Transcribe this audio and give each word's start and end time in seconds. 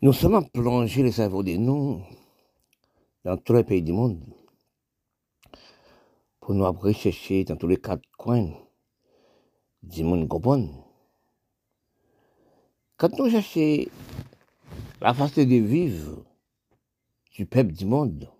Nous 0.00 0.12
sommes 0.12 0.48
plongés 0.50 1.02
les 1.02 1.10
cerveaux 1.10 1.42
de 1.42 1.56
nous 1.56 2.00
dans 3.24 3.36
tous 3.36 3.52
les 3.52 3.64
pays 3.64 3.82
du 3.82 3.90
monde 3.90 4.22
pour 6.38 6.54
nous 6.54 6.70
rechercher 6.70 7.42
dans 7.44 7.56
tous 7.56 7.66
les 7.66 7.78
quatre 7.78 8.08
coins 8.16 8.48
du 9.82 10.04
monde 10.04 10.28
comprendre. 10.28 10.86
Quand 12.96 13.18
nous 13.18 13.28
cherchons 13.28 13.86
la 15.00 15.14
façon 15.14 15.42
de 15.42 15.56
vivre 15.56 16.24
du 17.32 17.44
peuple 17.44 17.72
du 17.72 17.84
monde, 17.84 18.30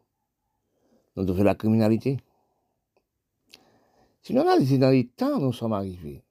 nous 1.16 1.24
devons 1.24 1.42
la 1.42 1.56
criminalité. 1.56 2.18
Si 4.22 4.32
nous 4.32 4.44
dans 4.44 4.90
les 4.90 5.08
temps 5.08 5.40
nous 5.40 5.52
sommes 5.52 5.72
arrivés, 5.72 6.22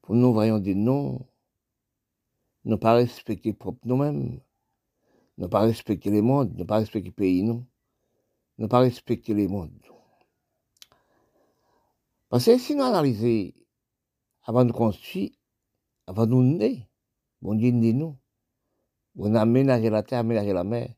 pour 0.00 0.14
nous 0.14 0.32
voyons 0.32 0.58
des 0.58 0.74
noms 0.74 1.20
ne 2.64 2.76
pas 2.76 2.94
respecter 2.94 3.52
propre 3.52 3.80
nous-mêmes, 3.86 4.40
ne 5.38 5.46
pas 5.46 5.60
respecter 5.60 6.10
les 6.10 6.22
mondes, 6.22 6.56
ne 6.56 6.64
pas 6.64 6.78
respecter 6.78 7.08
le 7.08 7.14
pays, 7.14 7.42
nous, 7.42 7.66
ne 8.58 8.66
pas 8.66 8.80
respecter 8.80 9.34
les 9.34 9.48
mondes. 9.48 9.70
Parce 12.28 12.46
que 12.46 12.58
si 12.58 12.74
nous 12.74 12.84
analysons 12.84 13.52
avant 14.44 14.64
de 14.64 14.72
construire, 14.72 15.30
avant 16.06 16.26
de 16.26 16.30
nous 16.30 16.42
naître, 16.42 16.86
bon 17.42 17.54
Dieu 17.54 17.70
né 17.70 17.92
nous, 17.92 18.16
on 19.16 19.34
a 19.34 19.42
aménagé 19.42 19.90
la 19.90 20.02
terre, 20.02 20.20
aménagé 20.20 20.52
la 20.52 20.64
mer, 20.64 20.88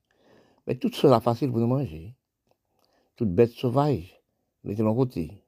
mais 0.67 0.77
tout 0.77 0.93
cela 0.93 1.21
facile 1.21 1.51
pour 1.51 1.59
nous 1.59 1.67
manger. 1.67 2.15
Toutes 3.17 3.35
bêtes 3.35 3.53
sauvages, 3.53 4.21
mettez 4.63 4.83
de 4.83 4.89
côté. 4.91 5.45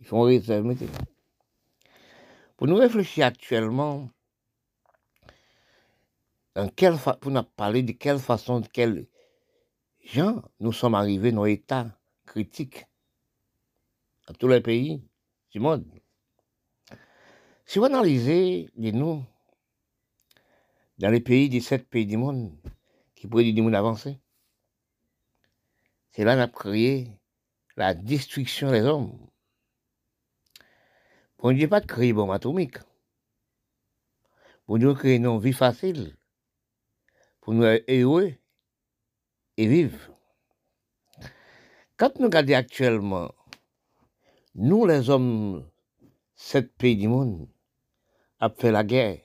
Ils 0.00 0.06
font 0.06 0.22
réserve, 0.22 0.64
mettez. 0.64 0.88
Pour 2.56 2.66
nous 2.66 2.76
réfléchir 2.76 3.26
actuellement, 3.26 4.08
pour 6.54 7.30
nous 7.30 7.42
parler 7.42 7.82
de 7.82 7.92
quelle 7.92 8.18
façon, 8.18 8.60
de 8.60 8.68
quel 8.68 9.06
gens 10.04 10.42
nous 10.60 10.72
sommes 10.72 10.94
arrivés 10.94 11.32
dans 11.32 11.46
état 11.46 11.98
critique 12.26 12.86
dans 14.26 14.34
tous 14.34 14.48
les 14.48 14.60
pays 14.60 15.02
du 15.50 15.60
monde. 15.60 15.84
Si 17.66 17.78
vous 17.78 17.86
analysez 17.86 18.70
les 18.76 18.92
nous 18.92 19.24
dans 20.98 21.10
les 21.10 21.20
pays 21.20 21.48
des 21.48 21.60
sept 21.60 21.88
pays 21.88 22.06
du 22.06 22.16
monde 22.16 22.56
qui 23.14 23.26
pourraient 23.26 23.44
dire 23.44 23.54
du 23.54 23.62
monde 23.62 23.74
avancé, 23.74 24.20
c'est 26.10 26.24
là 26.24 26.36
qu'on 26.36 26.42
a 26.42 26.48
créé 26.48 27.10
la 27.76 27.94
destruction 27.94 28.70
des 28.70 28.82
hommes. 28.82 29.18
Pour 31.36 31.52
ne 31.52 31.66
pas 31.66 31.80
de 31.80 31.86
créer 31.86 32.12
bombe 32.12 32.30
atomique. 32.30 32.78
Pour 34.66 34.78
nous 34.78 34.94
créer 34.94 35.16
une 35.16 35.38
vie 35.40 35.52
facile 35.52 36.16
pour 37.44 37.52
nous 37.52 37.64
être 37.64 37.84
heureux 37.90 38.32
et 39.58 39.66
vivre. 39.66 39.98
Quand 41.98 42.18
nous 42.18 42.24
regardons 42.24 42.54
actuellement, 42.54 43.30
nous 44.54 44.86
les 44.86 45.10
hommes, 45.10 45.68
sept 46.34 46.74
pays 46.74 46.96
du 46.96 47.06
monde, 47.06 47.46
avons 48.40 48.54
fait 48.54 48.72
la 48.72 48.82
guerre 48.82 49.18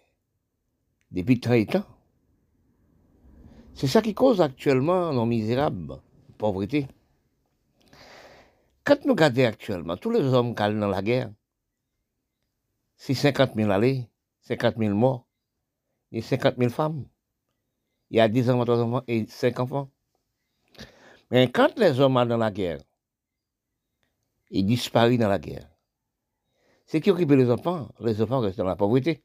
depuis 1.11 1.39
30 1.39 1.75
ans. 1.75 1.85
C'est 3.73 3.87
ça 3.87 4.01
qui 4.01 4.13
cause 4.13 4.41
actuellement 4.41 5.13
nos 5.13 5.25
misérables, 5.25 6.01
pauvreté. 6.37 6.87
Quand 8.83 9.05
nous 9.05 9.13
regardons 9.13 9.45
actuellement, 9.45 9.95
tous 9.95 10.11
les 10.11 10.25
hommes 10.25 10.53
qui 10.53 10.63
dans 10.63 10.89
la 10.89 11.01
guerre, 11.01 11.31
c'est 12.97 13.13
50 13.13 13.55
000 13.55 13.71
allées, 13.71 14.09
50 14.41 14.75
000 14.77 14.93
morts, 14.93 15.25
et 16.11 16.21
50 16.21 16.57
000 16.57 16.69
femmes 16.69 17.05
il 18.09 18.17
y 18.17 18.19
a 18.19 18.27
10 18.27 18.49
ans, 18.49 18.63
3 18.63 18.79
enfants 18.79 19.03
et 19.07 19.25
5 19.27 19.59
enfants. 19.59 19.89
Mais 21.31 21.49
quand 21.51 21.77
les 21.77 21.99
hommes 21.99 22.17
sont 22.17 22.25
dans 22.25 22.37
la 22.37 22.51
guerre, 22.51 22.79
ils 24.49 24.65
disparaissent 24.65 25.19
dans 25.19 25.29
la 25.29 25.39
guerre. 25.39 25.69
C'est 26.87 27.01
qui 27.01 27.11
occupe 27.11 27.31
les 27.31 27.51
enfants 27.51 27.89
Les 27.99 28.19
enfants 28.21 28.39
restent 28.39 28.57
dans 28.57 28.65
la 28.65 28.75
pauvreté. 28.75 29.23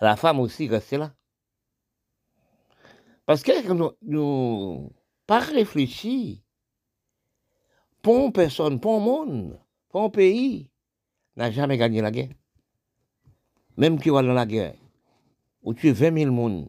La 0.00 0.16
femme 0.16 0.38
aussi 0.38 0.68
reste 0.68 0.92
là. 0.92 1.12
Parce 3.26 3.42
que 3.42 3.72
nous, 3.72 3.92
nous 4.02 4.92
pas 5.26 5.40
réfléchi, 5.40 6.42
pour 8.02 8.32
personne, 8.32 8.80
pour 8.80 9.00
monde, 9.00 9.60
pour 9.88 10.10
pays, 10.10 10.70
n'a 11.36 11.50
jamais 11.50 11.76
gagné 11.76 12.00
la 12.00 12.10
guerre. 12.10 12.34
Même 13.76 14.00
qui 14.00 14.10
va 14.10 14.22
dans 14.22 14.32
la 14.32 14.46
guerre, 14.46 14.74
où 15.62 15.74
tu 15.74 15.88
es 15.88 15.92
20 15.92 16.18
000 16.18 16.32
monde, 16.32 16.68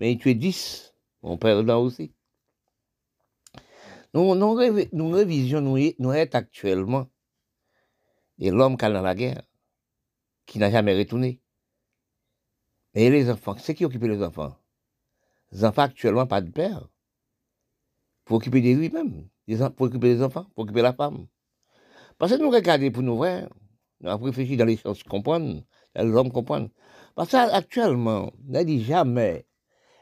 mais 0.00 0.16
tu 0.16 0.30
es 0.30 0.34
10, 0.34 0.94
on 1.22 1.36
perd 1.36 1.66
là 1.66 1.78
aussi. 1.78 2.14
Nous, 4.14 4.34
nous, 4.34 4.86
nous 4.92 5.10
révisions, 5.10 5.60
nous, 5.60 5.76
nous 5.98 6.10
actuellement, 6.10 7.06
et 8.38 8.50
l'homme 8.50 8.78
qui 8.78 8.86
est 8.86 8.92
dans 8.92 9.02
la 9.02 9.14
guerre, 9.14 9.42
qui 10.46 10.58
n'a 10.58 10.70
jamais 10.70 10.96
retourné. 10.98 11.38
Et 12.94 13.10
les 13.10 13.30
enfants, 13.30 13.56
c'est 13.58 13.74
qui 13.74 13.84
occupe 13.84 14.02
les 14.04 14.22
enfants? 14.22 14.56
Les 15.52 15.66
enfants 15.66 15.82
actuellement, 15.82 16.26
pas 16.26 16.40
de 16.40 16.50
père. 16.50 16.88
Pour 18.24 18.38
occuper 18.38 18.62
de 18.62 18.70
lui-même, 18.70 19.28
pour 19.76 19.86
occuper 19.86 20.14
des 20.14 20.22
enfants, 20.22 20.46
pour 20.54 20.64
occuper 20.64 20.80
la 20.80 20.94
femme. 20.94 21.26
Parce 22.16 22.32
que 22.32 22.38
nous 22.38 22.48
regardons 22.48 22.90
pour 22.90 23.02
nous 23.02 23.16
voir, 23.18 23.50
nous 24.00 24.08
avons 24.08 24.24
réfléchi 24.24 24.56
dans 24.56 24.64
les 24.64 24.76
sciences 24.76 25.02
comprendre, 25.02 25.62
l'homme 25.94 26.32
comprendre. 26.32 26.70
Parce 27.14 27.32
qu'actuellement, 27.32 28.32
on 28.48 28.50
n'a 28.50 28.64
dit 28.64 28.82
jamais 28.82 29.46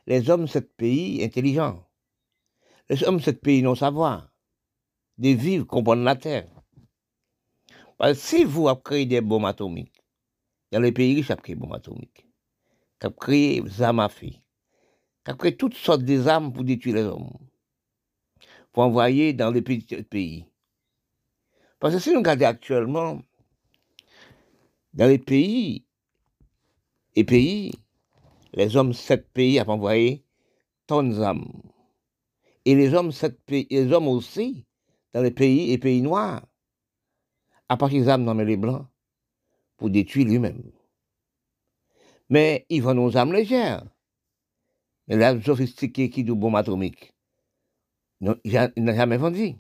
les 0.09 0.31
hommes 0.31 0.47
de 0.47 0.47
ce 0.47 0.59
pays 0.59 1.23
intelligents. 1.23 1.87
Les 2.89 3.05
hommes 3.05 3.19
de 3.19 3.23
ce 3.23 3.31
pays 3.31 3.63
non 3.63 3.75
savoir. 3.75 4.33
De 5.19 5.29
vivre, 5.29 5.67
comprendre 5.67 6.03
la 6.03 6.17
terre. 6.17 6.49
Parce 7.99 8.15
que 8.15 8.19
si 8.19 8.45
vous 8.45 8.69
avez 8.69 8.81
créé 8.83 9.07
des 9.07 9.21
bombes 9.21 9.45
atomiques, 9.45 10.03
dans 10.73 10.81
les 10.81 10.93
pays 10.93 11.15
riches, 11.15 11.31
avez 11.31 11.43
créé 11.43 11.55
des 11.55 11.61
bombes 11.61 11.75
atomiques, 11.75 12.27
qui 12.99 13.07
avez 13.07 13.15
créé 13.21 13.61
des 13.61 13.83
armes 13.83 14.01
à 14.01 14.09
feu, 14.09 14.29
qui 14.29 14.41
avez 15.27 15.37
créé 15.37 15.57
toutes 15.57 15.75
sortes 15.75 16.03
d'armes 16.03 16.55
pour 16.55 16.65
détruire 16.65 16.95
les 16.97 17.03
hommes, 17.03 17.37
pour 18.73 18.85
envoyer 18.85 19.35
dans 19.35 19.51
les 19.51 19.61
petits 19.61 20.03
pays. 20.05 20.47
Parce 21.81 21.95
que 21.95 22.01
si 22.01 22.13
nous 22.13 22.21
regardons 22.21 22.47
actuellement, 22.47 23.21
dans 24.95 25.07
les 25.07 25.19
pays, 25.19 25.85
et 27.15 27.25
pays, 27.25 27.73
les 28.59 28.77
hommes 28.77 28.93
sept 28.93 29.33
pays 29.33 29.61
ont 29.61 29.69
envoyé 29.69 30.25
tonnes 30.89 31.17
d'âmes. 31.17 31.47
Et 32.65 32.75
les 32.75 32.93
hommes, 32.93 33.13
sept 33.13 33.39
les 33.49 33.93
hommes 33.93 34.09
aussi, 34.09 34.67
dans 35.15 35.23
les 35.23 35.31
pays 35.31 35.73
et 35.73 35.79
pays 35.79 36.03
noirs, 36.03 36.45
à 37.69 37.77
partir 37.77 38.03
des 38.03 38.09
âmes 38.09 38.25
dans 38.25 38.35
les 38.35 38.57
blancs, 38.57 38.85
pour 39.77 39.91
détruire 39.91 40.27
lui-même. 40.27 40.73
Mais 42.29 42.67
ils 42.69 42.83
vont 42.83 42.95
nos 42.95 43.17
âmes 43.17 43.33
légères. 43.33 43.85
Les 45.07 45.23
âmes 45.23 45.41
sophistiquées 45.41 46.11
qui 46.11 46.25
du 46.25 46.35
bombe 46.35 46.57
atomique. 46.57 47.15
Il 48.21 48.73
n'a 48.77 48.95
jamais 48.95 49.19
vendu. 49.19 49.55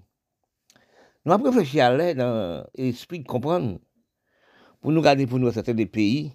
Nous 1.24 1.32
avons 1.32 1.44
réfléchi 1.44 1.80
à 1.80 1.96
l'aide 1.96 2.18
dans 2.18 2.66
l'esprit 2.74 3.20
de 3.20 3.28
comprendre. 3.28 3.78
Pour 4.80 4.90
nous 4.90 5.02
garder 5.02 5.26
pour 5.26 5.38
nous 5.38 5.52
certains 5.52 5.74
des 5.74 5.86
pays 5.86 6.32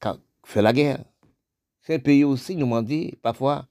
qui 0.00 0.08
fait 0.44 0.62
la 0.62 0.72
guerre. 0.72 1.04
Ces 1.84 1.98
pays 1.98 2.24
aussi 2.24 2.56
nous 2.56 2.66
m'ont 2.66 2.82
dit 2.82 3.18
parfois, 3.20 3.68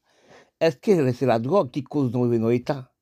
est-ce 0.59 0.78
que 0.78 1.12
c'est 1.13 1.25
la 1.25 1.40
drogue 1.40 1.72
qui 1.72 1.84
cause 1.84 2.13
nos, 2.13 2.51
États 2.51 2.94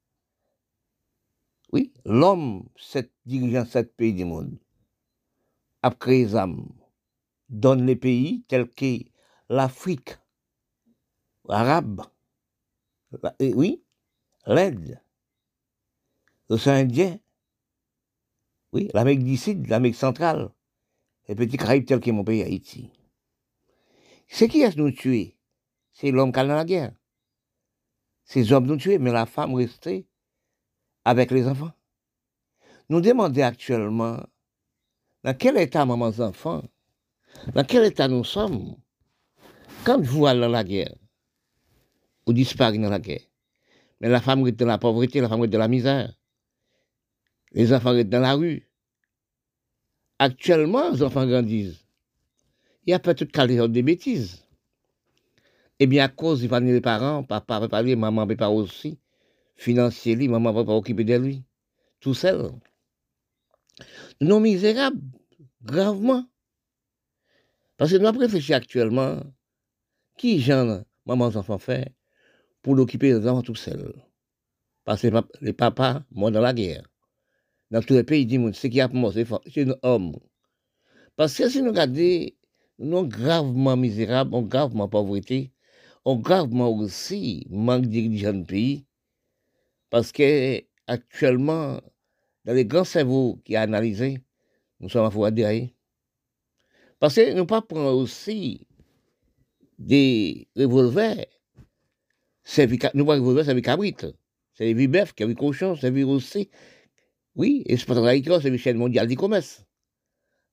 Oui, 1.74 1.92
l'homme, 2.06 2.66
cette 2.78 3.12
dirigeant 3.26 3.66
sept 3.66 3.94
pays 3.96 4.14
du 4.14 4.24
monde, 4.24 4.58
a 5.84 5.92
créé 5.92 6.26
les 6.26 6.36
âmes, 6.36 6.70
donne 7.50 7.86
les 7.86 7.98
pays 7.98 8.44
tels 8.48 8.70
que 8.70 9.00
l'Afrique, 9.50 10.18
l'Arabe, 11.48 12.04
oui, 13.42 13.84
l'Inde, 14.46 15.02
l'océan 16.50 16.76
Indien, 16.76 17.20
oui, 18.72 18.90
l'Amérique 18.94 19.26
du 19.26 19.36
Sud, 19.36 19.68
l'Amérique 19.68 19.98
centrale, 19.98 20.52
les 21.28 21.36
petits 21.36 21.58
Caraïbes 21.58 21.86
tels 21.86 22.00
que 22.00 22.12
mon 22.12 22.24
pays 22.24 22.44
Haïti. 22.44 22.90
C'est 24.34 24.48
qui 24.48 24.62
est 24.62 24.78
nous 24.78 24.92
tuer 24.92 25.38
C'est 25.92 26.10
l'homme 26.10 26.32
qui 26.32 26.40
a 26.40 26.46
dans 26.46 26.56
la 26.56 26.64
guerre. 26.64 26.94
Ces 28.24 28.54
hommes 28.54 28.66
nous 28.66 28.78
tuer, 28.78 28.98
mais 28.98 29.12
la 29.12 29.26
femme 29.26 29.54
restait 29.54 30.08
avec 31.04 31.32
les 31.32 31.48
enfants. 31.48 31.74
Nous 32.88 33.02
demandons 33.02 33.44
actuellement 33.44 34.26
dans 35.26 35.38
quel 35.38 35.58
état 35.58 35.86
maman 35.86 36.14
enfants, 36.20 36.64
dans 37.54 37.66
quel 37.66 37.84
état 37.84 38.08
nous 38.08 38.24
sommes 38.24 38.78
quand 39.84 40.02
vous 40.02 40.26
allez 40.26 40.40
dans 40.40 40.48
la 40.48 40.64
guerre 40.64 40.96
ou 42.26 42.32
disparaissez 42.32 42.82
dans 42.82 42.90
la 42.90 43.00
guerre. 43.00 43.28
Mais 44.00 44.08
la 44.08 44.22
femme 44.22 44.48
est 44.48 44.54
dans 44.54 44.66
la 44.66 44.78
pauvreté, 44.78 45.20
la 45.20 45.28
femme 45.28 45.44
est 45.44 45.50
dans 45.50 45.60
la 45.60 45.68
misère. 45.68 46.16
Les 47.52 47.74
enfants 47.74 47.92
restent 47.92 48.08
dans 48.08 48.22
la 48.22 48.36
rue. 48.36 48.72
Actuellement, 50.20 50.92
les 50.92 51.04
enfants 51.04 51.28
grandissent 51.28 51.86
il 52.92 52.96
y 52.96 52.96
a 52.96 53.00
pas 53.00 53.14
toute 53.16 53.32
de 53.32 53.82
bêtises. 53.82 54.46
Eh 55.80 55.88
bien, 55.88 56.04
à 56.04 56.10
cause, 56.10 56.44
il 56.44 56.50
fallait 56.50 56.74
les 56.74 56.82
parents, 56.82 57.24
papa 57.24 57.66
pas 57.70 57.84
maman 57.84 58.28
pas 58.28 58.50
aussi, 58.50 59.00
financier, 59.56 60.28
maman 60.28 60.52
ne 60.52 60.64
pas 60.64 60.74
occuper 60.74 61.06
de 61.06 61.16
lui, 61.16 61.44
tout 62.02 62.14
seul. 62.14 62.52
Nous 64.20 64.28
sommes 64.28 64.44
misérables, 64.44 65.00
gravement. 65.64 66.26
Parce 67.78 67.92
que 67.92 67.98
nous 67.98 68.08
avons 68.08 68.20
réfléchi 68.20 68.54
actuellement, 68.54 69.22
qui 70.18 70.42
j'en, 70.42 70.84
maman, 71.06 71.28
enfants 71.28 71.60
fait, 71.60 71.96
pour 72.62 72.76
l'occuper 72.76 73.14
des 73.14 73.26
enfants 73.26 73.42
tout 73.42 73.56
seul? 73.56 73.94
Parce 74.84 75.04
que 75.04 75.08
les 75.40 75.54
papas 75.54 76.04
morts 76.12 76.32
dans 76.32 76.42
la 76.42 76.54
guerre. 76.54 76.84
Dans 77.72 77.82
tous 77.82 77.94
les 77.94 78.04
pays 78.04 78.26
du 78.26 78.38
monde, 78.38 78.54
ce 78.54 78.68
qui 78.68 78.82
a 78.82 78.90
mort, 78.90 79.14
c'est 79.14 79.70
un 79.70 79.76
homme. 79.82 80.20
Parce 81.16 81.38
que 81.38 81.48
si 81.48 81.62
nous 81.62 81.70
regardons, 81.70 82.28
sommes 82.82 83.04
gravement 83.04 83.78
misérables, 83.78 84.32
nous 84.32 84.42
gravement 84.42 84.88
pauvreté, 84.90 85.52
nous 86.06 86.18
gravement 86.18 86.70
aussi 86.70 87.46
manque 87.50 87.84
de 87.84 87.90
dirigeants 87.90 88.34
de 88.34 88.44
pays. 88.44 88.86
Parce 89.90 90.12
que 90.12 90.62
actuellement, 90.88 91.80
dans 92.46 92.54
les 92.54 92.66
grands 92.66 92.84
cerveaux 92.84 93.40
qui 93.44 93.56
ont 93.58 93.62
analysé, 93.62 94.20
nous 94.80 94.90
sommes 94.90 95.06
à 95.06 95.12
fois 95.12 95.32
derrière. 95.32 95.70
Parce 97.00 97.16
que 97.16 97.34
nous 97.34 97.46
pas 97.46 97.62
prendre 97.62 97.96
aussi 97.96 98.68
des 99.78 100.48
revolvers, 100.56 101.26
nous 102.94 103.06
pas 103.06 103.16
revolvers, 103.16 103.46
c'est 103.46 103.56
des 103.56 103.62
cabrites, 103.62 104.08
c'est 104.54 104.74
des 104.74 104.88
bœufs, 104.88 105.14
c'est 105.18 105.28
des 105.28 105.36
cochons, 105.36 105.76
c'est 105.76 105.92
des 105.92 106.04
aussi. 106.04 106.50
Oui, 107.36 107.64
et 107.66 107.78
c'est 107.78 107.86
pas 107.86 107.96
c'est 108.42 108.58
chaîne 108.58 108.78
mondiale 108.78 109.08
du 109.08 109.16
commerce. 109.16 109.66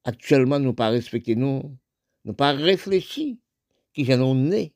Actuellement, 0.05 0.59
nous 0.59 0.73
pas 0.73 0.91
respecté, 0.91 1.35
nous, 1.35 1.77
nous 2.29 2.35
pas 2.35 2.53
réfléchi, 2.53 3.41
qui 3.95 4.05
j'en 4.05 4.35
né, 4.35 4.75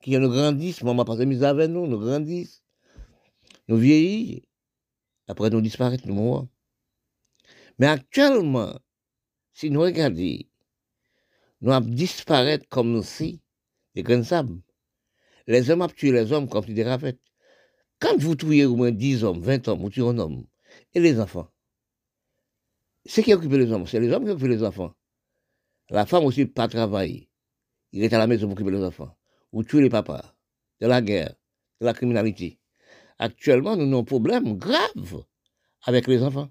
qui 0.00 0.18
nous 0.18 0.30
grandissent, 0.30 0.82
maman 0.82 1.04
pas 1.04 1.22
mis 1.26 1.44
avec 1.44 1.70
nous, 1.70 1.86
nous 1.86 1.98
grandissent, 1.98 2.62
nous 3.68 3.76
vieillissons, 3.76 4.46
après 5.28 5.50
nous 5.50 5.60
disparaissons, 5.60 6.08
nous 6.08 6.14
mourons. 6.14 6.48
Mais 7.78 7.88
actuellement, 7.88 8.80
si 9.52 9.70
nous 9.70 9.82
regardons, 9.82 10.38
nous 11.60 11.72
avons 11.72 11.90
disparaître 11.90 12.66
comme 12.70 13.02
si, 13.02 13.42
des 13.94 14.02
grains 14.02 14.42
de. 14.42 14.62
Les 15.46 15.68
hommes 15.68 15.82
ont 15.82 15.88
tué 15.88 16.10
les 16.10 16.32
hommes 16.32 16.48
comme 16.48 16.64
des 16.64 16.84
rafettes. 16.84 17.20
Quand 17.98 18.16
vous 18.16 18.34
tuez 18.34 18.64
au 18.64 18.76
moins 18.76 18.92
10 18.92 19.24
hommes, 19.24 19.42
20 19.42 19.68
hommes, 19.68 19.80
vous 19.80 19.90
tuez 19.90 20.00
un 20.00 20.16
homme, 20.16 20.46
et 20.94 21.00
les 21.00 21.20
enfants, 21.20 21.50
c'est 23.04 23.22
qui 23.22 23.34
occupe 23.34 23.52
les 23.52 23.70
hommes, 23.70 23.86
c'est 23.86 24.00
les 24.00 24.10
hommes 24.10 24.24
qui 24.24 24.30
occupent 24.30 24.48
les 24.48 24.62
enfants. 24.62 24.94
La 25.90 26.06
femme 26.06 26.24
aussi 26.24 26.46
pas 26.46 26.68
travailler. 26.68 27.30
Il 27.92 28.02
est 28.02 28.12
à 28.12 28.18
la 28.18 28.26
maison 28.26 28.46
pour 28.46 28.54
occuper 28.54 28.70
les 28.70 28.82
enfants. 28.82 29.16
Vous 29.52 29.62
tuez 29.62 29.82
les 29.82 29.90
papas, 29.90 30.34
de 30.80 30.86
la 30.86 31.00
guerre, 31.00 31.34
de 31.80 31.86
la 31.86 31.94
criminalité. 31.94 32.58
Actuellement, 33.18 33.76
nous 33.76 33.84
avons 33.84 34.00
un 34.00 34.04
problème 34.04 34.56
grave 34.56 35.24
avec 35.82 36.08
les 36.08 36.22
enfants. 36.22 36.50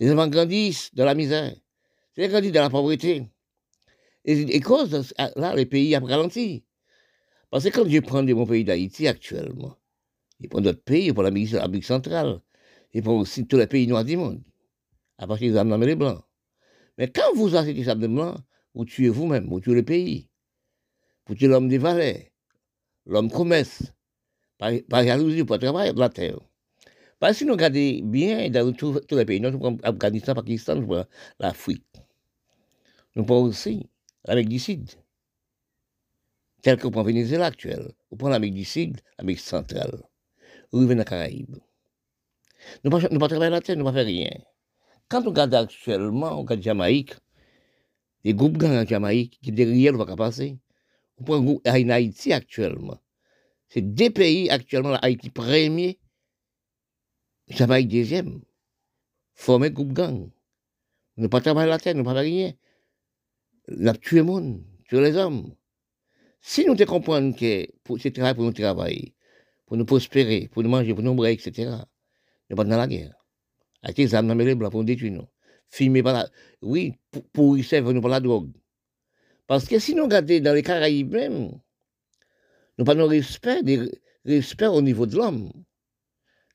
Les 0.00 0.10
enfants 0.10 0.28
grandissent 0.28 0.94
dans 0.94 1.04
la 1.04 1.14
misère. 1.14 1.54
Ils 2.16 2.28
grandissent 2.28 2.52
dans 2.52 2.62
la 2.62 2.70
pauvreté. 2.70 3.26
Et, 4.24 4.60
cause, 4.60 5.14
là, 5.36 5.54
les 5.54 5.66
pays 5.66 5.96
ont 5.96 6.04
ralenti. 6.04 6.64
Parce 7.50 7.64
que 7.64 7.70
quand 7.70 7.88
je 7.88 8.00
prends 8.00 8.22
mon 8.22 8.46
pays 8.46 8.64
d'Haïti 8.64 9.06
actuellement, 9.06 9.76
je 10.40 10.48
prends 10.48 10.60
d'autres 10.60 10.82
pays, 10.82 11.08
je 11.08 11.12
prends 11.12 11.22
l'Amérique 11.22 11.84
centrale, 11.84 12.40
je 12.92 13.00
prends 13.00 13.18
aussi 13.18 13.46
tous 13.46 13.56
les 13.56 13.66
pays 13.66 13.86
noirs 13.86 14.04
du 14.04 14.16
monde, 14.16 14.42
à 15.18 15.26
partir 15.26 15.52
des 15.52 15.58
âmes 15.58 15.84
les 15.84 15.94
blancs. 15.94 16.22
Mais 16.98 17.08
quand 17.08 17.34
vous 17.34 17.50
des 17.50 17.88
âmes 17.88 18.06
blancs, 18.06 18.38
vous 18.74 18.84
tuez 18.84 19.08
vous-même, 19.08 19.48
vous 19.48 19.60
tuez 19.60 19.74
le 19.74 19.84
pays. 19.84 20.28
Vous 21.26 21.34
tuez 21.34 21.48
l'homme 21.48 21.68
des 21.68 21.78
valets, 21.78 22.32
l'homme 23.06 23.30
commerce, 23.30 23.82
par, 24.58 24.70
par 24.88 25.04
jalousie, 25.04 25.44
pour 25.44 25.58
travailler 25.58 25.92
de 25.92 25.98
la 25.98 26.08
terre. 26.08 26.38
Parce 27.18 27.32
que 27.32 27.38
si 27.38 27.44
nous 27.46 27.52
regardons 27.52 28.00
bien 28.04 28.50
dans 28.50 28.72
tous 28.72 29.00
les 29.10 29.24
pays, 29.24 29.40
nous 29.40 29.58
prenons 29.58 29.78
Afghanistan, 29.82 30.34
Pakistan, 30.34 30.84
l'Afrique. 31.38 31.84
Nous 33.16 33.24
prenons 33.24 33.44
aussi 33.44 33.88
l'Amérique 34.26 34.50
du 34.50 34.58
Sud, 34.58 34.90
tel 36.62 36.78
qu'on 36.78 36.90
prend 36.90 37.02
Venezuela 37.02 37.46
actuel. 37.46 37.92
On 38.10 38.16
prend 38.16 38.28
l'Amérique 38.28 38.54
du 38.54 38.64
Sud, 38.64 39.00
l'Amérique 39.18 39.40
centrale. 39.40 40.02
On 40.72 40.78
revient 40.78 40.88
dans 40.90 40.98
les 40.98 41.04
Caraïbes. 41.04 41.56
Nous 42.82 42.90
ne 42.90 42.98
pas, 42.98 43.08
pas 43.08 43.28
travailler 43.28 43.50
la 43.50 43.60
terre, 43.60 43.76
nous 43.76 43.84
ne 43.84 43.92
faire 43.92 44.04
rien. 44.04 44.30
Quand 45.08 45.22
on 45.22 45.30
regarde 45.30 45.54
actuellement, 45.54 46.38
on 46.38 46.42
regarde 46.42 46.62
Jamaïque, 46.62 47.14
les 48.24 48.34
groupes 48.34 48.56
gangs 48.56 48.82
en 48.82 48.86
Jamaïque, 48.86 49.38
qui 49.42 49.52
derrière, 49.52 49.92
ne 49.92 49.98
va 49.98 50.06
pas 50.06 50.16
passer. 50.16 50.58
On 51.18 51.24
prend 51.24 51.36
un 51.36 51.42
groupe 51.42 51.68
en 51.68 51.88
Haïti 51.90 52.32
actuellement. 52.32 52.98
C'est 53.68 53.82
deux 53.82 54.10
pays 54.10 54.50
actuellement, 54.50 54.94
Haïti 54.94 55.30
premier 55.30 55.98
Jamaïque 57.48 57.88
deuxième, 57.88 58.40
former 59.34 59.70
groupe 59.70 59.92
gang. 59.92 60.30
Ne 61.16 61.26
pas 61.26 61.40
travailler 61.40 61.70
la 61.70 61.78
terre, 61.78 61.94
ne 61.94 62.02
pas 62.02 62.14
faire 62.14 62.22
rien. 62.22 62.52
Nous 63.68 63.92
tué 63.94 64.18
le 64.18 64.24
monde, 64.24 64.64
tuer 64.88 65.00
les 65.00 65.16
hommes. 65.16 65.54
Si 66.40 66.64
nous 66.64 66.74
te 66.74 66.84
comprenons 66.84 67.32
que 67.32 67.66
c'est 67.98 68.12
travail 68.12 68.34
pour 68.34 68.44
nous 68.44 68.52
travailler, 68.52 69.14
pour 69.66 69.76
nous 69.76 69.84
prospérer, 69.84 70.48
pour 70.48 70.62
nous 70.62 70.68
manger, 70.68 70.94
pour 70.94 71.02
nous 71.02 71.14
boire, 71.14 71.28
etc., 71.28 71.70
nous 72.48 72.56
pas 72.56 72.64
dans 72.64 72.76
la 72.76 72.86
guerre. 72.86 73.23
Avec 73.84 73.98
les 73.98 74.14
armes 74.14 74.28
dans 74.28 74.34
les 74.34 74.54
blancs 74.54 74.72
pour 74.72 74.80
nous 74.80 74.86
détruire. 74.86 75.26
Filmer 75.68 76.02
par 76.02 76.14
la... 76.14 76.28
Oui, 76.62 76.94
pour, 77.10 77.22
pour 77.30 77.58
y 77.58 77.62
servir 77.62 77.92
nous 77.92 78.00
par 78.00 78.10
la 78.10 78.20
drogue. 78.20 78.50
Parce 79.46 79.66
que 79.66 79.78
si 79.78 79.94
nous 79.94 80.04
regardons 80.04 80.40
dans 80.40 80.54
les 80.54 80.62
Caraïbes 80.62 81.12
même, 81.12 81.52
nous 82.78 82.84
pas 82.84 82.94
de 82.94 83.02
respect, 83.02 84.66
au 84.66 84.80
niveau 84.80 85.06
de 85.06 85.16
l'homme. 85.16 85.52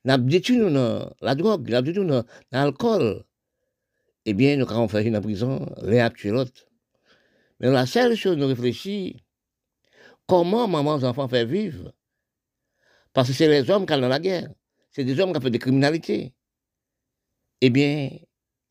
Nous 0.06 0.18
détruit 0.18 0.58
la 0.58 1.36
drogue, 1.36 1.70
nous 1.70 1.82
détruit 1.82 2.10
l'alcool. 2.52 3.24
Eh 4.26 4.34
bien, 4.34 4.58
nous 4.58 4.70
avons 4.70 4.88
fait 4.88 5.06
une 5.06 5.22
prison, 5.22 5.72
l'un 5.82 6.10
tué 6.10 6.32
l'autre. 6.32 6.68
Mais 7.60 7.70
la 7.70 7.86
seule 7.86 8.16
chose, 8.16 8.38
nous 8.38 8.48
réfléchir, 8.48 9.16
comment 10.26 10.68
maman 10.68 10.96
enfants 10.96 11.28
fait 11.28 11.46
vivre? 11.46 11.94
Parce 13.14 13.28
que 13.28 13.34
c'est 13.34 13.48
les 13.48 13.70
hommes 13.70 13.86
qui 13.86 13.94
sont 13.94 14.02
dans 14.02 14.08
la 14.08 14.20
guerre. 14.20 14.50
C'est 14.92 15.04
des 15.04 15.20
hommes 15.20 15.32
qui 15.32 15.38
ont 15.38 15.42
fait 15.42 15.52
des 15.52 15.60
criminalités. 15.60 16.34
Eh 17.62 17.70
bien, 17.70 18.10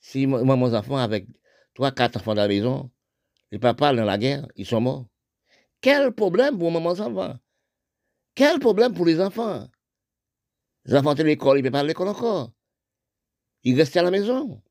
si 0.00 0.26
maman 0.26 0.73
enfants 0.73 0.96
avec 0.96 1.26
trois, 1.75 1.93
quatre 1.93 2.17
enfants 2.17 2.35
dans 2.35 2.43
la 2.43 2.49
maison, 2.49 2.90
les 3.50 3.58
papas 3.58 3.94
dans 3.94 4.05
la 4.05 4.19
guerre, 4.19 4.46
ils 4.56 4.67
sont 4.67 4.81
morts. 4.81 5.06
Quel 5.81 6.12
problème 6.12 6.58
pour 6.58 6.70
maman 6.70 6.90
enfants 6.90 7.39
Quel 8.34 8.58
problème 8.58 8.94
pour 8.94 9.06
les 9.06 9.20
enfants? 9.20 9.69
Les 10.86 10.94
enfants 10.94 11.15
de 11.15 11.22
l'école, 11.22 11.58
ils 11.58 11.62
ne 11.62 11.69
peuvent 11.69 11.72
pas 11.72 11.81
à 11.81 11.84
l'école 11.84 12.08
encore. 12.08 12.53
Ils 13.65 13.77
restent 13.77 13.96
à 13.96 14.03
la 14.03 14.10
maison. 14.10 14.62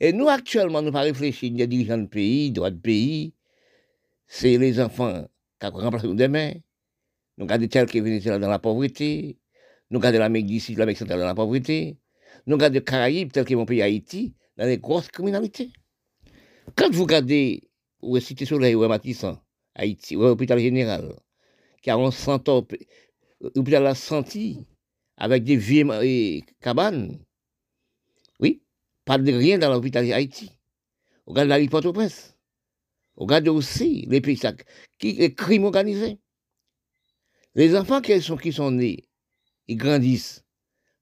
Et 0.00 0.12
nous, 0.12 0.28
actuellement, 0.28 0.82
nous 0.82 0.92
pas 0.92 1.02
réfléchir, 1.02 1.52
des 1.52 1.66
dirigeants 1.66 1.98
de 1.98 2.06
pays, 2.06 2.50
droits 2.50 2.70
de 2.70 2.78
pays, 2.78 3.34
c'est 4.26 4.58
les 4.58 4.80
enfants 4.80 5.28
qui 5.60 5.66
remplacé 5.66 6.08
demain. 6.08 6.52
Nous 7.38 7.46
gardons 7.46 7.68
tel 7.68 7.86
qui 7.86 8.00
Venezuela 8.00 8.38
dans 8.38 8.48
la 8.48 8.58
pauvreté. 8.58 9.38
Nous 9.90 10.00
gardons 10.00 10.18
l'Amérique 10.18 10.46
d'ici, 10.46 10.74
l'Amérique 10.74 10.98
centrale 10.98 11.20
dans 11.20 11.26
la 11.26 11.34
pauvreté. 11.34 11.98
Nous 12.46 12.56
gardons 12.56 12.74
les 12.74 12.84
Caraïbes 12.84 13.32
tel 13.32 13.44
que 13.44 13.54
mon 13.54 13.64
pays 13.64 13.82
Haïti 13.82 14.34
dans 14.56 14.66
les 14.66 14.78
grosses 14.78 15.08
criminalités. 15.08 15.72
Quand 16.76 16.90
vous 16.90 17.02
regardez 17.02 17.68
où 18.02 18.16
est 18.16 18.20
Cité 18.20 18.44
Soleil, 18.44 18.74
où 18.74 18.84
est 18.84 18.88
Matissan, 18.88 19.40
Haïti, 19.74 20.14
l'hôpital 20.14 20.58
général, 20.58 21.14
qui 21.82 21.90
a 21.90 21.96
un 21.96 22.10
centaure, 22.10 22.66
l'hôpital 23.40 23.82
la 23.82 23.94
senti, 23.94 24.66
avec 25.16 25.44
des 25.44 25.56
vieilles 25.56 26.44
cabanes, 26.60 27.18
oui, 28.40 28.62
pas 29.04 29.18
de 29.18 29.32
rien 29.32 29.58
dans 29.58 29.72
l'hôpital 29.72 30.10
Haïti. 30.12 30.50
Regardez 31.26 31.64
la 31.64 31.70
port 31.70 31.86
au 31.86 31.92
prince 31.92 32.36
Regardez 33.16 33.50
aussi 33.50 34.06
les 34.08 34.20
pays 34.20 34.40
qui 34.98 35.12
les 35.12 35.34
crimes 35.34 35.64
organisés. 35.64 36.18
Les 37.54 37.76
enfants 37.76 38.00
qui 38.00 38.20
sont, 38.20 38.36
qui 38.36 38.52
sont 38.52 38.72
nés, 38.72 39.08
ils 39.68 39.76
grandissent 39.76 40.43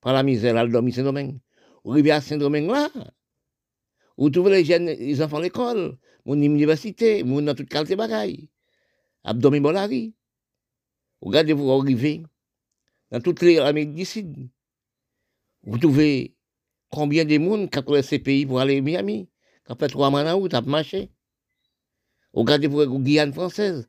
par 0.02 0.12
la 0.12 0.22
misère, 0.22 0.52
là, 0.52 0.64
le 0.64 0.90
Saint-Domingue. 0.90 1.38
Arrivez 1.86 2.10
à 2.10 2.20
Saint-Domingue 2.20 2.70
là, 2.70 2.90
vous 4.18 4.30
trouvez 4.30 4.50
les 4.50 4.64
jeunes, 4.64 4.86
les 4.86 5.22
enfants 5.22 5.38
à 5.38 5.42
l'école, 5.42 5.96
mon 6.26 6.40
université, 6.40 7.24
mon 7.24 7.42
dans 7.42 7.54
toute 7.54 7.68
qualité 7.68 7.96
bagaille. 7.96 8.48
Abdomen 9.24 9.62
Bolari. 9.62 10.14
Regardez, 11.20 11.52
vous 11.52 11.70
arrivez 11.70 12.22
dans 13.10 13.20
toutes 13.20 13.42
les 13.42 13.58
Amériques 13.58 13.94
du 13.94 14.04
Sud. 14.04 14.50
Vous 15.62 15.78
trouvez 15.78 16.36
combien 16.90 17.24
de 17.24 17.38
monde 17.38 17.70
qui 17.70 17.78
a 17.78 18.02
ces 18.02 18.18
pays 18.18 18.44
pour 18.44 18.60
aller 18.60 18.78
à 18.78 18.80
Miami, 18.80 19.28
qui 19.66 19.72
a 19.72 19.76
fait 19.76 19.88
trois 19.88 20.10
mois 20.10 20.36
où 20.36 20.48
tu 20.48 20.56
as 20.56 20.60
marché. 20.60 21.10
Regardez 22.32 22.68
pour 22.68 22.80
la 22.80 22.86
Guyane 22.86 23.32
française. 23.32 23.88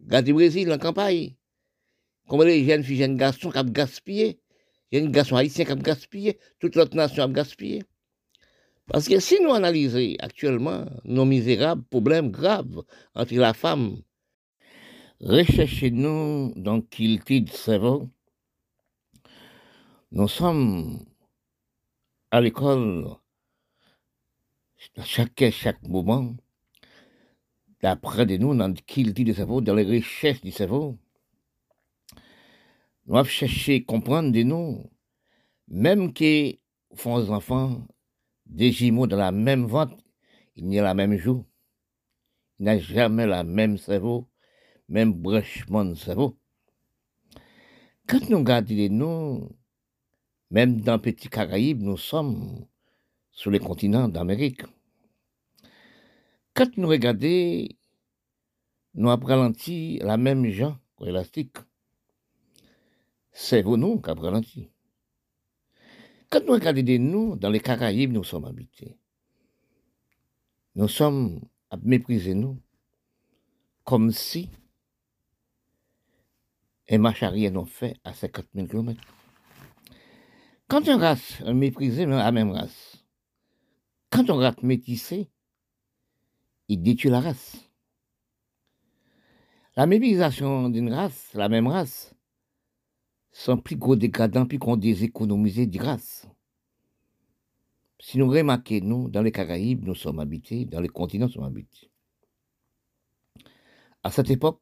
Regardez 0.00 0.32
Brésil 0.32 0.72
en 0.72 0.78
campagne. 0.78 1.36
Comment 2.28 2.44
les 2.44 2.64
jeunes 2.64 2.84
filles, 2.84 2.98
jeunes 2.98 3.16
garçons 3.16 3.50
qui 3.50 3.58
ont 3.58 3.64
gaspillé. 3.64 4.41
Jeunes 4.92 5.10
garçons 5.10 5.36
haïtiens 5.36 5.64
qui 5.64 5.72
ont 5.72 5.76
gaspillé. 5.76 6.38
Toute 6.60 6.76
l'autre 6.76 6.96
nation 6.96 7.24
a 7.24 7.28
gaspillé. 7.28 7.82
Parce 8.86 9.08
que 9.08 9.20
si 9.20 9.40
nous 9.40 9.54
analysons 9.54 10.16
actuellement 10.18 10.84
nos 11.04 11.24
misérables 11.24 11.84
problèmes 11.84 12.30
graves 12.30 12.82
entre 13.14 13.34
la 13.34 13.54
femme, 13.54 14.02
Recherchez-nous 15.22 16.52
dans 16.56 16.78
de 16.78 17.48
cerveau. 17.48 18.10
Nous 20.10 20.26
sommes 20.26 20.98
à 22.32 22.40
l'école 22.40 23.06
chaque, 25.04 25.44
chaque 25.52 25.80
moment 25.84 26.34
d'après 27.80 28.26
nous 28.26 28.52
dans 28.56 28.74
Kilti 28.74 29.22
de 29.22 29.32
cerveau, 29.32 29.60
dans 29.60 29.76
les 29.76 29.84
recherches 29.84 30.40
du 30.40 30.50
cerveau. 30.50 30.98
Nous 33.12 33.18
avons 33.18 33.28
cherché 33.28 33.76
à 33.76 33.80
comprendre 33.92 34.32
de 34.32 34.42
nous, 34.42 34.90
même 35.68 36.14
que 36.14 36.54
font 36.94 37.18
les 37.18 37.28
enfants 37.28 37.86
des 38.46 38.72
jumeaux 38.72 39.06
dans 39.06 39.18
la 39.18 39.32
même 39.32 39.66
vente, 39.66 40.02
il 40.56 40.64
n'y 40.64 40.78
a 40.78 40.82
la 40.82 40.94
même 40.94 41.18
joue. 41.18 41.44
Il 42.58 42.64
n'a 42.64 42.78
jamais 42.78 43.26
la 43.26 43.44
même 43.44 43.76
cerveau, 43.76 44.30
même 44.88 45.12
branchement 45.12 45.84
de 45.84 45.94
cerveau. 45.94 46.38
Quand 48.06 48.30
nous 48.30 48.38
regardons 48.38 48.88
nous, 48.90 49.56
même 50.50 50.80
dans 50.80 50.98
Petit 50.98 51.28
Caraïbes, 51.28 51.82
nous 51.82 51.98
sommes 51.98 52.64
sur 53.30 53.50
les 53.50 53.58
continents 53.58 54.08
d'Amérique. 54.08 54.62
Quand 56.54 56.78
nous 56.78 56.88
regardons, 56.88 57.68
nous 58.94 59.08
ralenti 59.08 59.98
la 59.98 60.16
même 60.16 60.48
gens 60.48 60.78
élastique. 61.04 61.58
C'est 63.32 63.62
vous 63.62 63.76
nous 63.76 64.00
qui 64.00 64.10
ralenti. 64.10 64.68
Quand 66.30 66.44
nous 66.46 66.52
regardons 66.52 66.98
nous, 66.98 67.36
dans 67.36 67.50
les 67.50 67.60
Caraïbes, 67.60 68.12
nous 68.12 68.24
sommes 68.24 68.44
habités. 68.44 68.96
Nous 70.74 70.88
sommes 70.88 71.40
à 71.70 71.76
mépriser 71.76 72.34
nous, 72.34 72.58
comme 73.84 74.10
si 74.12 74.48
un 76.90 76.98
marche 76.98 77.22
arrière 77.22 77.52
fait 77.66 77.96
à 78.04 78.12
50 78.12 78.46
000 78.54 78.66
km. 78.66 79.00
Quand 80.68 80.88
on 80.88 80.98
race, 80.98 81.40
on 81.44 81.54
méprisé 81.54 82.06
la 82.06 82.32
même 82.32 82.50
race. 82.50 83.04
Quand 84.10 84.28
on 84.30 84.36
rate 84.36 84.62
métissé, 84.62 85.30
il 86.68 86.82
détruit 86.82 87.10
la 87.10 87.20
race. 87.20 87.56
La 89.76 89.86
méprisation 89.86 90.68
d'une 90.68 90.92
race, 90.92 91.30
la 91.34 91.48
même 91.48 91.66
race, 91.66 92.14
sont 93.32 93.56
plus 93.56 93.76
gros 93.76 93.96
décadents, 93.96 94.46
plus 94.46 94.58
qu'on 94.58 94.76
déséconomisé 94.76 95.66
de 95.66 95.78
grâce. 95.78 96.28
Si 97.98 98.18
nous 98.18 98.28
remarquons, 98.28 98.80
nous, 98.82 99.08
dans 99.08 99.22
les 99.22 99.32
Caraïbes, 99.32 99.84
nous 99.84 99.94
sommes 99.94 100.20
habités, 100.20 100.64
dans 100.64 100.80
les 100.80 100.88
continents, 100.88 101.26
nous 101.26 101.32
sommes 101.32 101.44
habités. 101.44 101.90
À 104.02 104.10
cette 104.10 104.30
époque, 104.30 104.60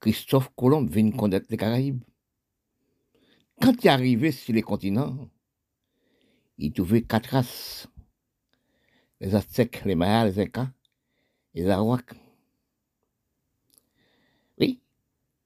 Christophe 0.00 0.50
Colomb 0.56 0.84
vient 0.84 1.10
connaître 1.12 1.46
les 1.48 1.56
Caraïbes. 1.56 2.02
Quand 3.60 3.72
il 3.82 3.86
est 3.86 3.90
arrivé 3.90 4.32
sur 4.32 4.52
les 4.52 4.62
continents, 4.62 5.30
il 6.58 6.72
trouvait 6.72 7.02
quatre 7.02 7.30
races. 7.30 7.88
Les 9.20 9.34
Aztèques, 9.34 9.84
les 9.84 9.94
Mayas, 9.94 10.26
les 10.26 10.40
Incas, 10.40 10.70
les 11.54 11.68
Arawaks. 11.68 12.12
Oui. 14.58 14.80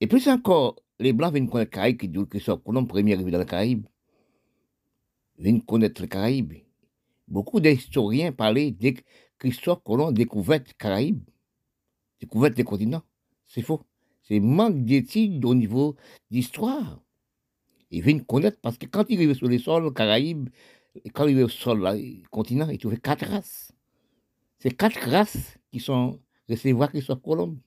Et 0.01 0.07
plus 0.07 0.29
encore, 0.29 0.77
les 1.01 1.13
Blancs 1.13 1.33
viennent 1.33 1.49
connaître 1.49 1.71
les 1.71 1.77
Caraïbes, 1.77 1.99
qui 1.99 2.09
disent 2.09 2.23
que 2.25 2.29
Christophe 2.29 2.63
Colomb, 2.63 2.87
premier 2.87 3.15
arrivé 3.15 3.31
dans 3.31 3.39
les 3.39 3.47
Caraïbes, 3.47 3.87
viennent 5.39 5.63
connaître 5.63 6.03
les 6.03 6.09
Caraïbes. 6.09 6.55
Beaucoup 7.27 7.61
d'historiens 7.61 8.33
parlaient 8.33 8.71
de 8.71 8.95
Christophe 9.39 9.83
Colomb 9.85 10.13
découvert 10.13 10.61
les 10.61 10.75
Caraïbes, 10.79 11.23
découvert 12.21 12.53
les 12.57 12.65
continents. 12.65 13.03
C'est 13.47 13.63
faux. 13.63 13.83
C'est 14.23 14.41
manque 14.41 14.85
d'études 14.85 15.45
au 15.45 15.55
niveau 15.55 15.97
d'histoire 16.31 17.01
il 17.91 18.03
vient 18.03 18.19
connaître 18.21 18.59
parce 18.61 18.79
que 18.79 18.87
quand 18.87 19.05
il 19.09 19.19
arrive 19.19 19.35
sur 19.35 19.49
les 19.49 19.59
sols 19.59 19.93
Caraïbes, 19.93 20.49
quand 21.13 21.27
il 21.27 21.37
arrive 21.37 21.49
sur 21.49 21.75
le 21.75 22.29
continent, 22.31 22.69
il 22.69 22.79
trouvait 22.79 22.99
quatre 22.99 23.27
races. 23.27 23.73
C'est 24.59 24.77
quatre 24.77 25.01
races 25.09 25.59
qui 25.71 25.81
sont 25.81 26.21
recevoir 26.49 26.91
Christophe 26.91 27.23
Colomb. 27.23 27.59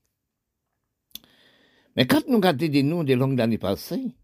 Mais 1.95 2.07
quand 2.07 2.27
nous 2.27 2.37
regardons 2.37 2.67
des 2.67 2.83
noms 2.83 3.03
des 3.03 3.15
langues 3.15 3.35
d'années 3.35 3.57
passées, 3.57 4.15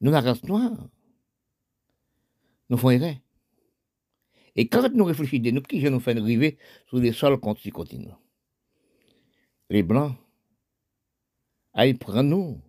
nous, 0.00 0.10
la 0.10 0.20
race 0.20 0.42
noire, 0.44 0.88
nous 2.70 2.90
erreur. 2.90 3.14
Et 4.56 4.68
quand 4.68 4.92
nous 4.92 5.04
réfléchissons, 5.04 5.54
nous, 5.54 5.62
qui 5.62 5.82
nous 5.82 6.00
fait 6.00 6.16
arriver 6.16 6.58
sur 6.88 6.98
les 6.98 7.12
sols 7.12 7.38
continent 7.38 8.18
Les 9.68 9.82
Blancs, 9.82 10.14
ils 11.76 11.98
prennent 11.98 12.30
nous 12.30 12.60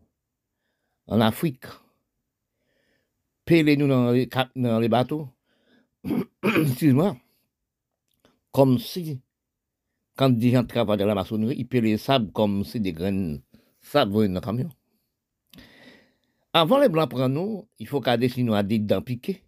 en 1.07 1.21
Afrique, 1.21 1.65
pelez 3.45 3.77
nous 3.77 3.87
dans 3.87 4.11
les, 4.11 4.29
dans 4.55 4.79
les 4.79 4.89
bateaux. 4.89 5.27
Excuse-moi. 6.43 7.17
Comme 8.51 8.77
si, 8.79 9.21
quand 10.15 10.29
des 10.29 10.51
gens 10.51 10.65
travaillent 10.65 10.99
dans 10.99 11.05
la 11.05 11.15
maçonnerie, 11.15 11.55
ils 11.57 11.67
pèlent 11.67 11.85
les 11.85 11.97
sables 11.97 12.31
comme 12.31 12.63
si 12.63 12.79
des 12.79 12.93
graines 12.93 13.41
sable 13.81 14.13
dans 14.13 14.33
le 14.33 14.39
camion. 14.39 14.69
Avant 16.53 16.79
les 16.79 16.89
blancs 16.89 17.09
prennent 17.09 17.33
nous, 17.33 17.67
il 17.79 17.87
faut 17.87 18.01
qu'à 18.01 18.17
dessiner 18.17 18.51
nous 18.51 18.79
dents 18.79 19.01
piquées. 19.01 19.43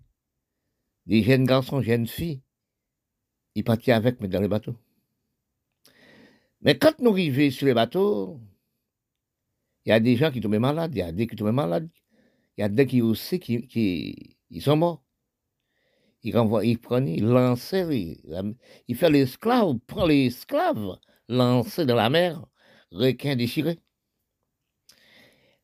Des 1.06 1.22
jeunes 1.22 1.46
garçons, 1.46 1.82
jeunes 1.82 2.08
filles, 2.08 2.42
ils 3.56 3.64
partent 3.64 3.90
avec, 3.90 4.22
mais 4.22 4.30
dans 4.30 4.42
les 4.42 4.48
bateaux. 4.48 4.76
Mais 6.62 6.78
quand 6.78 6.98
nous 7.00 7.12
arrivons 7.12 7.52
sur 7.52 7.68
les 7.68 7.74
bateaux, 7.74 8.40
il 9.86 9.90
y 9.90 9.92
a 9.92 10.00
des 10.00 10.16
gens 10.16 10.32
qui 10.32 10.40
tombent 10.40 10.56
malades, 10.58 10.96
il 10.96 11.00
y 11.00 11.02
a 11.02 11.12
des 11.12 11.28
qui 11.28 11.36
tombent 11.36 11.52
malades, 11.52 11.90
il 12.58 12.62
y 12.62 12.64
a 12.64 12.70
des 12.70 12.88
qui 12.88 13.02
aussi 13.02 13.40
qui, 13.40 13.68
qui 13.68 14.38
ils 14.50 14.62
sont 14.62 14.78
morts. 14.78 15.04
Il 16.24 16.38
renvoie, 16.38 16.66
il 16.66 16.80
prenait, 16.80 17.16
il 17.16 17.26
lançait, 17.26 18.18
il, 18.88 18.96
fait 18.96 19.10
l'esclave, 19.10 19.78
prend 19.88 20.06
l'esclave, 20.06 20.98
lançait 21.28 21.86
dans 21.86 21.96
la 21.96 22.10
mer, 22.10 22.46
requin 22.92 23.36
déchiré. 23.36 23.80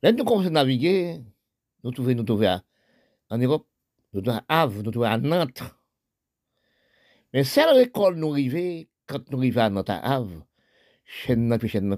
Là, 0.01 0.11
nous 0.11 0.23
commençons 0.23 0.47
à 0.47 0.51
naviguer, 0.51 1.21
nous 1.83 1.91
trouvons, 1.91 2.15
nous 2.15 2.23
trouvons 2.23 2.61
en 3.29 3.37
Europe, 3.37 3.67
nous 4.13 4.21
trouvons 4.21 4.37
à 4.37 4.61
Havre, 4.61 4.83
nous 4.83 4.91
trouvons 4.91 5.05
à 5.05 5.17
Nantes. 5.17 5.63
Mais 7.33 7.43
celle 7.43 7.77
l'école 7.77 8.15
nous 8.15 8.31
arrivait, 8.31 8.89
quand 9.07 9.29
nous 9.29 9.39
arrivons 9.39 9.61
à 9.61 9.69
Nantes, 9.69 9.89
à 9.89 9.97
Havre, 9.97 10.45
chaîne 11.05 11.57
puis 11.57 11.67
chaîne 11.67 11.97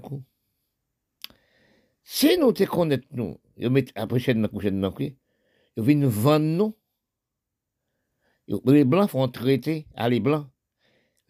Si 2.02 2.36
nous 2.38 2.52
te 2.52 2.64
connaissons, 2.64 3.02
nous, 3.12 3.38
yo 3.56 3.70
met 3.70 3.86
après 3.94 4.18
chaîne 4.18 4.48
chaîne 4.60 4.80
nan 4.80 4.92
yo 5.76 5.82
vinn 5.84 6.04
vendre 6.06 6.44
nous. 6.44 6.76
Les 8.66 8.84
blancs 8.84 9.10
font 9.10 9.28
traiter 9.28 9.86
à 9.94 10.08
les 10.08 10.20
blancs 10.20 10.48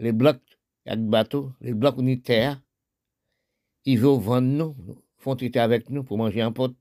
les 0.02 0.12
blancs 0.12 0.40
a 0.86 0.96
des 0.96 1.08
bateaux 1.08 1.52
les 1.60 1.74
blancs 1.74 1.98
ont 1.98 2.16
terre 2.16 2.60
ils 3.84 3.98
veulent 3.98 4.20
vendre 4.20 4.48
nous 4.48 5.01
font 5.22 5.36
traiter 5.36 5.60
avec 5.60 5.88
nous 5.90 6.04
pour 6.04 6.18
manger 6.18 6.42
en 6.42 6.52
pot 6.52 6.74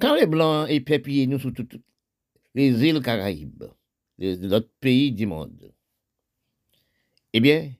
quand 0.00 0.14
les 0.14 0.26
blancs 0.26 0.68
éparpillent 0.68 1.26
nous 1.26 1.38
sur 1.38 1.52
toutes 1.52 1.80
les 2.54 2.70
îles 2.84 3.02
Caraïbes 3.02 3.64
de 4.18 4.48
l'autre 4.48 4.70
pays 4.80 5.12
du 5.12 5.26
monde 5.26 5.72
eh 7.32 7.40
bien 7.40 7.72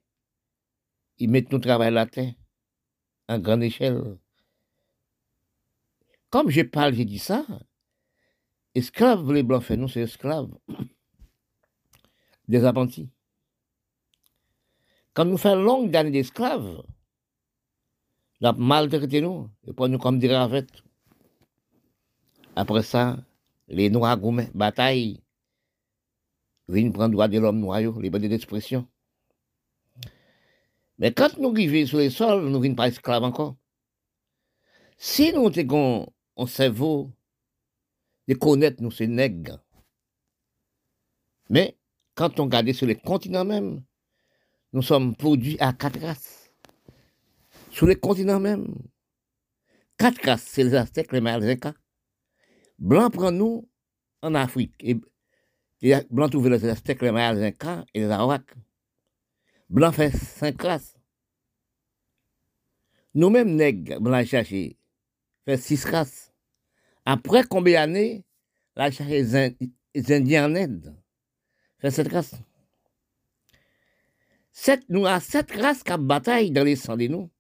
ils 1.19 1.31
mettent 1.31 1.53
nous 1.53 1.59
travail 1.59 1.93
la 1.93 2.07
terre 2.07 2.35
en 3.29 3.39
grande 3.39 3.63
échelle 3.63 4.19
comme 6.31 6.51
je 6.51 6.63
parle, 6.63 6.95
j'ai 6.95 7.05
dit 7.05 7.19
ça. 7.19 7.47
Esclaves, 8.75 9.33
les 9.33 9.43
blancs 9.43 9.63
fait, 9.63 9.77
nous, 9.77 9.89
c'est 9.89 10.03
esclaves. 10.03 10.53
Des 12.49 12.65
apprentis. 12.65 13.09
Quand 15.15 15.25
nous 15.25 15.39
faisons 15.39 15.63
longue 15.63 15.91
d'années 15.91 16.11
d'esclaves, 16.11 16.83
la 18.41 18.53
maltraité 18.53 19.21
nous, 19.21 19.49
et 19.67 19.73
pour 19.73 19.89
nous 19.89 19.99
comme 19.99 20.19
des. 20.19 20.29
Après 22.55 22.83
ça, 22.83 23.19
les 23.69 23.91
noirs 23.91 24.19
gourmets, 24.19 24.51
bataille, 24.55 25.21
viennent 26.69 26.93
prendre 26.93 27.13
droit 27.13 27.29
de 27.29 27.39
l'homme 27.39 27.61
noir, 27.61 27.81
les 27.81 28.03
libertés 28.03 28.29
d'expression. 28.29 28.87
Mais 30.99 31.13
quand 31.13 31.37
nous 31.39 31.53
vivons 31.53 31.87
sur 31.87 31.99
les 31.99 32.11
sols, 32.11 32.49
nous 32.49 32.59
ne 32.59 32.75
pas 32.75 32.89
esclaves 32.89 33.25
encore. 33.25 33.57
Si 34.97 35.33
nous 35.33 35.51
avons 35.59 36.09
on 36.37 36.47
cerveau 36.47 37.13
de 38.29 38.35
connaître 38.35 38.83
nous 38.83 38.91
ces 38.91 39.07
nègres. 39.07 39.59
Mais 41.49 41.77
quand 42.15 42.41
on 42.41 42.45
regarde 42.45 42.73
sur 42.73 42.87
les 42.87 42.97
continents 42.97 43.45
même, 43.45 43.83
nous 44.73 44.83
sommes 44.83 45.15
produits 45.15 45.59
à 45.61 45.73
quatre 45.73 46.01
races. 46.01 46.46
Sur 47.77 47.87
les 47.87 47.97
continents 47.97 48.41
même, 48.41 48.75
quatre 49.99 50.25
races, 50.25 50.45
c'est 50.45 50.65
les 50.65 50.75
Aztèques, 50.75 51.13
les 51.13 51.21
Mayas, 51.21 51.41
les 51.41 51.51
Incas. 51.51 51.75
Blanc 52.79 53.11
prend 53.11 53.31
nous 53.31 53.69
en 54.23 54.35
Afrique. 54.35 54.73
Et, 54.81 54.99
Blanc 56.09 56.31
trouve 56.31 56.49
les 56.49 56.65
Aztèques, 56.65 57.03
les 57.03 57.11
Mayas, 57.11 57.35
les 57.35 57.45
Incas 57.45 57.85
et 57.93 58.01
les 58.01 58.07
Arawaks. 58.07 58.55
Blanc 59.69 59.93
fait 59.93 60.11
cinq 60.11 60.63
races. 60.63 60.97
nous-mêmes, 63.13 63.55
nègres, 63.55 63.97
avons 63.97 64.25
cherché, 64.25 64.79
fait 65.45 65.59
six 65.59 65.85
races. 65.85 66.33
Après 67.05 67.43
combien 67.45 67.87
d'années, 67.87 68.25
la 68.75 68.91
cherché 68.91 69.23
les 69.95 70.13
Indiens 70.13 70.51
en 70.51 70.55
aide, 70.55 70.97
fait 71.79 71.91
sept 71.91 72.09
races. 72.09 72.37
Sept, 74.51 74.83
nous 74.89 75.05
avons 75.05 75.21
sept 75.21 75.53
races 75.53 75.83
qui 75.83 75.93
bataille 75.99 76.51
dans 76.51 76.65
les 76.65 76.77
sangs 76.77 76.97
de 76.97 77.09
nous, 77.09 77.31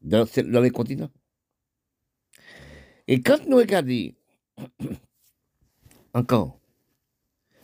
dans, 0.00 0.26
dans 0.44 0.60
les 0.60 0.70
continents. 0.70 1.10
Et 3.06 3.20
quand 3.22 3.44
nous 3.46 3.56
regardons, 3.56 4.12
encore, 6.14 6.60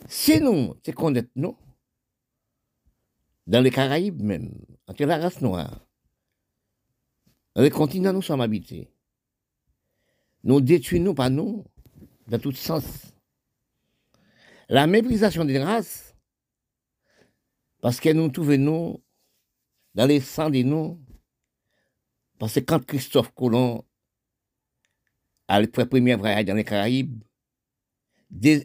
si 0.07 0.39
nous, 0.39 0.75
c'est 0.83 0.91
est 0.91 1.29
nous, 1.35 1.57
dans 3.45 3.61
les 3.61 3.71
Caraïbes 3.71 4.21
même, 4.21 4.51
entre 4.87 5.05
la 5.05 5.17
race 5.17 5.41
noire, 5.41 5.85
dans 7.55 7.61
les 7.61 7.69
continents 7.69 8.13
nous 8.13 8.21
sommes 8.21 8.41
habités, 8.41 8.91
nous 10.43 10.61
détruisons 10.61 11.13
pas 11.13 11.29
nous, 11.29 11.65
dans 12.27 12.39
tout 12.39 12.51
sens. 12.51 13.13
La 14.69 14.85
méprisation 14.85 15.45
des 15.45 15.59
races, 15.59 16.15
parce 17.81 17.99
que 17.99 18.09
nous 18.09 18.29
trouvons 18.29 19.01
dans 19.95 20.05
les 20.05 20.19
sangs 20.19 20.49
de 20.49 20.61
nous, 20.61 20.99
parce 22.39 22.55
que 22.55 22.59
quand 22.59 22.85
Christophe 22.85 23.33
Colomb 23.33 23.85
a 25.47 25.59
fait 25.61 25.77
le 25.77 25.85
premier 25.85 26.15
voyage 26.15 26.45
dans 26.45 26.55
les 26.55 26.63
Caraïbes, 26.63 27.23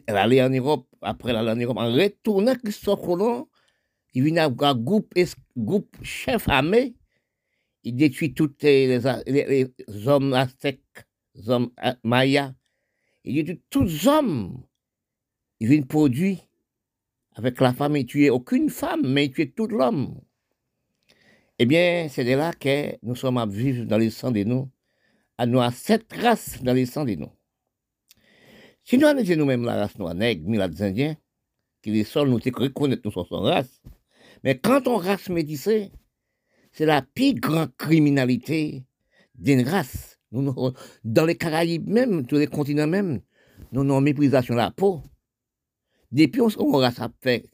aller 0.07 0.41
en 0.41 0.49
Europe, 0.49 0.87
après 1.01 1.35
aller 1.35 1.51
en 1.51 1.55
Europe, 1.55 1.77
en 1.77 1.91
retournant 1.91 2.55
Christophe 2.55 3.01
Colomb, 3.01 3.47
il 4.13 4.23
vient 4.23 4.45
un 4.45 4.75
groupe, 4.75 5.13
groupe 5.57 5.95
chef 6.03 6.47
armé, 6.49 6.95
il 7.83 7.95
détruit 7.95 8.33
tous 8.33 8.51
les, 8.61 8.99
hommes 10.05 10.33
aztèques, 10.33 11.07
les 11.35 11.49
hommes 11.49 11.71
mayas, 12.03 12.53
il 13.23 13.35
détruit 13.35 13.63
tous 13.69 13.83
les 13.83 14.07
hommes. 14.07 14.63
Il 15.59 15.69
vient 15.69 15.81
produire 15.81 16.39
avec 17.35 17.59
la 17.61 17.73
femme, 17.73 17.95
il 17.95 18.05
tue 18.05 18.29
aucune 18.29 18.69
femme, 18.69 19.01
mais 19.05 19.25
il 19.25 19.31
tue 19.31 19.51
tout 19.51 19.67
l'homme. 19.67 20.19
Eh 21.59 21.65
bien, 21.65 22.07
c'est 22.09 22.23
de 22.23 22.31
là 22.31 22.51
que 22.51 22.97
nous 23.03 23.15
sommes 23.15 23.37
à 23.37 23.45
vivre 23.45 23.85
dans 23.85 23.99
les 23.99 24.09
sangs 24.09 24.31
de 24.31 24.43
nous, 24.43 24.71
à 25.37 25.45
nous 25.45 25.61
à 25.61 25.71
cette 25.71 26.11
race 26.11 26.63
dans 26.63 26.73
les 26.73 26.87
sangs 26.87 27.05
de 27.05 27.13
nous. 27.13 27.31
Si 28.83 28.97
nous 28.97 29.05
avons 29.05 29.23
nous-mêmes 29.23 29.63
la 29.63 29.75
race 29.75 29.97
noire, 29.99 30.15
nègre, 30.15 30.49
les 30.49 30.81
indiens, 30.81 31.15
qui 31.83 31.91
les 31.91 32.03
seuls 32.03 32.27
nous 32.27 32.39
reconnaître 32.39 33.03
nous 33.05 33.11
sommes 33.11 33.25
race, 33.29 33.83
mais 34.43 34.57
quand 34.57 34.87
on 34.87 34.97
race 34.97 35.29
métissée, 35.29 35.91
c'est 36.71 36.87
la 36.87 37.03
plus 37.03 37.35
grande 37.35 37.75
criminalité 37.77 38.83
d'une 39.35 39.67
race. 39.67 40.19
dans 40.31 41.25
les 41.25 41.37
Caraïbes 41.37 41.87
même, 41.87 42.25
tous 42.25 42.37
les 42.37 42.47
continents 42.47 42.87
même, 42.87 43.21
nous 43.71 43.81
avons 43.81 44.01
méprisation 44.01 44.55
de 44.55 44.59
la 44.59 44.71
peau. 44.71 45.03
Depuis 46.11 46.41
on 46.41 46.77
race 46.77 46.99
a 46.99 47.11
fait 47.21 47.49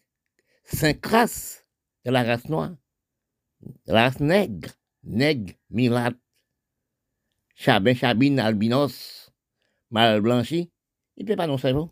cinq 0.64 1.06
races 1.06 1.66
de 2.06 2.12
la 2.12 2.24
race 2.24 2.48
noire, 2.48 2.76
de 3.62 3.94
la 3.94 4.04
race 4.04 4.20
nègre, 4.20 4.70
nègre, 5.04 5.54
milat, 5.70 6.14
chabin, 7.56 7.94
chabine, 7.94 8.40
albinos, 8.40 9.32
mal 9.92 10.22
blanchi, 10.22 10.72
il 11.18 11.24
ne 11.24 11.28
peut 11.28 11.36
pas 11.36 11.48
non 11.48 11.58
cerveau. 11.58 11.92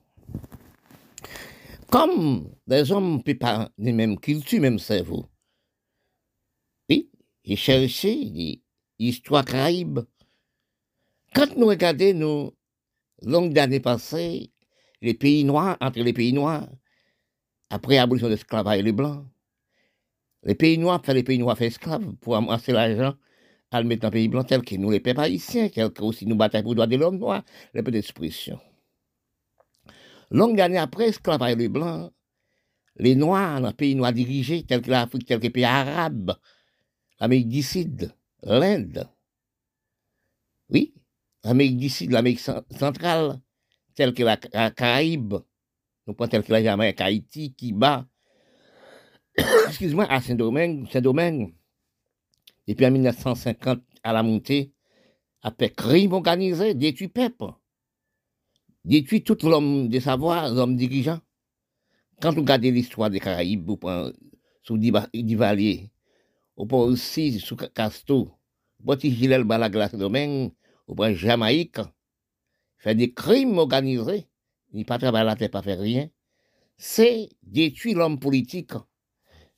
Comme 1.91 2.49
des 2.65 2.91
hommes 2.91 3.17
ne 3.17 3.21
peuvent 3.21 3.35
pas 3.35 3.69
les 3.77 3.93
mêmes 3.93 4.19
cultures, 4.19 4.61
même 4.61 4.79
cerveau. 4.79 5.25
Oui, 6.89 7.09
ils 7.43 7.57
cherchaient 7.57 8.61
l'histoire 8.99 9.45
caraïbe. 9.45 9.99
Quand 11.33 11.55
nous 11.55 11.67
regardons 11.67 12.13
nos 12.13 12.53
longues 13.21 13.57
années 13.59 13.79
passées, 13.79 14.51
les 15.01 15.13
pays 15.13 15.43
noirs, 15.43 15.77
entre 15.79 15.99
les 15.99 16.13
pays 16.13 16.33
noirs, 16.33 16.67
après 17.69 17.95
l'abolition 17.95 18.27
de 18.27 18.33
l'esclavage 18.33 18.79
et 18.79 18.83
les 18.83 18.91
blancs, 18.91 19.25
les 20.43 20.55
pays 20.55 20.77
noirs, 20.77 21.01
les 21.07 21.23
pays 21.23 21.39
noirs 21.39 21.57
fait 21.57 21.67
esclaves 21.67 22.15
pour 22.21 22.35
amasser 22.35 22.71
l'argent 22.71 23.15
à 23.71 23.81
le 23.81 23.87
mettre 23.87 24.03
dans 24.03 24.09
les 24.09 24.13
pays 24.13 24.27
blancs, 24.27 24.47
tels 24.47 24.61
que 24.61 24.75
nous, 24.75 24.91
les 24.91 24.99
peuples 24.99 25.19
haïtiens, 25.19 25.69
tels 25.69 25.91
que 25.91 26.01
aussi 26.01 26.25
nous 26.25 26.35
battons 26.35 26.61
pour 26.61 26.71
les 26.71 26.75
droits 26.75 26.87
de 26.87 26.95
l'homme 26.95 27.17
noir, 27.17 27.43
les 27.73 27.83
peu 27.83 27.91
d'expression. 27.91 28.59
Longue 30.29 30.59
année 30.59 30.77
après, 30.77 31.09
esclavage 31.09 31.55
les 31.55 31.69
blancs, 31.69 32.11
les 32.97 33.15
Noirs, 33.15 33.61
dans 33.61 33.67
les 33.67 33.73
pays 33.73 33.95
noirs 33.95 34.13
dirigés, 34.13 34.63
tels 34.63 34.81
que 34.81 34.89
l'Afrique, 34.89 35.25
tels 35.25 35.39
que 35.39 35.43
les 35.43 35.49
pays 35.49 35.63
arabes, 35.63 36.35
l'Amérique 37.19 37.49
du 37.49 37.63
Sud, 37.63 38.13
l'Inde, 38.43 39.09
oui, 40.69 40.93
l'Amérique 41.43 41.77
du 41.77 41.89
Sud, 41.89 42.11
l'Amérique 42.11 42.39
centrale, 42.39 43.39
tels 43.95 44.13
que 44.13 44.23
la, 44.23 44.37
Caraïbe, 44.37 45.35
nous 46.05 46.13
prenons 46.13 46.29
tels 46.29 46.43
que 46.43 46.51
la 46.51 46.63
Jamaïque, 46.63 47.01
Haïti, 47.01 47.53
Kiba, 47.53 48.07
excuse-moi, 49.67 50.05
à 50.09 50.21
Saint-Domingue, 50.21 50.89
Saint-Domingue, 50.91 51.53
depuis 52.67 52.85
en 52.85 52.91
1950 52.91 53.79
à 54.03 54.13
la 54.13 54.23
montée, 54.23 54.71
après 55.41 55.69
crime 55.69 56.13
organisé, 56.13 56.73
détruit 56.73 57.07
peuple 57.07 57.45
détruit 58.87 59.21
tout 59.21 59.37
l'homme 59.43 59.89
de 59.89 59.99
savoir, 59.99 60.53
l'homme 60.53 60.75
dirigeant. 60.77 61.19
Quand 62.21 62.33
on 62.33 62.41
regarde 62.41 62.63
l'histoire 62.63 63.09
des 63.09 63.19
Caraïbes, 63.19 63.69
on 63.69 63.77
prend 63.77 64.09
sous 64.63 64.77
Divalier, 64.77 65.91
on 66.55 66.65
prend 66.65 66.83
aussi 66.83 67.39
sous 67.39 67.57
Casto, 67.57 68.31
prend 68.83 68.97
Gilles 68.99 69.45
domaine, 69.93 70.51
on 70.87 70.95
prend 70.95 71.13
Jamaïque, 71.13 71.79
fait 72.77 72.95
des 72.95 73.13
crimes 73.13 73.57
organisés, 73.57 74.27
il 74.71 74.85
pas 74.85 74.97
travailler 74.97 75.25
la 75.25 75.35
tête, 75.35 75.51
pas 75.51 75.61
faire 75.61 75.79
rien. 75.79 76.09
C'est 76.77 77.29
détruire 77.43 77.97
l'homme 77.97 78.19
politique. 78.19 78.73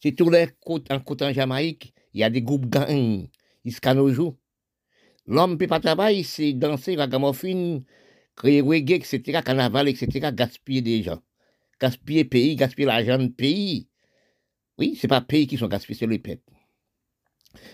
C'est 0.02 0.14
tous 0.14 0.30
les 0.30 0.48
côtes 0.66 0.92
en 0.92 1.00
côte 1.00 1.22
en 1.22 1.34
Jamaïque, 1.34 1.94
il 2.14 2.22
y 2.22 2.24
a 2.24 2.30
des 2.30 2.42
groupes 2.42 2.68
gangs, 2.68 3.28
ils 3.66 3.74
se 3.74 3.80
L'homme 5.28 5.52
ne 5.52 5.56
peut 5.58 5.68
pas 5.68 5.80
travailler, 5.80 6.24
c'est 6.24 6.54
danser, 6.54 6.96
ragamuffin, 6.96 7.82
créer 8.36 8.62
reggae, 8.62 8.94
etc., 8.94 9.42
carnaval, 9.46 9.88
etc., 9.88 10.32
gaspiller 10.34 10.82
des 10.82 11.04
gens. 11.04 11.22
Gaspiller 11.80 12.26
pays, 12.26 12.56
gaspiller 12.56 12.88
l'argent 12.88 13.20
de 13.20 13.28
pays. 13.28 13.88
Oui, 14.80 14.96
ce 14.96 15.06
n'est 15.06 15.10
pas 15.10 15.22
pays 15.22 15.46
qui 15.46 15.58
sont 15.58 15.68
gaspillés, 15.68 16.00
c'est 16.00 16.08
les 16.08 16.18
peuples. 16.18 16.42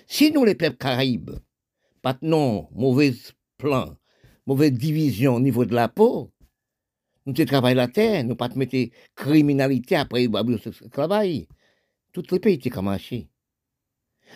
Si 0.07 0.31
nous, 0.31 0.43
les 0.43 0.55
peuples 0.55 0.77
caraïbes, 0.77 1.31
non, 2.21 2.67
mauvais 2.73 3.13
plan, 3.57 3.95
mauvaise 4.45 4.73
division 4.73 5.35
au 5.35 5.39
niveau 5.39 5.65
de 5.65 5.73
la 5.73 5.87
peau, 5.87 6.31
nous 7.25 7.33
travaillons 7.33 7.77
la 7.77 7.87
terre, 7.87 8.23
nous 8.23 8.35
pas 8.35 8.49
mettre 8.55 8.77
criminalité 9.15 9.95
après 9.95 10.27
le 10.27 10.89
travail. 10.89 11.47
Tous 12.21 12.35
les 12.35 12.39
pays 12.39 12.53
étaient 12.53 12.81
marché. 12.81 13.29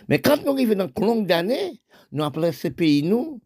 Mais 0.08 0.20
quand 0.20 0.44
nous 0.44 0.52
arrivons 0.52 0.76
dans 0.76 1.06
longue 1.06 1.26
d'années, 1.26 1.82
nous 2.12 2.24
appelons 2.24 2.52
ces 2.52 2.72
pays, 2.72 3.04
nous, 3.04 3.42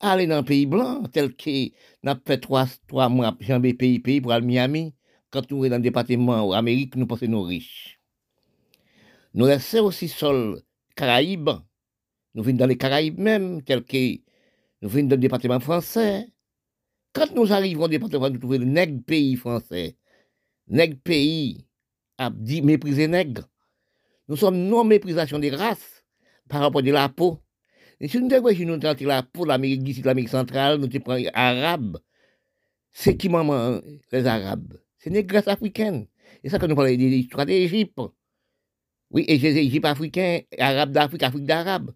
aller 0.00 0.26
dans 0.26 0.36
un 0.36 0.42
pays 0.42 0.66
blanc, 0.66 1.02
tel 1.12 1.34
que 1.34 1.68
nous 2.02 2.10
avons 2.10 2.20
fait 2.26 2.38
trois, 2.38 2.66
trois 2.86 3.08
mois, 3.08 3.36
jambe 3.40 3.72
pays, 3.74 3.98
pays 3.98 4.20
pour 4.20 4.32
aller 4.32 4.44
à 4.44 4.46
Miami. 4.46 4.94
Quand 5.30 5.50
nous 5.50 5.62
sommes 5.62 5.70
dans 5.70 5.76
le 5.76 5.82
département 5.82 6.52
Amérique, 6.52 6.96
nous 6.96 7.06
pensons 7.06 7.26
nous 7.28 7.42
riches. 7.42 8.00
Nous 9.34 9.46
laissons 9.46 9.84
aussi 9.84 10.08
sol 10.08 10.62
Caraïbes. 10.94 11.50
Nous 12.34 12.42
venons 12.42 12.58
dans 12.58 12.66
les 12.66 12.76
Caraïbes 12.76 13.18
même, 13.18 13.62
tel 13.62 13.84
que 13.84 14.16
nous 14.82 14.88
venons 14.88 15.08
dans 15.08 15.16
le 15.16 15.20
département 15.20 15.60
français. 15.60 16.28
Quand 17.12 17.34
nous 17.34 17.52
arrivons 17.52 17.84
au 17.84 17.88
département, 17.88 18.30
nous 18.30 18.38
trouvons 18.38 18.58
le 18.58 18.64
nègre 18.64 19.02
pays 19.04 19.36
français. 19.36 19.96
Nègre 20.68 20.98
pays 21.02 21.66
a 22.18 22.30
dit 22.30 22.62
mépriser 22.62 23.08
nègre. 23.08 23.48
Nous 24.28 24.36
sommes 24.36 24.58
non 24.58 24.84
méprisation 24.84 25.38
des 25.38 25.50
races 25.50 26.04
par 26.48 26.60
rapport 26.60 26.80
à 26.80 26.84
la 26.84 27.08
peau. 27.08 27.38
Et 28.00 28.08
si 28.08 28.20
nous 28.20 28.32
avons 28.34 28.50
là 29.00 29.22
pour 29.22 29.46
l'Amérique 29.46 29.82
du 29.82 30.02
l'Amérique 30.02 30.28
centrale, 30.28 30.78
nous 30.78 30.88
prenons 31.00 31.16
les 31.16 31.30
Arabes. 31.32 31.98
C'est 32.92 33.16
qui 33.16 33.28
maman, 33.28 33.80
les 34.12 34.26
Arabes? 34.26 34.74
C'est 34.98 35.10
les 35.10 35.24
grâce 35.24 35.48
africaines. 35.48 36.06
Et 36.42 36.48
ça 36.48 36.58
que 36.58 36.66
nous 36.66 36.74
parlons 36.74 36.90
de 36.90 36.96
l'histoire 36.96 37.46
d'Égypte. 37.46 38.00
Oui, 39.10 39.24
et 39.28 39.34
Égypte 39.34 39.84
africain, 39.84 40.40
Arabe 40.58 40.90
d'Afrique, 40.90 41.22
Afrique 41.22 41.44
d'Arabe. 41.44 41.92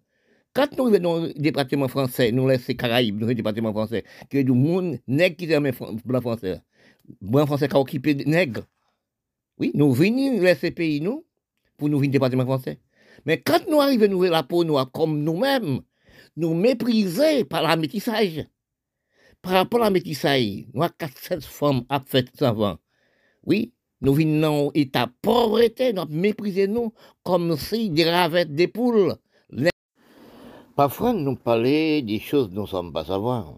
Quand 0.53 0.77
nous 0.77 0.89
venons 0.89 1.25
le 1.25 1.33
département 1.33 1.87
français, 1.87 2.31
nous 2.31 2.47
laissons 2.47 2.65
les 2.69 2.75
Caraïbes, 2.75 3.19
nous 3.19 3.27
le 3.27 3.35
département 3.35 3.71
français, 3.71 4.03
qui 4.29 4.37
est 4.37 4.43
du 4.43 4.51
monde 4.51 4.99
nègre 5.07 5.37
qui 5.37 5.51
est 5.51 6.05
blanc 6.05 6.21
français. 6.21 6.61
Blanc 7.21 7.45
français 7.45 7.67
qui 7.67 7.75
a 7.75 7.79
occupé 7.79 8.15
nègre. 8.15 8.63
Oui, 9.57 9.71
nous 9.75 9.93
venons 9.93 10.41
laisser 10.41 10.71
pays, 10.71 11.01
nous, 11.01 11.25
pour 11.81 11.89
nous 11.89 11.97
venir 11.97 12.11
département 12.11 12.45
français. 12.45 12.77
Mais 13.25 13.41
quand 13.41 13.67
nous 13.67 13.81
arrivons 13.81 14.05
à 14.05 14.07
nous 14.07 14.21
la 14.21 14.43
peau 14.43 14.63
noire 14.63 14.91
comme 14.91 15.23
nous-mêmes, 15.23 15.81
nous 16.37 16.53
mépriser 16.53 17.43
par 17.43 17.63
la 17.63 17.75
métissage. 17.75 18.45
Par 19.41 19.53
rapport 19.53 19.81
à 19.81 19.85
la 19.85 19.89
métissage, 19.89 20.67
nous 20.75 20.83
avons 20.83 20.93
cette 21.19 21.43
femmes 21.43 21.81
à 21.89 21.99
fait 22.05 22.29
avant. 22.43 22.77
Oui, 23.47 23.73
nous 23.99 24.13
venons 24.13 24.69
état 24.75 25.09
pauvreté, 25.23 25.91
nous 25.91 26.05
méprisons 26.07 26.71
nous 26.71 26.93
comme 27.23 27.57
si 27.57 27.89
des 27.89 28.07
ravettes 28.07 28.53
des 28.53 28.67
poules. 28.67 29.15
Parfois, 30.75 31.13
nous 31.13 31.35
parlons 31.35 31.63
des 31.63 32.19
choses 32.19 32.49
dont 32.49 32.57
nous 32.57 32.61
ne 32.61 32.67
sommes 32.67 32.93
pas 32.93 33.05
savoir. 33.05 33.55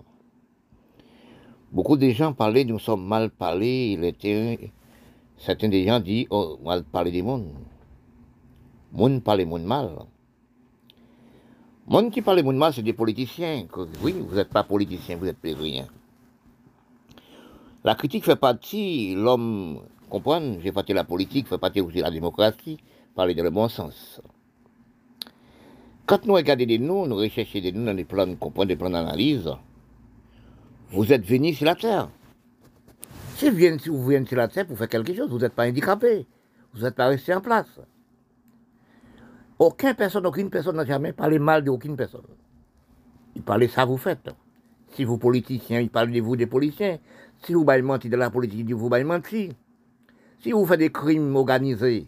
Beaucoup 1.74 1.98
de 1.98 2.10
gens 2.12 2.32
parlaient, 2.32 2.64
nous 2.64 2.80
sommes 2.80 3.06
mal 3.06 3.32
parlés. 3.32 3.98
Il 4.00 4.72
certains 5.38 5.68
des 5.68 5.86
gens 5.86 6.00
disent, 6.00 6.28
oh, 6.30 6.58
mal 6.64 6.86
parler 6.86 7.12
des 7.12 7.22
mondes. 7.22 7.52
Monde 8.94 9.24
parle 9.24 9.46
monde 9.46 9.66
mal. 9.66 9.90
Monde 11.88 12.12
qui 12.12 12.22
parle 12.22 12.44
monde 12.44 12.58
mal, 12.58 12.74
c'est 12.74 12.84
des 12.84 12.94
politiciens. 12.94 13.66
Oui, 14.04 14.14
vous 14.14 14.36
n'êtes 14.36 14.50
pas 14.50 14.64
politicien, 14.64 15.18
vous 15.18 15.26
êtes 15.26 15.38
rien. 15.44 15.88
La 17.84 17.96
critique 17.96 18.24
fait 18.24 18.36
partie, 18.36 19.16
l'homme, 19.16 19.82
comprend, 20.10 20.60
j'ai 20.62 20.72
parti 20.72 20.94
la 20.94 21.04
politique, 21.04 21.48
fait 21.48 21.58
partie 21.58 21.82
aussi 21.82 21.98
de 21.98 22.04
la 22.04 22.12
démocratie, 22.12 22.78
parler 23.16 23.34
dans 23.34 23.44
le 23.44 23.50
bon 23.50 23.68
sens. 23.68 24.22
Quand 26.06 26.26
nous 26.26 26.36
regardons 26.36 26.66
des 26.66 26.78
noms, 26.78 27.08
nous 27.08 27.16
recherchons 27.16 27.60
des 27.60 27.72
noms 27.72 27.86
dans 27.86 27.96
des 27.96 28.06
plans 28.06 28.28
de 28.28 28.36
comprendre, 28.36 28.68
des 28.68 28.76
plans 28.76 28.92
d'analyse, 28.92 29.52
vous 30.92 31.12
êtes 31.12 31.26
venu 31.26 31.54
sur 31.56 31.66
la 31.66 31.74
Terre. 31.74 32.10
Si 33.38 33.50
vous 33.50 34.04
venez 34.06 34.26
sur 34.28 34.38
la 34.38 34.48
Terre 34.48 34.68
pour 34.68 34.78
faire 34.78 34.88
quelque 34.88 35.16
chose, 35.16 35.30
vous 35.32 35.40
n'êtes 35.40 35.54
pas 35.54 35.68
handicapé. 35.68 36.28
Vous 36.74 36.84
n'êtes 36.84 36.96
pas 36.96 37.08
resté 37.08 37.34
en 37.34 37.42
place. 37.42 37.80
Aucune 39.60 39.94
personne, 39.94 40.26
aucune 40.26 40.50
personne 40.50 40.76
n'a 40.76 40.86
jamais 40.86 41.14
parlé 41.14 41.40
mal 41.40 41.64
d'aucune 41.64 41.96
personne. 41.96 42.22
Il 43.36 43.42
parlait 43.42 43.68
ça, 43.68 43.86
vous 43.86 43.98
faites. 43.98 44.30
Si 44.90 45.04
vous 45.04 45.18
politiciens, 45.18 45.80
il 45.80 45.90
parle 45.90 46.12
de 46.12 46.20
vous 46.22 46.36
des 46.36 46.46
policiers. 46.46 47.00
Si 47.44 47.54
vous 47.54 47.66
mentez 47.66 48.10
de 48.10 48.16
la 48.16 48.30
politique, 48.30 48.66
il 48.68 48.76
vous 48.76 48.90
mentir. 48.90 49.54
Si 50.40 50.52
vous 50.52 50.66
faites 50.66 50.80
des 50.80 50.92
crimes 50.92 51.36
organisés, 51.36 52.08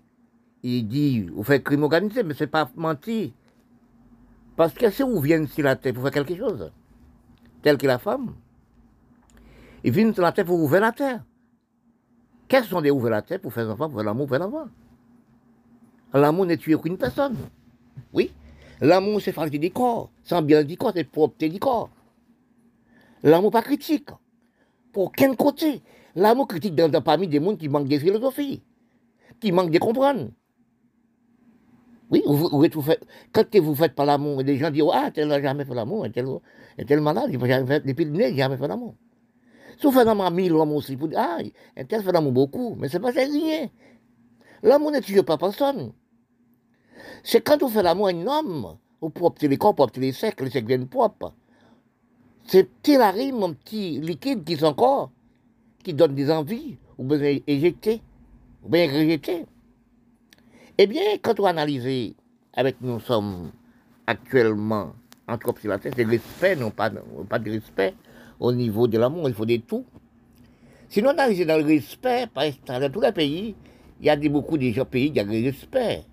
il 0.63 0.88
dit 0.88 1.23
vous 1.23 1.43
faites 1.43 1.62
des 1.62 1.63
crimes 1.63 1.84
organisés, 1.84 2.23
mais 2.23 2.34
ce 2.34 2.43
n'est 2.43 2.49
pas 2.49 2.69
mentir. 2.75 3.31
Parce 4.55 4.73
que 4.73 4.89
si 4.89 5.03
vous 5.03 5.19
venez 5.19 5.47
sur 5.47 5.63
la 5.63 5.75
terre 5.75 5.93
pour 5.93 6.03
faire 6.03 6.12
quelque 6.12 6.36
chose, 6.36 6.71
tel 7.62 7.77
que 7.77 7.88
la 7.88 7.97
femme, 7.97 8.34
ils 9.84 9.91
viennent 9.91 10.13
sur 10.13 10.23
la 10.23 10.31
terre 10.31 10.45
pour 10.45 10.60
ouvrir 10.60 10.81
la 10.81 10.91
terre. 10.91 11.23
Qu'est-ce 12.47 12.67
sont 12.67 12.81
des 12.81 12.91
ouvrir 12.91 13.12
la 13.12 13.21
terre 13.21 13.39
pour 13.39 13.51
faire 13.53 13.69
enfants, 13.69 13.89
pour 13.89 13.99
faire 13.99 14.05
l'amour, 14.05 14.27
pour 14.27 14.38
faire 14.38 14.49
L'amour 16.15 16.45
n'est 16.45 16.58
tué 16.58 16.78
qu'une 16.80 16.97
personne. 16.97 17.36
Oui. 18.13 18.32
L'amour, 18.80 19.21
c'est 19.21 19.34
fragile 19.34 19.60
du 19.60 19.69
corps. 19.69 20.10
C'est 20.23 20.41
bien 20.41 20.63
du 20.63 20.78
corps, 20.78 20.93
c'est 20.95 21.04
propreté 21.04 21.49
du 21.49 21.60
corps. 21.60 21.89
L'amour 23.21 23.51
pas 23.51 23.62
critique. 23.62 24.10
Pour 24.93 25.06
aucun 25.06 25.36
côté. 25.36 25.82
L'amour 26.15 26.47
critique 26.47 26.73
dans, 26.73 26.89
parmi 27.01 27.28
des 27.28 27.41
mondes 27.41 27.58
qui 27.58 27.67
manquent 27.67 27.89
de 27.89 27.99
philosophie, 27.99 28.63
qui 29.41 29.51
manquent 29.51 29.71
de 29.71 29.80
comprendre. 29.80 30.30
Oui, 32.10 32.23
vous, 32.25 32.47
vous, 32.47 32.65
quand 33.34 33.56
vous 33.58 33.75
faites 33.75 33.93
pas 33.93 34.06
l'amour, 34.06 34.41
les 34.41 34.56
gens 34.58 34.71
disent 34.71 34.84
Ah, 34.93 35.12
tel 35.13 35.28
n'a 35.28 35.41
jamais 35.41 35.65
fait 35.65 35.73
l'amour, 35.73 36.08
tel, 36.13 36.25
tel 36.88 37.01
malade, 37.01 37.30
il 37.30 37.39
n'a 37.39 37.47
jamais 37.47 37.67
fait, 37.67 37.86
depuis 37.86 38.06
le 38.06 38.12
nez, 38.12 38.30
il 38.30 38.38
jamais 38.38 38.56
fait 38.56 38.67
l'amour. 38.67 38.95
Si 39.78 39.86
vous 39.86 39.91
faites 39.91 40.06
l'amour 40.06 40.25
à 40.25 40.32
mille 40.32 40.54
hommes 40.54 40.71
aussi, 40.71 40.95
vous 40.95 41.10
dites 41.10 41.17
Ah, 41.17 41.39
tel 41.89 42.04
fait 42.04 42.12
l'amour 42.13 42.32
beaucoup, 42.32 42.75
mais 42.80 42.88
c'est 42.88 43.01
pas 43.01 43.10
rien. 43.10 43.67
L'amour 44.63 44.91
ne 44.91 44.99
tue 44.99 45.21
pas 45.23 45.38
personne. 45.38 45.91
C'est 47.23 47.41
quand 47.41 47.62
vous 47.62 47.69
faites 47.69 47.84
l'amour 47.84 48.08
à 48.08 48.12
un 48.12 48.27
homme, 48.27 48.77
pouvez 49.10 49.27
opter 49.27 49.47
les 49.47 49.58
corps, 49.58 49.75
pour 49.75 49.86
opter 49.86 50.01
les 50.01 50.12
secs, 50.12 50.39
les 50.41 50.49
secs 50.49 50.65
viennent 50.65 50.88
propres. 50.88 51.34
C'est 52.45 52.63
petit 52.63 52.97
rime, 52.97 53.38
mon 53.38 53.53
petit 53.53 53.99
liquide 53.99 54.43
qui 54.43 54.55
sont 54.55 54.67
encore, 54.67 55.12
qui 55.84 55.93
donne 55.93 56.13
des 56.13 56.29
envies, 56.29 56.77
ou 56.97 57.03
bien 57.03 57.39
éjecter, 57.47 58.01
ou 58.63 58.69
bien 58.69 58.88
rejeter. 58.88 59.45
Eh 60.77 60.88
bien, 60.88 61.17
quand 61.21 61.39
on 61.39 61.45
analyse 61.45 62.13
avec 62.53 62.81
nous 62.81 62.99
sommes 62.99 63.51
actuellement 64.05 64.93
en 65.27 65.38
trop 65.38 65.55
la 65.63 65.79
c'est 65.81 66.03
respect, 66.03 66.55
non 66.55 66.69
pas, 66.69 66.91
pas 67.27 67.39
de 67.39 67.51
respect 67.51 67.95
au 68.39 68.51
niveau 68.51 68.88
de 68.88 68.97
l'amour, 68.97 69.27
il 69.27 69.34
faut 69.34 69.45
des 69.45 69.60
tout. 69.60 69.86
Sinon, 70.89 71.10
on 71.10 71.13
analyse 71.13 71.45
dans 71.47 71.58
le 71.58 71.63
respect, 71.63 72.27
dans 72.67 72.91
tous 72.91 73.01
les 73.01 73.12
pays, 73.12 73.55
il 73.99 74.05
y 74.05 74.10
a 74.10 74.15
beaucoup 74.15 74.58
de 74.58 74.84
pays 74.84 75.12
qui 75.12 75.19
ont 75.19 75.25
le 75.25 75.43
respect. 75.45 76.03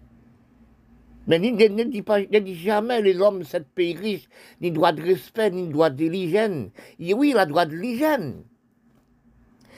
Mais 1.26 1.38
ne, 1.38 1.84
dit 1.84 2.02
pas, 2.02 2.20
ne 2.20 2.38
dit 2.40 2.56
jamais 2.56 3.00
les 3.00 3.20
hommes 3.20 3.40
de 3.40 3.44
ce 3.44 3.58
pays 3.58 3.94
riche, 3.94 4.28
ni 4.60 4.70
droit 4.70 4.92
de 4.92 5.02
respect, 5.02 5.50
ni 5.50 5.68
droit 5.68 5.90
de 5.90 6.06
l'hygiène. 6.06 6.70
Oui, 6.98 7.30
il 7.30 7.38
a 7.38 7.46
droit 7.46 7.64
de 7.66 7.76
l'hygiène. 7.76 8.42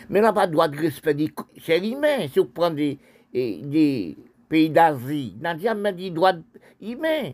Mais 0.08 0.20
il 0.20 0.22
n'a 0.22 0.32
pas 0.32 0.46
droit 0.46 0.68
de 0.68 0.76
respect 0.76 1.16
c'est 1.62 1.86
humain. 1.86 2.28
Si 2.32 2.38
vous 2.38 2.46
prenez 2.46 2.98
des 3.32 4.16
pays 4.48 4.70
d'Asie, 4.70 5.36
n'a 5.40 5.56
jamais 5.58 5.92
dit 5.92 6.10
droit 6.10 6.32
humain 6.80 7.32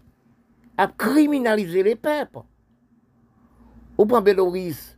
à 0.76 0.88
criminaliser 0.88 1.82
les 1.82 1.96
peuples. 1.96 2.40
Ou 3.98 4.06
pour 4.06 4.22
Bélorusse, 4.22 4.96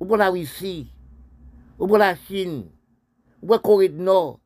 ou 0.00 0.04
pour 0.04 0.16
la 0.16 0.28
Russie, 0.30 0.92
ou 1.78 1.86
pour 1.86 1.98
la 1.98 2.16
Chine, 2.16 2.64
ou 3.40 3.46
pour 3.46 3.54
la 3.54 3.58
Corée 3.60 3.88
du 3.88 4.02
Nord, 4.02 4.40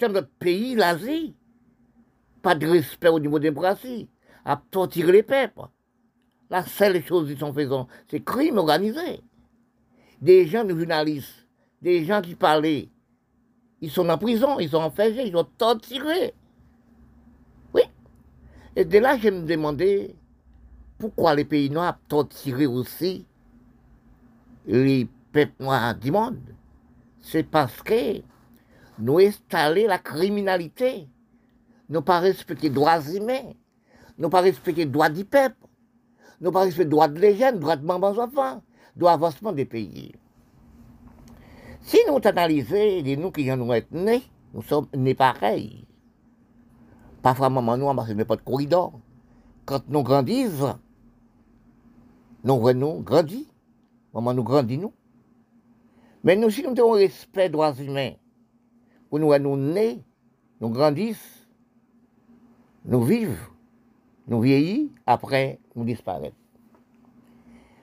c'est 0.00 0.08
notre 0.08 0.30
pays, 0.38 0.74
l'Asie. 0.74 1.36
Pas 2.42 2.54
de 2.54 2.66
respect 2.66 3.08
au 3.08 3.20
niveau 3.20 3.38
des 3.38 3.48
démocratie, 3.48 4.08
à 4.44 4.60
torturer 4.70 5.12
les 5.12 5.22
peuples. 5.22 5.62
La 6.50 6.64
seule 6.64 7.02
chose 7.04 7.28
qu'ils 7.28 7.38
sont 7.38 7.52
faisant, 7.52 7.88
c'est 8.08 8.20
crime 8.20 8.58
organisé. 8.58 9.20
Des 10.20 10.46
gens, 10.46 10.64
de 10.64 10.76
journalistes, 10.76 11.46
des 11.80 12.04
gens 12.04 12.20
qui 12.20 12.34
parlaient, 12.34 12.88
ils 13.80 13.90
sont 13.90 14.08
en 14.08 14.18
prison, 14.18 14.58
ils 14.58 14.68
sont 14.68 14.76
enfermés, 14.76 15.26
ils 15.26 15.32
sont 15.32 15.48
torturés. 15.56 16.34
Et 18.74 18.84
de 18.84 18.98
là, 18.98 19.18
je 19.18 19.28
me 19.28 19.42
demandais 19.42 20.14
pourquoi 20.98 21.34
les 21.34 21.44
pays 21.44 21.68
noirs 21.68 21.98
torturé 22.08 22.66
aussi 22.66 23.26
les 24.66 25.06
peuples 25.32 25.62
noirs 25.62 25.94
du 25.94 26.10
monde. 26.10 26.40
C'est 27.20 27.42
parce 27.42 27.82
que 27.82 28.22
nous 28.98 29.18
installons 29.18 29.88
la 29.88 29.98
criminalité. 29.98 31.08
Nous 31.92 32.00
pas 32.00 32.20
respecter 32.20 32.70
les 32.70 32.74
droits 32.74 33.02
humains. 33.02 33.52
Nous 34.16 34.30
pas 34.30 34.40
respecter 34.40 34.86
les 34.86 34.90
droits 34.90 35.10
du 35.10 35.26
peuple. 35.26 35.66
Nous 36.40 36.50
pas 36.50 36.60
respecter 36.60 36.84
les 36.84 36.90
droits 36.90 37.08
de 37.08 37.20
les 37.20 37.36
jeunes, 37.36 37.60
droits 37.60 37.76
de 37.76 37.84
mamans 37.84 38.16
enfants, 38.18 38.62
droits 38.96 39.12
d'avancement 39.12 39.52
des 39.52 39.66
pays. 39.66 40.14
Si 41.82 41.98
nous 42.08 42.18
analysons, 42.24 43.02
les 43.04 43.14
nous 43.18 43.30
qui 43.30 43.44
nés, 43.44 44.22
nous 44.54 44.62
sommes 44.62 44.86
nés 44.96 45.14
pareils. 45.14 45.86
Parfois, 47.20 47.50
maman 47.50 47.76
nous, 47.76 47.94
parce 47.94 48.08
qu'il 48.08 48.24
pas 48.24 48.36
de 48.36 48.40
corridor. 48.40 48.98
Quand 49.66 49.86
nous 49.88 50.02
grandissons, 50.02 50.78
nous 52.42 52.58
venons 52.58 53.00
grandir. 53.00 53.44
Maman 54.14 54.32
nous 54.32 54.44
grandit. 54.44 54.80
Mais 56.24 56.36
nous, 56.36 56.48
si 56.48 56.62
nous 56.62 56.70
avons 56.70 56.92
respect 56.92 57.48
des 57.48 57.52
droits 57.52 57.74
humains, 57.74 58.12
pour 59.10 59.18
nous, 59.18 59.36
nous 59.38 59.56
nés, 59.58 60.02
nous 60.58 60.70
grandissons, 60.70 61.41
nous 62.84 63.02
vivons, 63.02 63.36
nous 64.26 64.40
vieillissons, 64.40 64.90
après, 65.06 65.58
nous 65.74 65.84
disparaissons. 65.84 66.34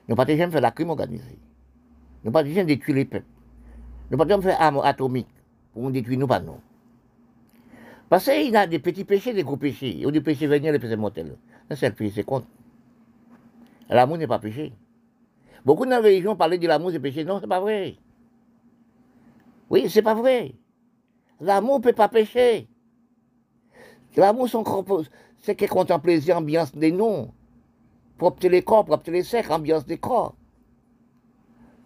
Nous 0.08 0.16
pas 0.16 0.24
déjà 0.24 0.50
faire 0.50 0.60
la 0.60 0.72
crime 0.72 0.90
organisée. 0.90 1.38
Nous 2.24 2.32
pas 2.32 2.42
déjà 2.42 2.64
détruire 2.64 2.96
les 2.96 3.04
peuples. 3.04 3.26
Nous 4.10 4.18
pas 4.18 4.24
déjà 4.24 4.40
faire 4.40 4.60
armes 4.60 4.80
atomiques 4.82 5.28
pour 5.72 5.84
nous 5.84 5.90
détruire 5.90 6.18
nous 6.18 6.26
pas 6.26 6.40
nous. 6.40 6.60
Parce 8.08 8.24
qu'il 8.24 8.50
y 8.50 8.56
a 8.56 8.66
des 8.66 8.80
petits 8.80 9.04
péchés, 9.04 9.32
des 9.32 9.44
gros 9.44 9.56
péchés. 9.56 10.04
A 10.04 10.10
des 10.10 10.20
péchés 10.20 10.48
véniels, 10.48 10.72
des 10.72 10.80
péchés 10.80 10.96
mortels. 10.96 11.36
C'est 11.70 11.88
le 11.88 11.94
péché, 11.94 12.12
c'est 12.16 12.24
contre. 12.24 12.48
L'amour 13.88 14.18
n'est 14.18 14.26
pas 14.26 14.40
péché. 14.40 14.72
Beaucoup 15.64 15.86
de 15.86 15.94
religions 15.94 16.34
parlaient 16.34 16.58
de 16.58 16.66
l'amour, 16.66 16.90
c'est 16.90 16.98
péché. 16.98 17.24
Non, 17.24 17.38
c'est 17.40 17.46
pas 17.46 17.60
vrai. 17.60 17.96
Oui, 19.68 19.88
c'est 19.88 20.02
pas 20.02 20.14
vrai. 20.14 20.54
L'amour 21.40 21.78
ne 21.78 21.84
peut 21.84 21.92
pas 21.92 22.08
pécher. 22.08 22.68
L'amour, 24.16 24.48
c'est 25.40 25.54
qu'il 25.54 25.68
contemple 25.68 26.08
les 26.08 26.32
ambiances 26.32 26.74
des 26.74 26.92
noms. 26.92 27.32
Propter 28.18 28.48
les 28.48 28.62
corps, 28.62 28.84
propter 28.84 29.10
les 29.12 29.22
secs, 29.22 29.50
ambiance 29.50 29.86
des 29.86 29.98
corps. 29.98 30.34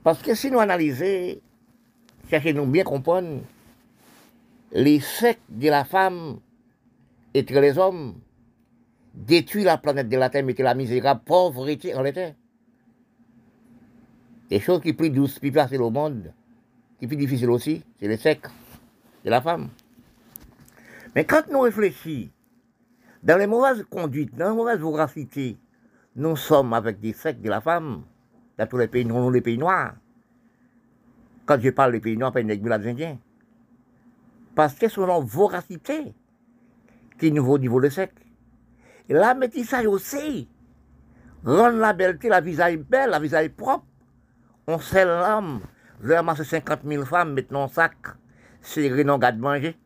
Parce 0.02 0.20
que 0.20 0.34
si 0.34 0.50
nous 0.50 0.58
analysons, 0.58 1.40
cherchez-nous 2.28 2.66
bien 2.66 2.82
comprendre, 2.84 3.40
les 4.72 5.00
sectes 5.00 5.40
de 5.48 5.68
la 5.68 5.84
femme 5.84 6.40
et 7.32 7.42
de 7.42 7.60
les 7.60 7.78
hommes 7.78 8.14
détruisent 9.14 9.64
la 9.64 9.78
planète 9.78 10.08
de 10.08 10.16
la 10.16 10.30
Terre, 10.30 10.44
mettez 10.44 10.62
la 10.62 10.74
misérable 10.74 11.22
pauvreté 11.24 11.94
en 11.94 12.02
l'état. 12.02 12.32
Des 14.50 14.60
choses 14.60 14.82
qui 14.82 14.92
plus 14.92 15.10
douces, 15.10 15.38
plus 15.38 15.52
faciles 15.52 15.80
au 15.80 15.90
monde, 15.90 16.32
qui 16.98 17.06
plus 17.06 17.16
difficiles 17.16 17.50
aussi, 17.50 17.82
c'est 18.00 18.08
les 18.08 18.16
sectes 18.16 18.50
de 19.24 19.30
la 19.30 19.40
femme. 19.40 19.70
Mais 21.14 21.24
quand 21.24 21.42
nous 21.50 21.60
réfléchissons, 21.60 22.30
dans 23.22 23.38
les 23.38 23.46
mauvaises 23.46 23.84
conduites, 23.88 24.34
dans 24.34 24.50
les 24.50 24.56
mauvaises 24.56 24.80
voracités, 24.80 25.56
nous 26.16 26.36
sommes 26.36 26.72
avec 26.72 27.00
des 27.00 27.12
sectes 27.12 27.40
de 27.40 27.48
la 27.48 27.60
femme, 27.60 28.02
dans 28.58 28.66
tous 28.66 28.78
les 28.78 28.88
pays, 28.88 29.04
non 29.04 29.30
les 29.30 29.40
pays 29.40 29.58
noirs. 29.58 29.94
Quand 31.46 31.60
je 31.60 31.70
parle 31.70 31.92
des 31.92 32.00
pays 32.00 32.16
noirs, 32.16 32.32
pas 32.32 32.40
les 32.40 32.60
Indiens 32.88 33.18
parce 34.54 34.74
que 34.74 34.88
selon 34.88 35.20
voracité 35.20 36.14
qui 37.18 37.32
nous 37.32 37.44
vaut 37.44 37.58
niveau 37.58 37.80
de 37.80 37.88
sec. 37.88 38.12
Et 39.08 39.14
la 39.14 39.34
métissage 39.34 39.86
aussi, 39.86 40.48
rendre 41.44 41.78
la 41.78 41.92
belleté, 41.92 42.28
la 42.28 42.40
visage 42.40 42.78
belle, 42.78 43.10
la 43.10 43.18
visage 43.18 43.48
propre. 43.50 43.84
On 44.66 44.78
sait 44.78 45.04
l'homme. 45.04 45.60
Vous 46.00 46.10
avez 46.10 46.44
50 46.44 46.80
000 46.84 47.04
femmes, 47.04 47.34
maintenant 47.34 47.68
sac, 47.68 47.96
serré 48.60 49.04
dans 49.04 49.18
garde 49.18 49.38
manger, 49.38 49.76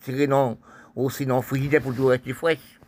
serré 0.00 0.26
dans 0.26 0.58
aussi 0.94 1.26
dans 1.26 1.42
frigidaire 1.42 1.82
pour 1.82 1.94
tout 1.94 2.06
rester 2.06 2.32
fraîche. 2.32 2.80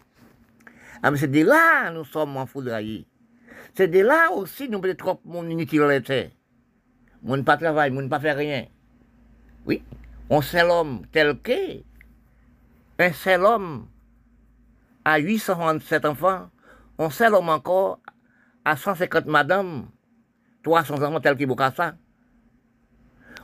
Ah, 1.02 1.10
mais 1.10 1.16
c'est 1.16 1.28
de 1.28 1.42
là 1.44 1.90
nous 1.90 2.04
sommes 2.04 2.36
en 2.36 2.46
foudroyés. 2.46 3.06
C'est 3.74 3.88
de 3.88 4.00
là 4.00 4.30
aussi 4.32 4.68
nous 4.68 4.80
peut 4.80 4.94
trop 4.94 5.20
mon 5.24 5.48
inutile. 5.48 6.30
Mon 7.22 7.42
pas 7.42 7.56
travail, 7.56 7.90
mon 7.90 8.08
pas 8.08 8.20
faire 8.20 8.36
rien. 8.36 8.66
Oui, 9.66 9.82
on 10.28 10.40
sait 10.40 10.64
l'homme 10.64 11.02
tel 11.12 11.38
que 11.40 11.82
un 12.98 13.12
seul 13.12 13.44
homme 13.44 13.86
à 15.04 15.18
827 15.18 16.04
enfants, 16.04 16.50
un 16.98 17.10
seul 17.10 17.34
homme 17.34 17.48
encore 17.48 18.00
à 18.64 18.76
150 18.76 19.26
madames, 19.26 19.88
300 20.62 21.02
enfants 21.02 21.20
tel 21.20 21.36
que 21.36 21.74
ça. 21.74 21.94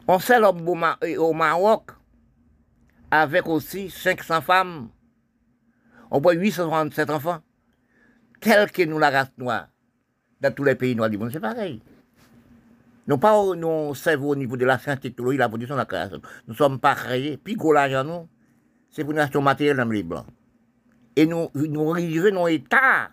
On 0.08 0.18
seul 0.18 0.44
homme 0.44 0.66
au 1.18 1.32
Maroc 1.32 1.90
avec 3.22 3.46
aussi 3.48 3.90
500 3.90 4.40
femmes. 4.40 4.88
On 6.10 6.20
voit 6.20 6.34
867 6.34 7.10
enfants, 7.10 7.40
tel 8.40 8.70
que 8.70 8.82
nous 8.82 8.98
la 8.98 9.10
race 9.10 9.32
noire. 9.38 9.68
Dans 10.40 10.52
tous 10.54 10.64
les 10.64 10.74
pays 10.74 10.94
noirs 10.94 11.10
du 11.10 11.18
monde, 11.18 11.30
c'est 11.32 11.40
pareil. 11.40 11.82
Nous 13.06 13.18
pas 13.18 13.40
nous 13.54 13.94
cerveau 13.94 14.30
au 14.30 14.36
niveau 14.36 14.56
de 14.56 14.64
la 14.64 14.78
science, 14.78 15.00
technologie, 15.00 15.38
la 15.38 15.48
production, 15.48 15.76
la 15.76 15.84
création. 15.84 16.20
Nous 16.46 16.54
sommes 16.54 16.78
pas 16.78 16.94
créés, 16.94 17.36
puis 17.36 17.54
gros 17.54 17.72
l'argent, 17.72 18.04
nous, 18.04 18.28
c'est 18.90 19.04
pour 19.04 19.12
une 19.12 19.20
action 19.20 19.40
matérielle 19.40 19.76
dans 19.76 19.84
les 19.84 20.02
blancs. 20.02 20.26
Et 21.14 21.26
nous, 21.26 21.48
nous 21.54 21.90
arrivons 21.92 22.34
dans 22.34 22.46
l'état, 22.46 23.10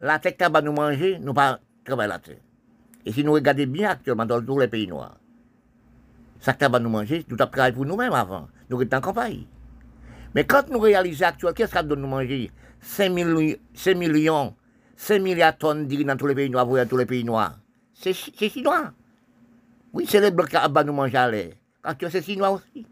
la 0.00 0.18
qui 0.18 0.32
va 0.38 0.62
nous 0.62 0.72
manger, 0.72 1.18
nous 1.18 1.34
pas 1.34 1.60
travailler 1.84 2.14
terre. 2.22 2.36
Et 3.04 3.12
si 3.12 3.24
nous 3.24 3.32
regardons 3.32 3.66
bien 3.66 3.90
actuellement 3.90 4.26
dans 4.26 4.40
tous 4.40 4.58
les 4.58 4.68
pays 4.68 4.86
noirs, 4.86 5.18
ça 6.40 6.54
va 6.68 6.78
nous 6.78 6.88
manger, 6.88 7.24
nous 7.28 7.36
avons 7.38 7.50
travaillé 7.50 7.74
pour 7.74 7.84
nous-mêmes 7.84 8.12
avant. 8.12 8.48
Nous 8.70 8.80
étions 8.80 8.98
en 8.98 9.00
campagne. 9.00 9.44
Mais 10.34 10.44
quand 10.44 10.68
nous 10.70 10.78
réalisons 10.78 11.26
actuellement, 11.26 11.54
qu'est-ce 11.54 11.72
que 11.72 11.76
ça 11.78 11.82
nous 11.82 12.06
manger 12.06 12.50
5 12.80 13.10
millions, 13.10 14.54
5 14.94 15.20
milliards 15.20 15.52
de 15.54 15.58
tonnes 15.58 15.86
dans 15.88 16.16
tous 16.16 16.26
les 16.26 16.34
pays 16.34 16.50
noirs, 16.50 16.66
dans 16.66 16.86
tous 16.86 16.96
les 16.96 17.06
pays 17.06 17.24
noirs. 17.24 17.58
C'est 17.94 18.12
chinois. 18.12 18.92
Oui, 19.92 20.06
c'est 20.08 20.20
les 20.20 20.30
blancs 20.30 20.48
qui 20.48 20.56
nous 20.84 20.92
manger 20.92 21.16
à 21.16 21.30
l'air. 21.30 21.52
Quand 21.82 21.94
c'est 22.10 22.22
chinois 22.22 22.50
aussi. 22.50 22.86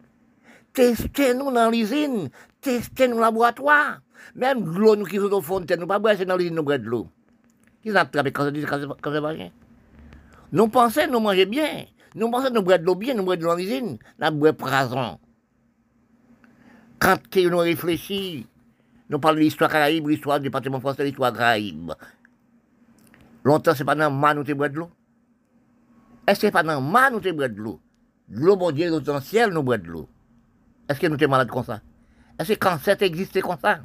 Testez-nous 0.73 1.53
dans 1.53 1.71
l'usine, 1.71 2.29
testez-nous 2.61 3.17
le 3.17 3.21
laboratoire. 3.21 4.01
Même 4.35 4.65
l'eau 4.65 4.97
nous 4.97 5.05
qui 5.05 5.17
sont 5.17 5.33
au 5.33 5.41
fontaine, 5.41 5.81
nous 5.81 5.87
pas 5.87 5.99
boire 5.99 6.17
dans 6.17 6.37
l'usine, 6.37 6.55
nous 6.55 6.63
boire 6.63 6.79
de 6.79 6.85
l'eau. 6.85 7.09
Qui 7.83 7.93
ont 7.93 7.97
attrapé 7.97 8.33
quand 8.33 8.51
c'est 8.51 9.21
pas. 9.21 9.35
Nous 10.53 10.69
pensons 10.69 11.01
nous 11.11 11.21
manger 11.21 11.47
bien. 11.47 11.85
Nous 12.17 12.31
pensons 12.31 12.51
nous 12.51 12.63
boire 12.63 12.79
de 12.79 12.85
l'eau 12.85 12.95
bien, 12.95 13.13
nous 13.13 13.25
boire 13.25 13.37
de 13.37 13.45
l'eau 13.45 13.55
l'usine, 13.55 13.99
nous 14.19 14.31
boire 14.31 14.55
prason. 14.55 15.19
Quand 16.99 17.19
nous 17.37 17.59
réfléchissons, 17.59 18.47
nous 19.11 19.19
parlons 19.19 19.37
de 19.37 19.43
l'histoire 19.43 19.71
caraïbe, 19.71 20.09
l'histoire 20.09 20.41
du 20.41 20.45
département 20.45 20.81
français, 20.81 21.05
l'histoire 21.05 21.35
caraïbe. 21.35 21.93
Longtemps, 23.45 23.75
c'est 23.75 23.85
pas 23.85 23.95
dans 23.95 24.09
le 24.09 24.35
nous 24.35 24.45
te 24.45 24.53
boire 24.53 24.71
de 24.71 24.77
l'eau. 24.77 24.91
Est-ce 26.27 26.41
que 26.41 26.47
c'est 26.47 26.51
pas 26.51 26.63
dans 26.63 26.81
le 26.81 27.13
nous 27.13 27.21
te 27.21 27.31
boire 27.31 27.51
de 27.51 27.57
l'eau? 27.57 27.81
L'eau, 28.31 28.57
bon 28.57 28.71
Dieu, 28.73 28.99
dans 28.99 29.15
le 29.17 29.21
ciel, 29.21 29.51
nous 29.51 29.63
boire 29.63 29.79
de 29.79 29.87
l'eau. 29.87 30.09
Est-ce 30.89 30.99
que 30.99 31.07
nous 31.09 31.19
sommes 31.19 31.31
malades 31.31 31.51
comme 31.51 31.65
ça? 31.65 31.83
Est-ce 32.39 32.49
que 32.49 32.53
le 32.55 32.59
cancer 32.71 32.97
existait 33.03 33.43
comme 33.43 33.59
ça? 33.61 33.81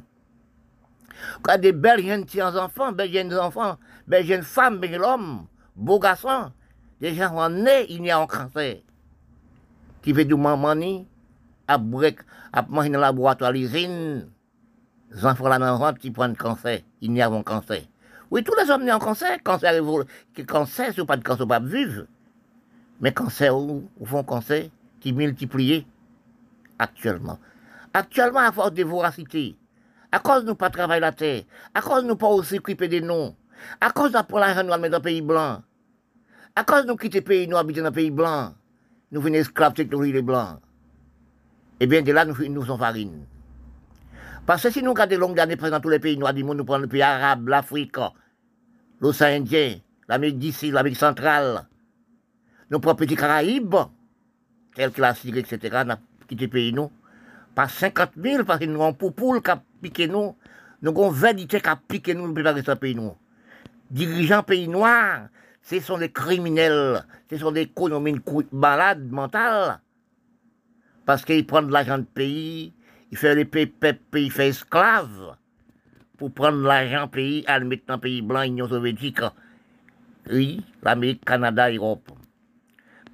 Quand 1.42 1.60
des 1.60 1.72
belles 1.72 2.02
jeunes 2.02 2.56
enfants, 2.56 2.92
belles 2.92 3.12
jeunes 3.12 3.34
enfants, 3.34 3.76
belles 4.06 4.24
jeunes 4.24 4.42
femmes, 4.42 4.78
belles 4.78 5.02
hommes, 5.02 5.46
beaux 5.76 5.98
garçons, 5.98 6.50
des 7.02 7.16
gens 7.16 7.36
en 7.36 7.50
nés, 7.50 7.86
il 7.90 8.06
y 8.06 8.12
a 8.12 8.18
un 8.20 8.28
cancer. 8.28 8.76
Qui 10.02 10.14
fait 10.14 10.24
du 10.24 10.36
mamani, 10.36 11.08
à 11.66 11.76
break, 11.76 12.20
à 12.52 12.62
manger 12.62 12.90
dans 12.90 12.98
le 12.98 13.02
laboratoire, 13.02 13.50
l'usine, 13.50 14.28
les 15.10 15.26
enfants 15.26 15.48
là 15.48 15.58
dans 15.58 15.84
le 15.84 15.98
qui 15.98 16.12
prennent 16.12 16.36
cancer, 16.36 16.82
il 17.00 17.16
y 17.16 17.20
a 17.20 17.28
un 17.28 17.42
cancer. 17.42 17.82
Oui, 18.30 18.44
tous 18.44 18.54
les 18.54 18.70
hommes 18.70 18.84
ont 18.84 18.88
un 18.88 18.98
cancer, 19.00 19.42
cancer, 19.42 19.82
cancer, 20.46 20.92
c'est 20.94 21.04
pas 21.04 21.16
de 21.16 21.24
cancer, 21.24 21.46
pas 21.46 21.58
vivre. 21.58 22.04
Mais 23.00 23.12
cancer, 23.12 23.52
au 23.56 23.82
fond, 24.04 24.22
cancer, 24.22 24.68
qui 25.00 25.12
multiplie 25.12 25.84
actuellement. 26.78 27.40
Actuellement, 27.92 28.40
à 28.40 28.52
force 28.52 28.74
de 28.74 28.84
voracité, 28.84 29.56
à 30.12 30.20
cause 30.20 30.44
de 30.44 30.50
nous 30.50 30.54
pas 30.54 30.70
travailler 30.70 31.00
la 31.00 31.10
terre, 31.10 31.42
à 31.74 31.80
cause 31.82 32.04
de 32.04 32.08
nous 32.08 32.16
pas 32.16 32.28
aussi 32.28 32.58
occuper 32.58 32.86
des 32.86 33.00
noms, 33.00 33.34
à 33.80 33.90
cause 33.90 34.12
de 34.12 34.18
la 34.18 34.24
l'argent 34.38 34.62
dans 34.62 34.76
le 34.76 35.00
pays 35.00 35.20
blanc, 35.20 35.62
à 36.54 36.64
cause 36.64 36.82
de 36.82 36.88
nous 36.88 36.96
quitter 36.96 37.20
pays, 37.20 37.46
nous 37.48 37.56
habiter 37.56 37.80
dans 37.80 37.86
le 37.86 37.92
pays 37.92 38.10
blanc, 38.10 38.54
nous 39.10 39.20
venons 39.20 39.36
esclaves 39.36 39.74
technologie 39.74 40.12
les 40.12 40.22
blancs. 40.22 40.58
Et 41.80 41.84
eh 41.84 41.86
bien 41.86 42.02
de 42.02 42.12
là, 42.12 42.24
nous, 42.24 42.34
nous 42.48 42.64
sommes 42.64 42.78
farine. 42.78 43.26
Parce 44.46 44.62
que 44.62 44.70
si 44.70 44.82
nous 44.82 44.90
regardons 44.90 45.18
longues 45.18 45.40
années 45.40 45.56
dans 45.56 45.80
tous 45.80 45.88
les 45.88 45.98
pays 45.98 46.16
noirs 46.16 46.34
du 46.34 46.44
monde, 46.44 46.58
nous 46.58 46.64
prenons 46.64 46.82
le 46.82 46.88
pays 46.88 47.02
arabe, 47.02 47.48
l'Afrique, 47.48 47.96
l'océan 49.00 49.40
Indien, 49.40 49.78
l'Amérique 50.08 50.38
d'ici, 50.38 50.70
l'Amérique 50.70 50.98
centrale, 50.98 51.66
nous 52.70 52.80
prenons 52.80 52.96
petits 52.96 53.16
Caraïbes, 53.16 53.74
tels 54.74 54.90
que 54.90 55.00
la 55.00 55.14
Syrie, 55.14 55.40
etc., 55.40 55.84
qui 56.26 56.48
pays 56.48 56.72
nous. 56.72 56.90
Pas 57.54 57.68
50 57.68 58.12
000 58.16 58.44
parce 58.44 58.60
que 58.60 58.64
nous 58.64 58.82
avons 58.82 58.94
poupoule 58.94 59.42
qui 59.42 59.50
a 59.50 59.62
piqué 59.82 60.08
nous. 60.08 60.34
Nous 60.80 60.90
avons 60.90 61.10
20 61.10 61.34
qui 61.46 61.56
a 61.56 61.76
piqué 61.76 62.14
nous, 62.14 62.26
nous 62.26 62.34
préparer 62.34 62.62
ce 62.62 62.72
pays 62.72 62.94
nous. 62.94 63.14
Dirigeants 63.90 64.42
pays 64.42 64.68
noirs, 64.68 65.28
ce 65.62 65.80
sont 65.80 65.98
des 65.98 66.10
criminels, 66.10 67.04
ce 67.30 67.38
sont 67.38 67.52
des 67.52 67.62
économies 67.62 68.20
malades 68.50 69.10
mentales. 69.10 69.80
Parce 71.06 71.24
qu'ils 71.24 71.46
prennent 71.46 71.70
l'argent 71.70 71.98
de 71.98 72.04
pays, 72.04 72.72
ils 73.10 73.18
font 73.18 73.34
les 73.34 73.44
pays, 73.44 73.72
pays 74.10 74.30
fait 74.30 74.48
esclaves 74.48 75.36
pour 76.16 76.32
prendre 76.32 76.62
l'argent 76.62 77.08
pays 77.08 77.44
à 77.46 77.58
le 77.58 77.66
mettre 77.66 77.84
dans 77.86 77.94
le 77.94 78.00
pays 78.00 78.22
blanc, 78.22 78.42
Union 78.42 78.68
soviétique. 78.68 79.20
Oui, 80.30 80.64
l'Amérique, 80.82 81.24
Canada, 81.24 81.70
Europe. 81.70 82.10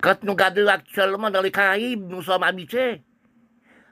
Quand 0.01 0.23
nous 0.23 0.33
regardons 0.33 0.67
actuellement 0.69 1.31
dans 1.31 1.41
les 1.41 1.51
Caraïbes, 1.51 2.07
nous 2.09 2.23
sommes 2.23 2.43
habitués. 2.43 3.03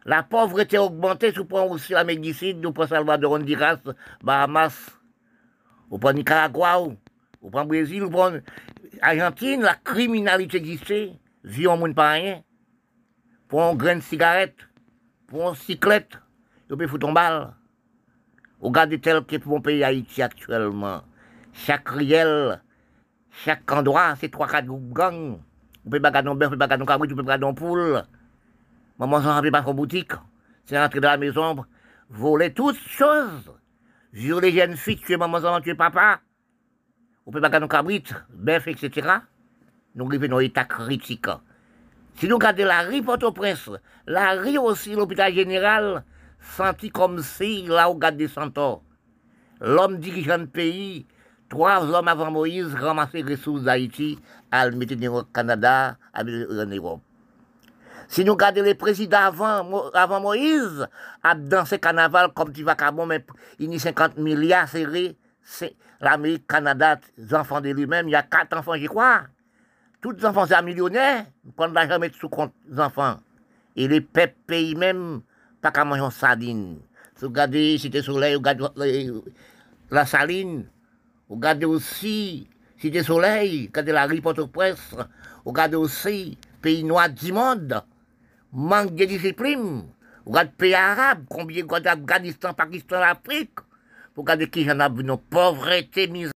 La 0.05 0.23
pauvreté 0.23 0.77
a 0.77 0.85
augmenté, 0.85 1.33
si 1.33 1.41
on 1.41 1.73
aussi 1.73 1.93
la 1.93 2.05
médecine, 2.05 2.61
nous 2.61 2.73
prenons 2.73 2.89
Salvador 2.89 3.33
Honduras, 3.33 3.79
Bahamas, 4.23 4.91
on 5.91 5.99
prend 5.99 6.13
Nicaragua, 6.13 6.81
on 7.47 7.51
prend 7.51 7.65
Brésil, 7.65 8.03
on 8.05 8.11
prend 8.11 8.33
Argentine, 9.01 9.63
la 9.63 9.75
criminalité 9.75 10.57
existait, 10.57 11.13
vie 11.45 11.69
en 11.69 11.77
monde 11.77 11.95
pas 11.95 12.11
rien. 12.11 12.43
Pour 13.47 13.63
un 13.63 13.75
grain 13.77 13.97
de 13.97 14.01
cigarette, 14.01 14.57
pour 15.29 15.49
un 15.49 15.55
cyclette, 15.55 16.19
on 16.69 16.77
peut 16.77 16.89
foutre 16.89 17.07
en 17.07 17.13
balle. 17.13 17.55
Regardez 18.61 18.99
tel 18.99 19.25
que 19.25 19.37
pour 19.37 19.53
mon 19.53 19.61
pays 19.61 19.85
Haïti 19.85 20.23
actuellement. 20.23 21.03
Chaque 21.53 21.89
riel, 21.89 22.61
chaque 23.31 23.71
endroit, 23.71 24.17
c'est 24.17 24.31
trois, 24.31 24.49
quatre 24.49 24.67
gangs. 24.67 25.39
Peut 25.89 26.01
pas 26.01 26.11
garder 26.11 26.31
un 26.31 26.35
bœuf, 26.35 26.59
pas 26.59 26.67
garder 26.67 26.83
un 26.83 26.87
cabrit, 26.87 27.13
on 27.13 27.17
peut 27.17 27.23
pas 27.23 27.39
garder 27.39 27.47
un 27.47 27.55
poule. 27.55 28.03
Maman 28.99 29.23
s'en 29.23 29.35
rappelle 29.35 29.53
pas 29.53 29.63
son 29.63 29.75
boutique. 29.75 30.13
C'est 30.65 30.81
rentrer 30.81 30.99
dans 30.99 31.11
la 31.11 31.17
maison, 31.17 31.65
voler 32.09 32.53
toutes 32.53 32.79
choses. 32.79 33.53
Jure 34.13 34.41
les 34.41 34.51
jeunes 34.51 34.77
filles, 34.77 34.97
tuer 34.97 35.17
maman 35.17 35.41
s'en 35.41 35.61
tuer 35.61 35.77
papa. 35.77 36.21
On 37.27 37.33
peut 37.33 37.41
pas 37.41 37.49
garder 37.49 37.65
un 37.65 37.69
cabrit, 37.69 38.05
bœuf, 38.33 38.69
etc. 38.69 39.09
Nous 39.97 40.07
arrivons 40.07 40.29
dans 40.29 40.39
l'état 40.39 40.65
critique. 40.65 41.27
Si 42.15 42.29
nous 42.29 42.37
regardons 42.37 42.65
la 42.65 42.83
rue 42.83 43.03
Port-au-Prince, 43.03 43.71
la 44.07 44.35
rue 44.41 44.59
aussi 44.59 44.95
l'hôpital 44.95 45.35
général, 45.35 46.05
senti 46.41 46.91
comme 46.91 47.21
si 47.23 47.67
là 47.67 47.91
où 47.91 47.95
garde 47.97 48.17
des 48.17 48.29
centaures. 48.29 48.83
L'homme 49.61 49.99
dirigeant 49.99 50.39
le 50.39 50.47
pays, 50.47 51.07
trois 51.49 51.85
hommes 51.85 52.09
avant 52.09 52.31
Moïse 52.31 52.73
ramassaient 52.75 53.23
les 53.23 53.35
ressources 53.35 53.63
d'Haïti, 53.63 54.19
à 54.53 54.69
le 54.69 54.77
mettre 54.77 55.27
Canada, 55.33 55.97
à 56.15 56.23
en 56.23 56.67
Europe. 56.67 57.01
Si 58.09 58.25
nous 58.25 58.33
regardons 58.35 58.63
les 58.63 58.75
présidents 58.75 59.33
avant, 59.93 60.21
Moïse, 60.21 60.87
à 61.25 61.35
danser 61.35 61.81
carnaval 61.81 62.33
comme 62.33 62.53
tu 62.53 62.63
vas 62.63 62.77
mais 63.07 63.25
il 63.59 63.73
y 63.73 63.77
a 63.77 63.81
50 63.81 64.19
milliards 64.19 64.69
serrés, 64.69 65.17
l'Amérique, 66.01 66.47
Canada, 66.47 66.99
les 67.17 67.35
enfants 67.35 67.61
de 67.61 67.71
lui-même, 67.71 68.09
il 68.09 68.13
y 68.13 68.15
a 68.15 68.23
quatre 68.23 68.57
enfants, 68.57 68.77
je 68.77 68.87
crois. 68.87 69.23
Tous 70.01 70.13
les 70.13 70.25
enfants 70.25 70.47
sont 70.47 70.63
millionnaires, 70.63 71.27
ne 71.45 71.67
va 71.67 71.89
jamais 71.89 72.11
sous 72.13 72.29
compte 72.29 72.53
les 72.69 72.79
enfants. 72.79 73.19
Et 73.75 73.89
les 73.89 74.01
peuples 74.01 74.37
pays 74.47 74.75
même, 74.75 75.23
pas 75.61 75.71
qu'à 75.71 75.85
manger 75.85 76.11
sardine. 76.11 76.79
Si 77.15 77.23
vous 77.23 77.29
regardez 77.29 77.79
Cité 77.79 78.03
Soleil, 78.03 78.35
vous 78.35 78.41
regardez 78.41 79.11
la 79.91 80.07
saline, 80.07 80.67
vous 81.29 81.37
regardez 81.37 81.67
aussi 81.67 82.49
Cité 82.79 83.03
Soleil, 83.03 83.63
vous 83.63 83.67
regardez 83.69 83.93
la 83.93 84.07
rue 84.07 84.21
Port-au-Prince, 84.21 84.95
vous 85.45 85.51
regardez 85.51 85.77
aussi 85.77 86.39
pays 86.61 86.85
noirs 86.85 87.11
du 87.11 87.33
monde 87.33 87.83
manque 88.53 88.95
de 88.95 89.05
discipline. 89.05 89.85
Regarde 90.25 90.51
pays 90.59 90.75
arabes, 90.75 91.25
combien 91.29 91.65
de 91.65 91.89
Afghanistan, 91.89 92.53
Pakistan, 92.53 93.01
Afrique. 93.03 93.59
Regardez 94.17 94.49
qui 94.49 94.65
j'en 94.65 94.81
a 94.81 94.89
nos 94.89 95.19
pauvreté, 95.19 96.09
misère. 96.09 96.33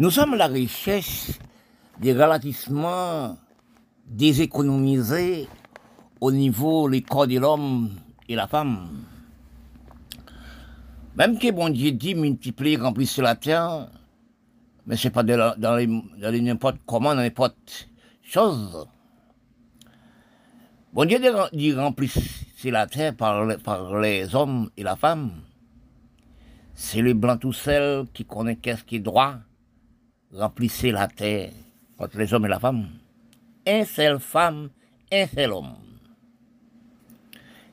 Nous 0.00 0.10
sommes 0.10 0.34
la 0.34 0.48
richesse 0.48 1.38
des 2.00 2.12
ralentissements 2.12 3.38
déséconomisés 4.04 5.46
au 6.20 6.32
niveau 6.32 6.90
du 6.90 7.02
corps 7.02 7.28
de 7.28 7.38
l'homme 7.38 7.90
et 8.28 8.34
la 8.34 8.48
femme. 8.48 8.88
Même 11.14 11.38
que 11.38 11.52
bon 11.52 11.68
Dieu 11.68 11.92
dit 11.92 12.16
multiplier, 12.16 12.78
remplir 12.78 13.08
la 13.18 13.36
terre, 13.36 13.88
mais 14.84 14.96
c'est 14.96 15.10
pas 15.10 15.22
dans, 15.22 15.76
les, 15.76 16.40
n'importe 16.40 16.78
comment, 16.84 17.14
dans 17.14 17.22
n'importe 17.22 17.88
chose. 18.24 18.88
Bon 20.92 21.04
Dieu 21.04 21.20
dit 21.52 21.72
remplir 21.72 22.10
la 22.64 22.88
terre 22.88 23.14
par 23.14 23.46
les 24.00 24.34
hommes 24.34 24.70
et 24.76 24.82
la 24.82 24.96
femme. 24.96 25.30
C'est 26.74 27.00
le 27.00 27.14
blanc 27.14 27.36
tout 27.36 27.52
seul 27.52 28.06
qui 28.12 28.24
connaît 28.24 28.56
qu'est-ce 28.56 28.82
qui 28.82 28.96
est 28.96 29.00
droit, 29.00 29.36
remplissez 30.32 30.90
la 30.90 31.06
terre 31.06 31.52
entre 31.98 32.18
les 32.18 32.34
hommes 32.34 32.46
et 32.46 32.48
la 32.48 32.58
femme. 32.58 32.88
Un 33.66 33.84
seul 33.84 34.18
femme, 34.18 34.70
un 35.12 35.26
seul 35.26 35.52
homme. 35.52 35.76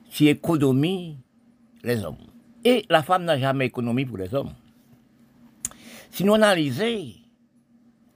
Si 0.08 0.28
économie, 0.28 1.18
les 1.82 2.04
hommes. 2.04 2.16
Et 2.64 2.86
la 2.88 3.02
femme 3.02 3.24
n'a 3.24 3.38
jamais 3.38 3.66
économie 3.66 4.04
pour 4.04 4.18
les 4.18 4.32
hommes. 4.34 4.52
Si 6.12 6.22
nous 6.22 6.34
analysons, 6.34 7.12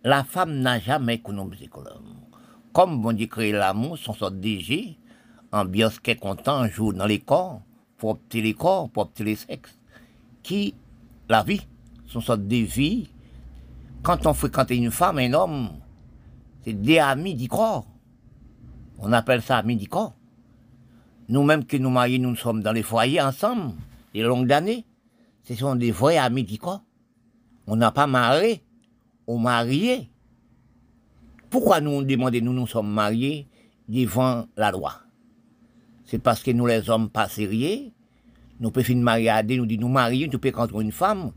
la 0.05 0.22
femme 0.22 0.61
n'a 0.61 0.79
jamais 0.79 1.14
économisé 1.14 1.66
pour 1.68 1.83
l'homme. 1.83 2.14
Comme 2.72 3.05
on 3.05 3.12
dit 3.12 3.29
l'amour, 3.37 3.99
son 3.99 4.12
sort 4.12 4.31
DG, 4.31 4.96
ambiance 5.51 5.99
qui 5.99 6.12
est 6.12 6.16
content, 6.16 6.68
joue 6.68 6.92
dans 6.92 7.07
les 7.07 7.18
corps, 7.18 7.61
pour 7.96 8.11
opter 8.11 8.40
les 8.40 8.55
corps, 8.55 8.88
pour 8.88 9.05
opter 9.05 9.25
les 9.25 9.37
sexes, 9.37 9.77
qui, 10.46 10.74
la 11.28 11.42
vie, 11.42 11.61
son 12.06 12.20
sort 12.20 12.38
de 12.38 12.56
vie, 12.56 13.09
quand 14.04 14.26
on 14.26 14.32
fréquente 14.32 14.70
une 14.70 14.92
femme, 14.92 15.18
un 15.18 15.32
homme, 15.32 15.70
c'est 16.64 16.72
des 16.72 17.00
amis 17.00 17.35
du 17.35 17.48
corps. 17.48 17.85
On 18.98 19.12
appelle 19.12 19.42
ça 19.42 19.59
amis 19.59 19.74
du 19.76 19.88
corps. 19.88 20.14
Nous-mêmes 21.28 21.64
que 21.64 21.76
nous 21.76 21.90
mariés, 21.90 22.20
nous 22.20 22.37
sommes 22.37 22.62
dans 22.62 22.70
les 22.70 22.85
foyers 22.85 23.20
ensemble, 23.20 23.72
des 24.14 24.22
longues 24.22 24.52
années. 24.52 24.85
Ce 25.42 25.56
sont 25.56 25.74
des 25.74 25.90
vrais 25.90 26.16
amis 26.16 26.44
du 26.44 26.59
corps. 26.59 26.85
On 27.66 27.74
n'a 27.74 27.90
pas 27.90 28.06
marié, 28.06 28.62
on 29.26 29.38
marié. 29.38 30.09
Pourquoi 31.50 31.80
nous 31.80 32.04
demandons, 32.04 32.40
nous 32.40 32.52
nous 32.52 32.66
sommes 32.68 32.92
mariés 32.92 33.48
devant 33.88 34.46
la 34.56 34.70
loi? 34.70 34.92
C'est 36.04 36.20
parce 36.20 36.44
que 36.44 36.52
nous 36.52 36.66
les 36.66 36.88
hommes 36.88 37.11
pas 37.11 37.28
sérieux, 37.28 37.90
nous 38.60 38.70
pouvons 38.70 38.96
marier 38.96 39.30
à 39.30 39.42
nous 39.42 39.66
disons 39.66 39.82
nous 39.82 39.88
marier, 39.88 40.28
nous 40.28 40.38
pouvons 40.38 40.52
contre 40.52 40.80
une 40.80 40.92
femme. 40.92 41.32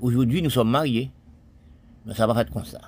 Aujourd'hui, 0.00 0.40
nous 0.42 0.50
sommes 0.50 0.70
mariés. 0.70 1.10
Mais 2.06 2.14
ça 2.14 2.26
va 2.26 2.34
pas 2.34 2.42
être 2.42 2.52
comme 2.52 2.64
ça. 2.64 2.80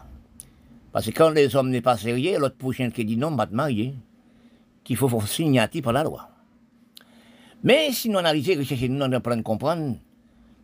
Parce 0.92 1.07
que 1.07 1.11
quand 1.11 1.31
les 1.31 1.54
hommes 1.54 1.70
n'est 1.70 1.83
pas 1.83 1.96
sérieux, 1.96 2.38
l'autre 2.38 2.57
prochain 2.57 2.90
qui 2.90 3.04
dit 3.04 3.16
non, 3.16 3.35
va 3.35 3.46
te 3.46 3.54
marier. 3.54 3.94
Qu'il 4.85 4.96
faut 4.96 5.09
faire 5.09 5.68
par 5.83 5.92
la 5.92 6.04
loi. 6.04 6.31
Mais 7.62 7.92
si 7.92 8.09
nous 8.09 8.18
analysons, 8.18 8.59
recherchons, 8.59 8.88
nous 8.88 9.04
en 9.04 9.09
de 9.09 9.42
comprendre, 9.42 9.96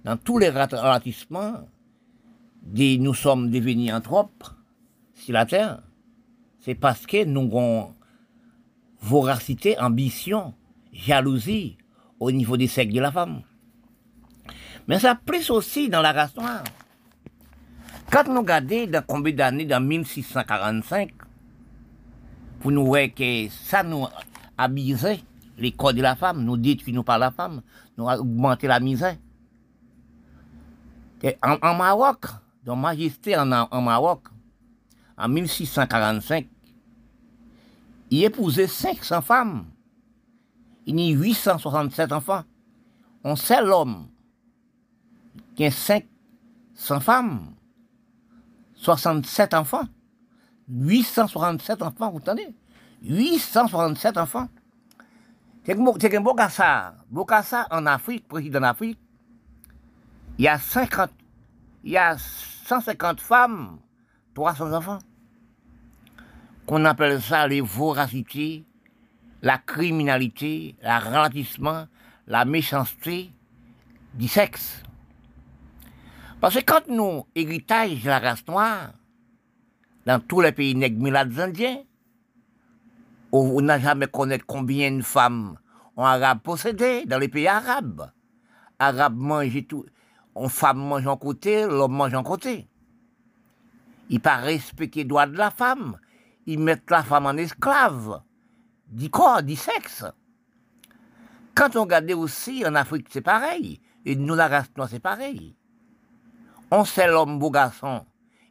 dans 0.04 0.16
tous 0.16 0.38
les 0.38 0.48
ratissements, 0.48 1.68
nous 2.72 3.14
sommes 3.14 3.50
devenus 3.50 3.92
anthropes 3.92 4.44
sur 5.14 5.34
la 5.34 5.44
terre, 5.44 5.82
c'est 6.60 6.74
parce 6.74 7.04
que 7.04 7.24
nous 7.24 7.42
avons 7.42 7.94
voracité, 9.00 9.78
ambition, 9.78 10.54
jalousie 10.92 11.76
au 12.24 12.32
niveau 12.32 12.56
des 12.56 12.68
sexes 12.68 12.94
de 12.94 13.00
la 13.00 13.12
femme. 13.12 13.42
Mais 14.88 14.98
ça 14.98 15.14
plus 15.14 15.50
aussi 15.50 15.88
dans 15.88 16.00
la 16.00 16.12
race 16.12 16.34
noire. 16.37 16.64
Quand 18.10 18.26
nous 18.28 18.40
regardons 18.40 18.87
dans 18.87 19.04
combien 19.06 19.34
d'années, 19.34 19.64
dans 19.64 19.82
1645, 19.82 21.10
pour 22.60 22.70
nous 22.70 22.87
voir 22.87 23.06
que 23.14 23.48
ça 23.50 23.82
nous 23.82 24.06
a 24.56 24.68
les 25.58 25.72
corps 25.72 25.92
de 25.94 26.02
la 26.02 26.16
femme, 26.16 26.44
nous 26.44 26.56
détruisons 26.56 27.02
par 27.02 27.18
la 27.18 27.30
femme, 27.30 27.62
nous 27.96 28.08
a 28.08 28.18
augmenté 28.18 28.66
la 28.66 28.80
misère. 28.80 29.16
en, 31.42 31.74
Maroc, 31.74 32.24
dans 32.64 32.76
Majesté 32.76 33.37
en, 33.37 33.50
en 33.52 33.80
Maroc, 33.82 34.22
en 35.16 35.28
1645, 35.28 36.46
il 38.10 38.24
épousait 38.24 38.66
500 38.66 39.22
femmes. 39.22 39.64
Il 40.87 41.01
y 41.01 41.12
a 41.12 41.16
867 41.16 42.12
enfants. 42.12 42.44
On 43.23 43.37
sait 43.37 43.62
l'homme 43.62 44.09
qui 45.55 45.64
a 45.64 45.70
500 45.70 47.01
femmes. 47.01 47.55
67 48.75 49.55
enfants. 49.55 49.85
867 50.68 51.83
enfants, 51.83 52.11
vous 52.11 52.18
entendez? 52.18 52.55
867 53.03 54.16
enfants. 54.16 54.49
C'est 55.66 56.14
un 56.14 56.20
Bokassa. 56.20 56.94
Bokassa 57.11 57.66
en 57.70 57.87
Afrique, 57.87 58.29
président 58.29 58.61
d'Afrique, 58.61 58.99
il 60.37 60.44
y 60.44 60.49
a 60.49 60.59
50, 60.59 61.11
il 61.85 61.92
y 61.92 61.97
a 61.97 62.16
150 62.18 63.20
femmes, 63.20 63.79
300 64.35 64.73
enfants. 64.73 64.99
Qu'on 66.66 66.85
appelle 66.85 67.20
ça 67.23 67.47
les 67.47 67.61
voracités, 67.61 68.64
la 69.44 69.59
criminalité, 69.59 70.74
le 70.83 70.88
ralentissement, 70.88 71.87
la 72.26 72.46
méchanceté 72.46 73.30
du 74.14 74.26
sexe. 74.26 74.83
Parce 76.40 76.54
que 76.54 76.64
quand 76.64 76.88
nous, 76.88 77.26
héritage 77.35 78.02
de 78.02 78.09
la 78.09 78.20
race 78.20 78.46
noire, 78.48 78.92
dans 80.07 80.18
tous 80.18 80.40
les 80.40 80.52
pays 80.52 80.74
nègres 80.74 81.40
indiens, 81.40 81.83
on 83.33 83.61
n'a 83.61 83.78
jamais 83.78 84.07
connu 84.07 84.38
combien 84.46 84.90
de 84.92 85.02
femmes 85.02 85.59
ont 85.96 86.04
arabe 86.04 86.40
possédé 86.40 87.04
dans 87.04 87.18
les 87.18 87.28
pays 87.28 87.46
arabes. 87.46 88.11
Arabes 88.78 89.16
mangent 89.16 89.66
tout. 89.66 89.85
On 90.35 90.48
femme 90.48 90.78
mange 90.78 91.07
en 91.07 91.18
côté, 91.18 91.66
l'homme 91.66 91.92
mange 91.92 92.14
en 92.14 92.22
côté. 92.22 92.66
Ils 94.09 94.20
pas 94.20 94.40
les 94.42 95.04
droits 95.04 95.26
de 95.26 95.37
la 95.37 95.50
femme. 95.50 95.98
Ils 96.46 96.59
mettent 96.59 96.90
la 96.90 97.02
femme 97.02 97.26
en 97.26 97.37
esclave. 97.37 98.22
Du 98.88 99.11
corps, 99.11 99.42
du 99.42 99.57
sexe. 99.57 100.05
Quand 101.55 101.77
on 101.77 101.83
regarde 101.83 102.11
aussi 102.12 102.64
en 102.66 102.75
Afrique, 102.75 103.09
c'est 103.11 103.20
pareil. 103.20 103.81
Et 104.05 104.16
nous, 104.16 104.35
la 104.35 104.49
race 104.49 104.70
noire, 104.77 104.88
c'est 104.88 105.01
pareil. 105.01 105.57
On 106.70 106.85
sait 106.85 107.07
l'homme 107.07 107.38
beau 107.38 107.51
garçon. 107.51 108.05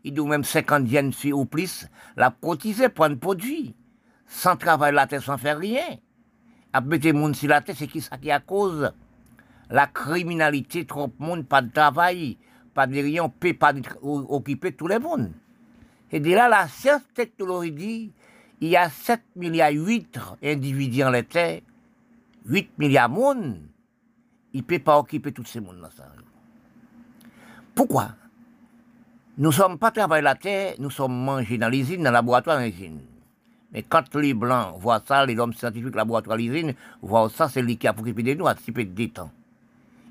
Il 0.04 0.13
doit 0.13 0.30
même 0.30 0.43
50 0.43 0.89
yens 0.89 1.26
ou 1.26 1.46
plus, 1.46 1.88
la 2.17 2.30
cotiser 2.30 2.89
pour 2.89 3.06
un 3.06 3.15
produit. 3.15 3.76
Sans 4.28 4.56
travailler 4.56 4.96
la 4.96 5.08
tête, 5.08 5.22
sans 5.22 5.38
faire 5.38 5.58
rien. 5.58 5.98
À 6.72 6.82
mettre 6.82 7.12
monde 7.13 7.36
sur 7.36 7.50
la 7.50 7.62
tête, 7.62 7.76
c'est 7.78 7.88
qui 7.88 8.02
ça 8.02 8.17
qui 8.17 8.32
a 8.32 8.39
cause? 8.39 8.91
La 9.69 9.88
criminalité, 9.88 10.86
trop 10.86 11.08
de 11.08 11.13
monde, 11.19 11.48
pas 11.48 11.62
de 11.62 11.72
travail, 11.72 12.38
pas 12.74 12.88
de 12.88 12.93
rien, 12.96 13.24
on 13.24 13.30
peut 13.30 13.54
pas 13.54 13.74
occuper 14.02 14.74
tout 14.74 14.88
le 14.88 15.00
monde. 15.00 15.32
Et 16.12 16.19
de 16.19 16.32
là, 16.32 16.48
la 16.48 16.67
science 16.67 17.02
technologie 17.13 18.13
il 18.63 18.69
y 18.69 18.78
a 18.78 18.89
7 18.89 19.21
milliards 19.36 19.73
8 19.73 20.19
individus 20.41 21.04
en 21.04 21.10
la 21.10 21.21
terre, 21.23 21.60
8 22.45 22.69
milliards 22.78 23.10
de 23.10 23.13
monde, 23.13 23.58
il 24.54 24.62
ne 24.62 24.65
peut 24.65 24.80
pas 24.80 24.97
occuper 24.97 25.34
tout 25.34 25.43
ce 25.43 25.60
monde 25.60 25.82
dans 25.82 25.91
ça. 25.91 26.06
Pourquoi? 27.76 28.12
Nous 29.38 29.49
ne 29.49 29.54
sommes 29.54 29.78
pas 29.78 29.91
travaillés 29.91 30.23
la 30.23 30.36
terre, 30.36 30.76
nous 30.80 30.91
sommes 30.91 31.26
mangés 31.26 31.58
dans 31.58 31.67
l'usine, 31.67 32.04
dans 32.04 32.10
le 32.10 32.13
laboratoire 32.13 32.58
dans 32.58 32.63
l'usine. 32.63 33.02
Mais 33.73 33.84
quand 33.84 34.15
les 34.15 34.34
Blancs 34.34 34.76
voient 34.80 35.04
ça, 35.06 35.26
les 35.26 35.38
hommes 35.38 35.54
scientifiques, 35.54 35.95
laboratoire, 35.95 36.38
l'usine, 36.38 36.73
voient 37.02 37.29
ça, 37.29 37.50
c'est 37.50 37.62
lui 37.62 37.75
qui 37.75 37.87
a 37.90 37.92
occupé 37.92 38.23
de 38.23 38.33
nous 38.33 38.48
à 38.48 38.56
petit 38.56 38.71
peu 38.71 38.85
de 38.85 39.06
temps. 39.08 39.31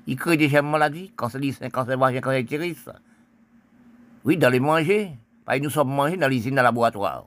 Ils 0.05 0.15
créent 0.15 0.37
des 0.37 0.61
maladies, 0.61 1.11
quand 1.15 1.29
c'est 1.29 1.39
cancer, 1.39 1.71
cancer 1.71 1.97
quand 1.97 2.21
cancer 2.21 2.45
terroriste. 2.45 2.91
Oui, 4.25 4.37
dans 4.37 4.49
les 4.49 4.59
manger. 4.59 5.17
Nous 5.59 5.71
sommes 5.71 5.89
mangés 5.89 6.17
dans 6.17 6.27
l'usine, 6.27 6.53
dans 6.53 6.61
le 6.61 6.67
laboratoire. 6.67 7.25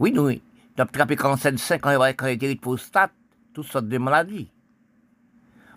Oui, 0.00 0.14
avons 0.16 0.40
attrapé 0.78 1.14
cancer 1.14 1.52
de 1.52 1.58
sein, 1.58 1.78
cancer 1.78 2.16
terroriste, 2.16 2.58
prostate, 2.58 3.12
toutes 3.52 3.66
sortes 3.66 3.86
de 3.86 3.98
maladies. 3.98 4.48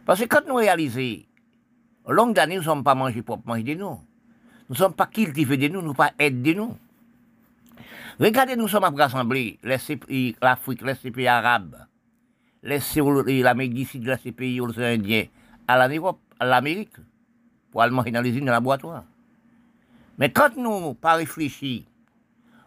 Parce 0.05 0.21
que 0.21 0.25
quand 0.25 0.47
nous 0.47 0.55
réalisons 0.55 1.25
longue 2.07 2.39
nous 2.47 2.55
ne 2.55 2.61
sommes 2.61 2.85
pas 2.85 2.95
mangés 2.95 3.21
pour 3.21 3.41
manger 3.45 3.63
de 3.63 3.73
nous. 3.81 3.99
Nous 4.69 4.69
ne 4.69 4.75
sommes 4.75 4.93
pas 4.93 5.07
cultivés 5.07 5.57
de 5.57 5.67
nous, 5.67 5.81
nous 5.81 5.89
ne 5.89 5.93
pas 5.93 6.13
aider 6.17 6.53
de 6.53 6.59
nous. 6.59 6.77
Regardez, 8.17 8.55
nous 8.55 8.69
sommes 8.69 8.85
rassemblés, 8.95 9.59
l'Afrique, 9.61 10.81
les 10.81 11.11
pays 11.11 11.27
arabes, 11.27 11.85
l'Amérique 12.63 13.73
du 13.73 13.83
Sud, 13.83 14.19
les 14.23 14.31
pays 14.31 14.61
indiens, 14.77 15.25
à 15.67 15.85
l'Europe, 15.85 16.19
à 16.39 16.45
l'Amérique, 16.45 16.95
pour 17.71 17.81
aller 17.81 17.91
manger 17.91 18.11
dans 18.11 18.21
les 18.21 18.29
usines, 18.29 18.45
dans 18.45 18.51
le 18.51 18.57
laboratoire. 18.57 19.03
Mais 20.17 20.31
quand 20.31 20.55
nous 20.55 20.93
pas 20.93 21.15
réfléchi, 21.15 21.85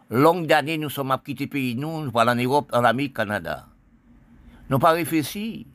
longue 0.09 0.47
d'années, 0.47 0.77
nous 0.77 0.89
sommes 0.89 1.11
à 1.11 1.17
quitter 1.17 1.47
pays, 1.47 1.75
nous, 1.75 2.01
nous 2.01 2.19
allons 2.19 2.31
en 2.31 2.35
Europe, 2.35 2.69
en 2.73 2.83
Amérique, 2.83 3.15
Canada. 3.15 3.65
Nous 4.69 4.79
pas 4.79 4.91
réfléchi, 4.91 5.67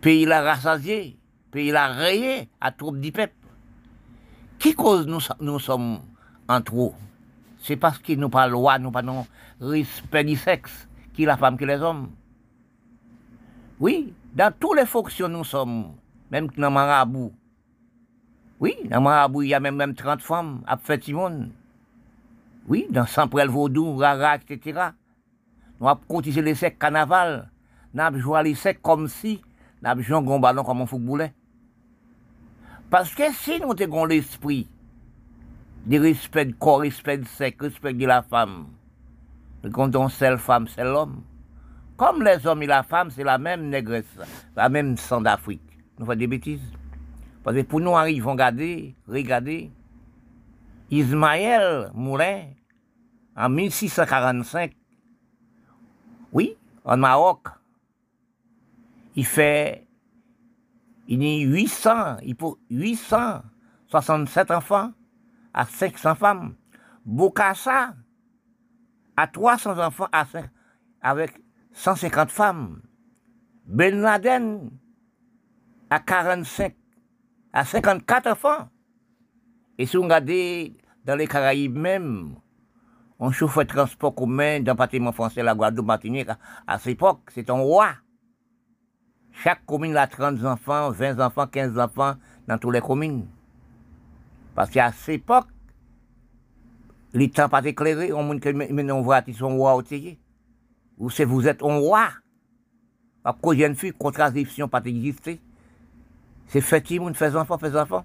pays 0.00 0.24
la 0.24 0.42
rassasié, 0.42 1.18
pays 1.50 1.70
la 1.70 1.88
rayé 1.88 2.48
à 2.60 2.72
troupe 2.72 2.98
du 2.98 3.12
peuple. 3.12 3.34
Qui 4.58 4.74
cause 4.74 5.06
nous, 5.06 5.20
nous 5.40 5.58
sommes 5.58 6.00
en 6.48 6.60
trop? 6.60 6.94
C'est 7.60 7.76
parce 7.76 7.98
que 7.98 8.12
nous 8.12 8.28
pas 8.28 8.48
loi, 8.48 8.78
nous 8.78 8.90
pas 8.90 9.02
non 9.02 9.26
respect 9.60 10.24
du 10.24 10.36
sexe, 10.36 10.88
qui 11.14 11.24
la 11.24 11.36
femme, 11.36 11.58
qui 11.58 11.66
les 11.66 11.80
hommes. 11.80 12.10
Oui, 13.80 14.12
dans 14.34 14.52
toutes 14.58 14.76
les 14.76 14.86
fonctions 14.86 15.28
nous 15.28 15.44
sommes, 15.44 15.94
même 16.30 16.48
dans 16.56 16.70
Marabout. 16.70 17.32
Oui, 18.60 18.74
dans 18.86 19.00
Marabout, 19.00 19.42
il 19.42 19.48
y 19.50 19.54
a 19.54 19.60
même, 19.60 19.76
même 19.76 19.94
30 19.94 20.20
femmes 20.20 20.62
à 20.66 20.76
Timon. 20.98 21.50
Oui, 22.68 22.86
dans 22.90 23.06
Samprel 23.06 23.48
Vaudou, 23.48 23.96
Rara, 23.96 24.36
etc. 24.36 24.90
Nous 25.80 25.88
avons 25.88 26.00
cotisé 26.06 26.42
les 26.42 26.54
secs 26.54 26.78
carnaval. 26.78 27.50
Nous 27.94 28.02
avons 28.02 28.18
joué 28.18 28.42
les 28.42 28.54
secs 28.54 28.82
comme 28.82 29.08
si 29.08 29.40
nous 29.82 29.88
avons 29.88 30.02
joué 30.02 30.16
un 30.16 30.38
ballon 30.38 30.62
comme 30.64 30.82
un 30.82 30.86
footballeur. 30.86 31.30
Parce 32.90 33.14
que 33.14 33.32
si 33.32 33.58
nous 33.58 33.72
avons 33.80 34.04
l'esprit 34.04 34.68
de 35.86 35.98
respect 35.98 36.44
de 36.44 36.52
corps, 36.52 36.80
respect 36.80 37.18
de 37.18 37.26
sexe, 37.26 37.56
respect 37.58 37.94
de 37.94 38.06
la 38.06 38.22
femme, 38.22 38.66
nous 39.64 39.82
avons 39.82 40.08
seule 40.10 40.38
femme, 40.38 40.68
c'est 40.68 40.84
l'homme. 40.84 41.22
Comme 41.96 42.22
les 42.22 42.46
hommes 42.46 42.62
et 42.62 42.66
la 42.66 42.82
femme, 42.82 43.10
c'est 43.10 43.24
la 43.24 43.38
même 43.38 43.70
négresse, 43.70 44.04
la 44.54 44.68
même 44.68 44.96
sang 44.98 45.22
d'Afrique. 45.22 45.62
Nous 45.98 46.04
faisons 46.04 46.18
des 46.18 46.26
bêtises. 46.26 46.72
Parce 47.42 47.56
que 47.56 47.62
pour 47.62 47.80
nous 47.80 47.96
arriver, 47.96 48.20
regarder, 48.20 48.94
regarder, 49.08 49.70
Ismaël 50.90 51.90
Moulin, 51.94 52.44
en 53.38 53.48
1645, 53.50 54.76
oui, 56.32 56.56
en 56.84 56.96
Maroc, 56.96 57.46
il 59.14 59.24
fait, 59.24 59.86
il 61.06 61.22
y 61.22 61.44
a 61.44 61.46
800, 61.46 62.16
il 62.24 62.34
faut 62.34 62.58
867 62.68 64.50
enfants 64.50 64.92
à 65.54 65.64
500 65.64 66.16
femmes. 66.16 66.56
Bokassa 67.04 67.94
à 69.16 69.26
300 69.28 69.78
enfants 69.78 70.08
à 70.10 70.24
5, 70.26 70.50
avec 71.00 71.32
150 71.72 72.30
femmes. 72.30 72.82
Ben 73.66 74.00
Laden 74.00 74.68
à 75.90 76.00
45, 76.00 76.74
à 77.52 77.64
54 77.64 78.32
enfants. 78.32 78.68
Et 79.78 79.86
si 79.86 79.96
on 79.96 80.02
regarde 80.02 80.26
dans 81.04 81.14
les 81.14 81.28
Caraïbes 81.28 81.76
même, 81.76 82.34
on 83.18 83.32
chauffait 83.32 83.64
transport 83.64 84.14
commun 84.14 84.60
dans 84.60 84.72
le 84.72 84.76
bâtiment 84.76 85.12
français, 85.12 85.42
la 85.42 85.54
Guadeloupe, 85.54 85.86
Martinique, 85.86 86.28
à, 86.66 86.78
cette 86.78 86.92
époque, 86.92 87.20
c'est 87.34 87.50
un 87.50 87.54
roi. 87.54 87.90
Chaque 89.32 89.64
commune 89.66 89.96
a 89.96 90.06
30 90.06 90.44
enfants, 90.44 90.90
20 90.90 91.20
enfants, 91.20 91.46
15 91.46 91.78
enfants 91.78 92.14
dans 92.46 92.58
toutes 92.58 92.74
les 92.74 92.80
communes. 92.80 93.26
Parce 94.54 94.70
qu'à 94.70 94.92
cette 94.92 95.16
époque, 95.16 95.46
les 97.12 97.30
temps 97.30 97.48
pas 97.48 97.64
éclairés, 97.64 98.12
on 98.12 98.34
dit 98.34 98.40
que 98.40 98.50
maintenant 98.50 98.98
on 98.98 99.02
voit 99.02 99.22
qu'ils 99.22 99.36
sont 99.36 99.56
aussi. 99.56 100.18
Ou 100.98 101.10
c'est 101.10 101.24
vous 101.24 101.46
êtes 101.46 101.62
un 101.62 101.78
roi. 101.78 102.08
À 103.24 103.32
cause 103.32 103.56
d'une 103.56 103.74
fille, 103.74 103.92
contradiction 103.92 104.68
pas 104.68 104.82
existé. 104.84 105.40
C'est 106.46 106.60
fait, 106.60 106.98
on 106.98 107.12
fait 107.14 107.34
enfants, 107.36 107.58
fait 107.58 107.76
enfants. 107.76 108.04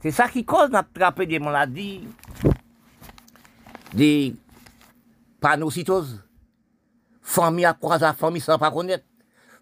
C'est 0.00 0.10
ça 0.10 0.28
qui 0.28 0.44
cause 0.44 0.70
d'attraper 0.70 1.26
des 1.26 1.38
maladies, 1.38 2.06
des 3.92 4.36
panocytose. 5.40 6.22
Famille 7.20 7.64
à 7.64 7.74
croiser 7.74 8.04
la 8.04 8.12
famille 8.14 8.40
sans 8.40 8.58
pas 8.58 8.70
connaître. 8.70 9.04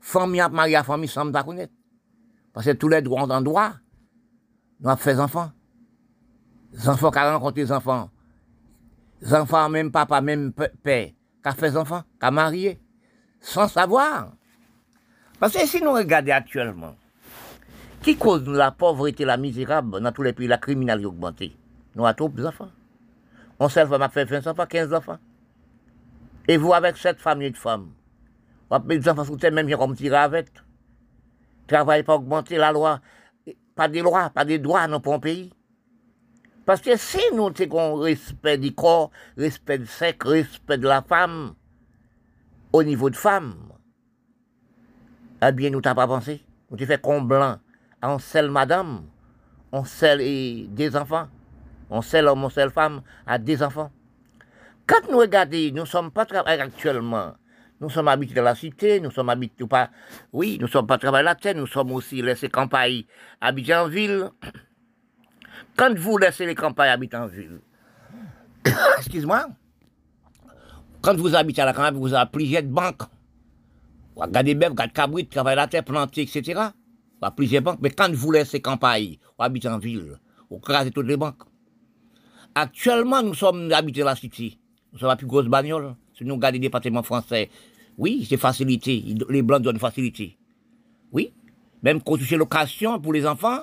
Famille 0.00 0.40
à 0.40 0.48
marier 0.48 0.74
la 0.74 0.84
famille 0.84 1.08
sans 1.08 1.30
pas 1.30 1.42
connaître. 1.42 1.72
Parce 2.52 2.66
que 2.66 2.72
tous 2.72 2.88
les 2.88 3.02
droits 3.02 3.22
en 3.22 3.40
droit, 3.40 3.72
nous 4.80 4.88
avons 4.88 4.96
fait 4.98 5.18
enfants. 5.18 5.50
Les 6.72 6.88
enfants 6.88 7.10
qui 7.10 7.18
ont 7.18 7.32
rencontré 7.32 7.62
les 7.62 7.72
enfants. 7.72 8.10
Les 9.20 9.34
enfants, 9.34 9.68
même 9.68 9.90
papa, 9.90 10.20
même 10.20 10.52
père, 10.52 11.08
qui 11.08 11.48
ont 11.48 11.52
fait 11.52 11.70
des 11.70 11.76
enfants, 11.76 12.02
qui 12.20 12.26
ont 12.26 12.32
marié, 12.32 12.80
sans 13.40 13.68
savoir. 13.68 14.32
Parce 15.38 15.52
que 15.52 15.66
si 15.66 15.82
nous 15.82 15.92
regardons 15.92 16.32
actuellement, 16.32 16.94
qui 18.02 18.16
cause 18.16 18.46
la 18.48 18.70
pauvreté, 18.70 19.24
la 19.24 19.36
misérable 19.36 20.00
dans 20.00 20.12
tous 20.12 20.22
les 20.22 20.32
pays, 20.32 20.46
la 20.46 20.58
criminalité 20.58 21.06
augmentée? 21.06 21.56
Nous 21.94 22.06
avons 22.06 22.14
trop 22.14 22.28
d'enfants. 22.28 22.70
On 23.58 23.68
sait 23.68 23.84
va 23.84 24.08
faire 24.08 24.26
20 24.26 24.46
enfants, 24.46 24.66
15 24.66 24.92
enfants. 24.92 25.18
Et 26.48 26.56
vous, 26.56 26.72
avec 26.72 26.96
cette 26.96 27.20
famille 27.20 27.50
de 27.50 27.56
femmes, 27.56 27.92
vous 28.70 28.76
avez 28.76 29.24
sous 29.24 29.36
terre, 29.36 29.52
même 29.52 29.70
comme 29.76 29.94
tirer 29.94 30.16
avec. 30.16 30.48
Travail 31.66 32.04
pas 32.04 32.14
augmenter 32.14 32.56
la 32.56 32.72
loi, 32.72 33.00
pas 33.74 33.88
des 33.88 34.00
lois, 34.00 34.30
pas 34.30 34.44
des 34.44 34.58
droits 34.58 34.86
dans 34.86 35.12
un 35.12 35.18
pays. 35.18 35.52
Parce 36.64 36.80
que 36.80 36.96
si 36.96 37.20
nous 37.34 37.46
avons 37.60 37.94
respect 37.96 38.58
du 38.58 38.74
corps, 38.74 39.10
respect 39.36 39.78
du 39.78 39.86
sexe, 39.86 40.26
respect 40.26 40.78
de 40.78 40.86
la 40.86 41.02
femme, 41.02 41.54
au 42.72 42.82
niveau 42.82 43.10
de 43.10 43.16
femme, 43.16 43.54
eh 45.42 45.52
bien, 45.52 45.70
nous 45.70 45.80
t'avons 45.80 45.96
pas 45.96 46.06
pensé. 46.06 46.44
Nous 46.70 46.76
avons 46.76 46.86
fait 46.86 47.00
comblant. 47.00 47.58
On 48.02 48.18
scelle 48.18 48.50
madame, 48.50 49.02
on 49.72 49.84
scelle 49.84 50.18
des 50.72 50.96
enfants, 50.96 51.28
on 51.90 52.02
scelle 52.02 52.26
homme, 52.26 52.44
on 52.44 52.50
scelle 52.50 52.70
femme, 52.70 53.02
à 53.26 53.38
des 53.38 53.62
enfants. 53.62 53.90
Quand 54.86 55.10
nous 55.10 55.18
regardons, 55.18 55.70
nous 55.72 55.80
ne 55.80 55.84
sommes 55.84 56.10
pas 56.10 56.24
travaillés 56.24 56.62
actuellement. 56.62 57.34
Nous 57.80 57.90
sommes 57.90 58.08
habités 58.08 58.34
dans 58.34 58.42
la 58.42 58.54
cité, 58.54 59.00
nous 59.00 59.10
sommes 59.10 59.28
habités 59.28 59.66
pas. 59.66 59.90
Oui, 60.32 60.56
nous 60.60 60.66
ne 60.66 60.70
sommes 60.70 60.86
pas 60.86 60.98
la 61.22 61.34
terre, 61.34 61.54
nous 61.54 61.66
sommes 61.66 61.92
aussi 61.92 62.22
laissés 62.22 62.48
campagne, 62.48 63.04
habités 63.40 63.74
en 63.74 63.88
ville. 63.88 64.30
Quand 65.76 65.94
vous 65.98 66.16
laissez 66.16 66.46
les 66.46 66.54
campagnes 66.54 66.88
habiter 66.88 67.16
en 67.16 67.26
ville, 67.26 67.60
excuse-moi, 68.98 69.46
quand 71.02 71.14
vous 71.16 71.34
habitez 71.34 71.60
à 71.60 71.66
la 71.66 71.72
campagne, 71.74 71.94
vous 71.96 72.14
avez 72.14 72.30
plusieurs 72.30 72.62
banques. 72.62 73.02
Vous 74.14 74.22
regardez 74.22 74.54
bien, 74.54 74.68
vous 74.68 74.74
regardez 74.74 74.92
cabrit, 74.92 75.26
travaillez 75.28 75.56
la 75.56 75.66
terre, 75.66 75.84
planter, 75.84 76.22
etc. 76.22 76.42
Vous 77.20 77.26
avez 77.26 77.34
plusieurs 77.36 77.62
banques. 77.62 77.78
Mais 77.82 77.90
quand 77.90 78.10
vous 78.12 78.32
laissez 78.32 78.60
campagne, 78.60 79.18
vous 79.38 79.44
habitez 79.44 79.68
en 79.68 79.78
ville, 79.78 80.18
vous 80.50 80.58
crasez 80.58 80.90
toutes 80.90 81.06
les 81.06 81.16
banques. 81.16 81.42
Actuellement, 82.54 83.22
nous 83.22 83.34
sommes 83.34 83.70
habités 83.70 84.02
la 84.02 84.16
cité. 84.16 84.58
Sommes 84.98 85.08
la 85.08 85.16
plus 85.16 85.26
grosse 85.26 85.46
bagnole. 85.46 85.94
Si 86.16 86.24
nous 86.24 86.34
regardons 86.34 86.54
les 86.54 86.60
départements 86.60 87.02
français, 87.02 87.50
oui, 87.98 88.26
c'est 88.28 88.36
facilité. 88.36 89.04
Les 89.28 89.42
Blancs 89.42 89.62
donnent 89.62 89.78
facilité. 89.78 90.36
Oui. 91.12 91.32
Même 91.82 92.02
construire 92.02 92.38
location 92.38 92.98
pour 93.00 93.12
les 93.12 93.26
enfants, 93.26 93.60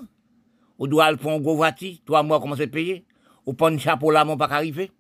on 0.80 0.88
doit 0.88 1.06
aller 1.06 1.18
pour 1.18 1.32
un 1.32 1.40
gros 1.40 1.56
voiture, 1.56 1.96
trois 2.06 2.24
mois, 2.24 2.40
comment 2.40 2.56
c'est 2.56 2.68
payé. 2.68 3.06
On 3.46 3.54
prend 3.54 3.68
un 3.68 3.78
chapeau 3.78 4.12
là, 4.12 4.24
mon 4.24 4.38
pas 4.38 4.46
arriver. 4.46 4.92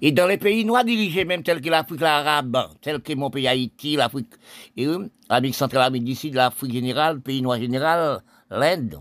Et 0.00 0.12
dans 0.12 0.26
les 0.26 0.36
pays 0.36 0.64
noirs 0.64 0.84
dirigés, 0.84 1.24
même 1.24 1.42
tels 1.42 1.60
que 1.60 1.70
l'Afrique 1.70 2.02
arabe, 2.02 2.56
tel 2.82 3.00
que 3.00 3.14
mon 3.14 3.30
pays 3.30 3.48
Haïti, 3.48 3.96
l'Afrique, 3.96 4.34
l'Amérique 4.76 5.54
centrale, 5.54 5.84
l'Amérique 5.84 6.04
du 6.04 6.14
Sud, 6.14 6.34
l'Afrique 6.34 6.72
générale, 6.72 7.16
le 7.16 7.20
pays 7.20 7.40
noir 7.40 7.58
général, 7.58 8.22
l'Inde, 8.50 9.00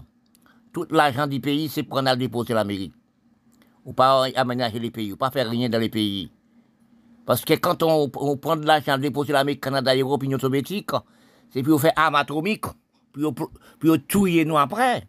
tout 0.71 0.85
l'argent 0.89 1.27
du 1.27 1.39
pays, 1.39 1.67
c'est 1.69 1.83
prendre 1.83 2.09
à 2.09 2.15
déposer 2.15 2.53
l'Amérique. 2.53 2.93
Ou 3.85 3.93
pas 3.93 4.25
aménager 4.35 4.79
les 4.79 4.91
pays, 4.91 5.11
ou 5.11 5.17
pas 5.17 5.29
faire 5.29 5.49
rien 5.49 5.69
dans 5.69 5.79
les 5.79 5.89
pays. 5.89 6.31
Parce 7.25 7.43
que 7.45 7.53
quand 7.53 7.83
on, 7.83 8.09
prend 8.09 8.55
de 8.55 8.65
l'argent, 8.65 8.97
déposer 8.97 9.33
l'Amérique, 9.33 9.61
Canada, 9.61 9.95
Europe, 9.95 10.23
Union 10.23 10.39
soviétique, 10.39 10.91
c'est 11.49 11.63
pour 11.63 11.79
faire 11.79 11.93
armes 11.95 12.15
atomiques, 12.15 12.65
puis 13.13 13.25
on 13.89 13.97
tuer 13.97 14.45
nous 14.45 14.57
après. 14.57 15.07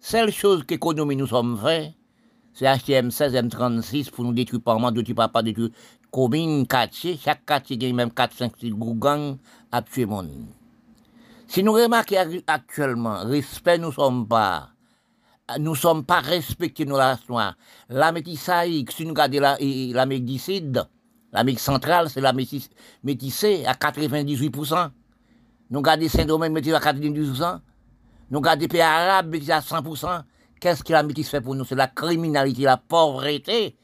Seule 0.00 0.30
chose 0.30 0.64
qu'économie 0.66 1.16
nous 1.16 1.26
sommes 1.26 1.58
fait, 1.58 1.94
c'est 2.52 2.66
acheter 2.66 3.00
M16, 3.00 3.48
M36 3.48 4.10
pour 4.10 4.24
nous 4.24 4.32
détruire 4.32 4.62
par 4.62 4.92
de 4.92 5.02
tuer 5.02 5.14
pas 5.14 5.42
détruire 5.42 5.70
commune, 6.10 6.66
quartier, 6.66 7.18
chaque 7.20 7.44
quartier 7.44 7.76
gagne 7.76 7.94
même 7.94 8.12
4, 8.12 8.32
5, 8.32 8.52
6 8.60 8.70
gangs 8.70 9.36
à 9.72 9.82
tuer 9.82 10.06
monde. 10.06 10.30
Si 11.48 11.62
nous 11.62 11.72
remarquons 11.72 12.16
actuellement, 12.46 13.24
respect 13.24 13.78
nous 13.78 13.90
sommes 13.90 14.28
pas, 14.28 14.70
nous 15.58 15.74
sommes 15.74 16.04
pas 16.04 16.20
respectés 16.20 16.86
nos 16.86 16.96
races 16.96 17.28
noires. 17.28 17.56
La 17.88 18.12
métissage, 18.12 18.70
si 18.90 19.04
nous 19.04 19.10
regardons 19.10 19.40
l'Amérique 19.40 20.24
du 20.24 20.38
Sud, 20.38 20.86
l'Amérique 21.32 21.60
centrale, 21.60 22.08
c'est 22.08 22.20
la 22.20 22.32
métissée 22.32 23.64
à 23.66 23.74
98%. 23.74 24.90
Nous 25.70 25.78
regardons 25.78 26.08
Saint-Domingue 26.08 26.52
métissé 26.52 26.74
à 26.74 26.80
98%. 26.80 27.60
Nous 28.30 28.38
regardons 28.38 28.60
des 28.60 28.68
pays 28.68 28.80
arabes 28.80 29.28
métissés 29.28 29.52
à 29.52 29.60
100%. 29.60 30.22
Qu'est-ce 30.60 30.82
que 30.82 30.92
la 30.92 31.02
métisse 31.02 31.28
fait 31.28 31.40
pour 31.42 31.54
nous? 31.54 31.64
C'est 31.64 31.74
la 31.74 31.88
criminalité, 31.88 32.62
la 32.62 32.78
pauvreté. 32.78 33.76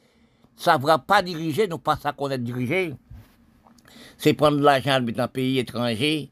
Ça 0.57 0.79
ne 0.79 0.83
va 0.83 0.99
pas 0.99 1.23
diriger, 1.23 1.69
nous 1.69 1.79
pas 1.79 1.97
ça 1.97 2.13
qu'on 2.13 2.31
est 2.31 2.39
dirigé. 2.39 2.95
C'est 4.17 4.35
prendre 4.35 4.59
de 4.59 4.63
l'argent 4.63 5.01
dans 5.01 5.23
un 5.23 5.29
pays 5.29 5.59
étranger. 5.59 6.31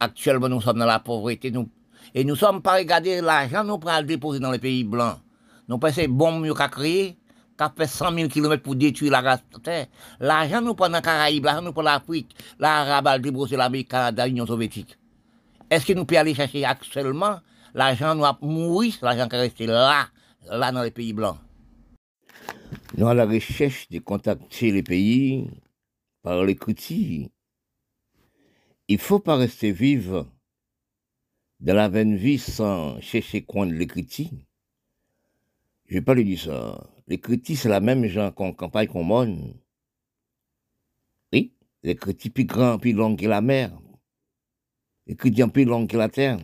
Actuellement, 0.00 0.48
nous 0.48 0.60
sommes 0.60 0.78
dans 0.78 0.86
la 0.86 0.98
pauvreté. 0.98 1.50
Nous, 1.50 1.68
et 2.14 2.24
nous 2.24 2.36
sommes 2.36 2.62
pas 2.62 2.76
regardés 2.76 3.20
l'argent, 3.20 3.64
nous 3.64 3.78
prenons 3.78 3.98
le 3.98 4.04
déposer 4.04 4.38
dans 4.38 4.52
les 4.52 4.60
pays 4.60 4.84
blancs. 4.84 5.18
Nous 5.68 5.78
pensons 5.78 6.06
bon 6.08 6.38
mieux 6.38 6.54
qu'à 6.54 6.68
créer, 6.68 7.18
qu'à 7.58 7.72
faire 7.76 7.88
100 7.88 8.14
000 8.14 8.28
km 8.28 8.62
pour 8.62 8.76
détruire 8.76 9.10
la 9.10 9.20
race 9.20 9.42
terre. 9.62 9.86
L'argent 10.20 10.60
nous 10.60 10.74
prend 10.74 10.88
dans 10.88 10.98
les 10.98 11.02
Caraïbes, 11.02 11.44
l'argent 11.44 11.62
nous 11.62 11.72
prend 11.72 11.82
l'Afrique, 11.82 12.36
l'Arabe 12.58 13.20
déposer 13.20 13.56
l'Amérique, 13.56 13.88
Canada, 13.88 14.26
l'Union 14.26 14.46
soviétique. 14.46 14.96
Est-ce 15.68 15.86
que 15.86 15.92
nous 15.92 16.04
pouvons 16.04 16.20
aller 16.20 16.34
chercher 16.34 16.64
actuellement 16.64 17.40
l'argent 17.74 18.14
nous 18.14 18.24
a 18.24 18.38
mouru, 18.40 18.92
l'argent 19.02 19.28
qui 19.28 19.34
est 19.36 19.40
resté 19.40 19.66
là, 19.66 20.06
là 20.48 20.70
dans 20.70 20.82
les 20.82 20.92
pays 20.92 21.12
blancs? 21.12 21.38
Nous 22.96 23.08
à 23.08 23.14
la 23.14 23.26
recherche 23.26 23.88
de 23.88 23.98
contacter 23.98 24.70
les 24.70 24.82
pays 24.84 25.50
par 26.22 26.44
l'écriture. 26.44 27.26
Il 28.86 28.96
ne 28.96 29.00
faut 29.00 29.18
pas 29.18 29.36
rester 29.36 29.72
vivre 29.72 30.26
dans 31.60 31.74
la 31.74 31.88
vaine 31.88 32.16
vie 32.16 32.38
sans 32.38 33.00
chercher 33.00 33.42
coin 33.42 33.66
de 33.66 33.72
l'écriture. 33.72 34.28
Je 35.86 35.94
vais 35.94 36.02
pas 36.02 36.14
lui 36.14 36.24
dire 36.24 36.40
ça. 36.40 36.90
L'écriture, 37.06 37.56
c'est 37.56 37.68
la 37.68 37.80
même 37.80 38.06
genre 38.06 38.34
qu'on 38.34 38.52
campagne 38.52 38.88
qu'on 38.88 39.04
monte. 39.04 39.38
Oui, 41.32 41.52
l'écriture 41.82 42.32
plus 42.32 42.44
grand, 42.44 42.78
plus 42.78 42.92
long 42.92 43.16
que 43.16 43.26
la 43.26 43.40
mer. 43.40 43.78
L'écriture 45.06 45.52
plus 45.52 45.64
long 45.64 45.86
que 45.86 45.96
la 45.96 46.08
terre. 46.08 46.38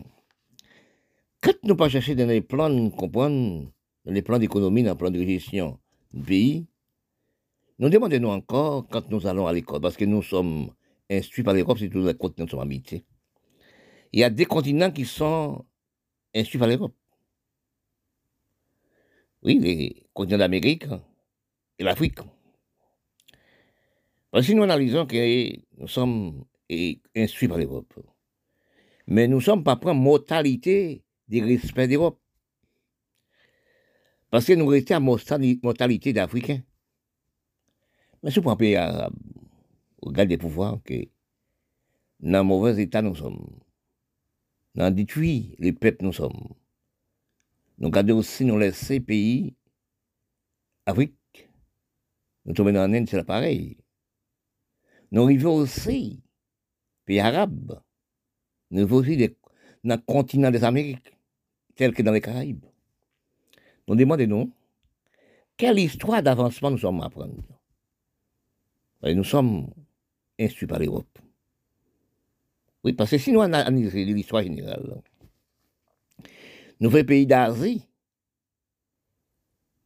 Quand 1.41 1.55
nous 1.63 1.75
pas 1.75 1.89
chercher 1.89 2.13
dans 2.13 2.27
les 2.27 2.41
plans, 2.41 2.69
nous 2.69 2.91
dans 2.91 3.71
les 4.05 4.21
plans 4.21 4.37
d'économie, 4.37 4.83
dans 4.83 4.91
les 4.91 4.97
plans 4.97 5.09
de 5.09 5.23
gestion 5.23 5.79
du 6.13 6.21
pays, 6.21 6.67
nous 7.79 7.89
demandons 7.89 8.31
encore 8.31 8.87
quand 8.87 9.09
nous 9.09 9.25
allons 9.25 9.47
à 9.47 9.53
l'école, 9.53 9.81
parce 9.81 9.97
que 9.97 10.05
nous 10.05 10.21
sommes 10.21 10.69
instruits 11.09 11.43
par 11.43 11.55
l'Europe, 11.55 11.79
c'est 11.79 11.89
tous 11.89 12.05
les 12.05 12.13
continents 12.13 12.47
sont 12.47 12.59
habités. 12.59 13.03
Il 14.13 14.19
y 14.19 14.23
a 14.23 14.29
des 14.29 14.45
continents 14.45 14.91
qui 14.91 15.05
sont 15.05 15.65
instruits 16.35 16.59
par 16.59 16.67
l'Europe. 16.67 16.95
Oui, 19.43 19.59
les 19.59 20.07
continents 20.13 20.39
d'Amérique 20.39 20.85
et 21.79 21.83
l'Afrique. 21.83 22.19
Parce 24.29 24.47
que 24.47 24.53
nous 24.53 24.63
analysons 24.63 25.05
que 25.05 25.55
nous 25.77 25.87
sommes 25.87 26.45
instruits 27.15 27.47
par 27.47 27.57
l'Europe. 27.57 27.93
Mais 29.07 29.27
nous 29.27 29.41
sommes 29.41 29.63
pas 29.63 29.77
prêts 29.77 29.93
mortalité 29.93 31.03
du 31.27 31.43
respect 31.43 31.87
d'Europe. 31.87 32.19
Parce 34.29 34.45
que 34.45 34.53
nous 34.53 34.67
restons 34.67 34.95
à 34.95 34.99
mortalité 34.99 36.13
d'Africains. 36.13 36.61
Mais 38.23 38.31
ce 38.31 38.39
point 38.39 38.55
pays 38.55 38.75
arabe, 38.75 39.15
regarde 40.01 40.29
des 40.29 40.37
pouvoirs 40.37 40.79
que 40.83 40.93
dans 42.19 42.39
un 42.39 42.43
mauvais 42.43 42.81
état 42.81 43.01
nous 43.01 43.15
sommes. 43.15 43.59
Dans 44.75 44.93
détruit 44.93 45.55
les 45.59 45.73
peuples 45.73 46.05
nous 46.05 46.13
sommes. 46.13 46.53
Nous 47.77 47.87
regardons 47.87 48.17
aussi 48.17 48.45
nous 48.45 48.57
laisser 48.57 48.99
pays 48.99 49.55
Afrique. 50.85 51.49
Nous 52.45 52.53
tombons 52.53 52.73
dans 52.73 52.91
Inde, 52.91 53.07
c'est 53.09 53.23
pareil. 53.23 53.77
Nous 55.11 55.23
arrivons 55.23 55.55
aussi, 55.55 56.23
pays 57.05 57.19
arabes. 57.19 57.81
Nous 58.71 58.79
arrivons 58.79 58.97
aussi 58.97 59.17
dans 59.83 59.95
le 59.95 60.01
continent 60.01 60.51
des 60.51 60.63
Amériques 60.63 61.13
tel 61.75 61.93
que 61.93 62.01
dans 62.01 62.11
les 62.11 62.21
Caraïbes. 62.21 62.65
Nous 63.87 63.95
demandons, 63.95 64.51
quelle 65.57 65.79
histoire 65.79 66.23
d'avancement 66.23 66.71
nous 66.71 66.77
sommes 66.77 67.01
à 67.01 67.05
apprendre? 67.05 67.43
Nous 69.03 69.23
sommes 69.23 69.73
instruits 70.39 70.67
par 70.67 70.79
l'Europe. 70.79 71.19
Oui, 72.83 72.93
parce 72.93 73.11
que 73.11 73.17
si 73.17 73.31
nous 73.31 73.41
analysons 73.41 73.97
l'histoire 73.97 74.43
générale, 74.43 75.01
nous 76.79 76.89
faisons 76.89 77.05
pays 77.05 77.27
d'Asie, 77.27 77.87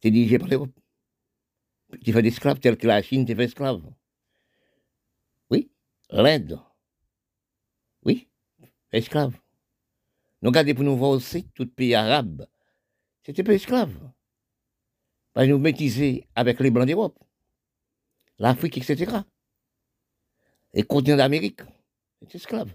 c'est 0.02 0.10
dirigé 0.10 0.38
par 0.38 0.48
l'Europe. 0.48 0.72
Tu 2.02 2.12
fais 2.12 2.22
des 2.22 2.28
esclaves 2.28 2.58
tels 2.58 2.76
que 2.76 2.86
la 2.86 3.02
Chine, 3.02 3.26
tu 3.26 3.34
fais 3.34 3.44
esclave. 3.44 3.82
Oui, 5.50 5.70
l'Inde. 6.10 6.58
Oui, 8.02 8.28
esclave. 8.92 9.38
Nous 10.42 10.48
regardons 10.50 10.74
pour 10.74 10.84
nous 10.84 10.96
voir 10.96 11.10
aussi, 11.10 11.44
tout 11.54 11.66
pays 11.66 11.94
arabe, 11.94 12.46
c'était 13.24 13.42
pas 13.42 13.54
esclave. 13.54 13.94
Parce 15.32 15.48
nous 15.48 15.58
métisés 15.58 16.26
avec 16.34 16.60
les 16.60 16.70
Blancs 16.70 16.86
d'Europe, 16.86 17.18
l'Afrique, 18.38 18.78
etc. 18.78 19.18
Et 20.72 20.80
le 20.80 20.86
continent 20.86 21.18
d'Amérique, 21.18 21.60
c'est 22.20 22.36
esclave. 22.36 22.74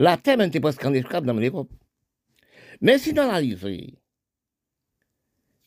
La 0.00 0.16
terre 0.16 0.38
n'était 0.38 0.60
presque 0.60 0.82
en 0.86 0.94
esclave 0.94 1.26
dans 1.26 1.34
l'Europe. 1.34 1.70
Mais 2.80 2.96
si 2.96 3.12
dans 3.12 3.30
l'Asie, 3.30 3.98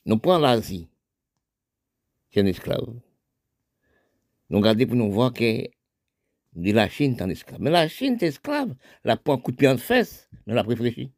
nous 0.06 0.18
prenons 0.18 0.40
l'Asie, 0.40 0.90
c'est 2.32 2.42
un 2.42 2.48
esclave. 2.48 3.00
Nous 4.50 4.58
regardons 4.58 4.88
pour 4.88 4.96
nous 4.96 5.12
voir 5.12 5.34
que 5.34 5.68
de 6.54 6.72
la 6.72 6.90
Chine 6.90 7.14
est 7.14 7.22
en 7.22 7.30
esclave. 7.30 7.62
Mais 7.62 7.70
la 7.70 7.88
Chine 7.88 8.18
est 8.20 8.24
esclave. 8.24 8.74
La 9.04 9.18
prend 9.18 9.36
un 9.36 9.38
coup 9.38 9.52
de 9.52 9.58
pied 9.58 9.68
en 9.68 9.78
fesse, 9.78 10.28
mais 10.48 10.56
la 10.56 10.64
réfléchit. 10.64 11.12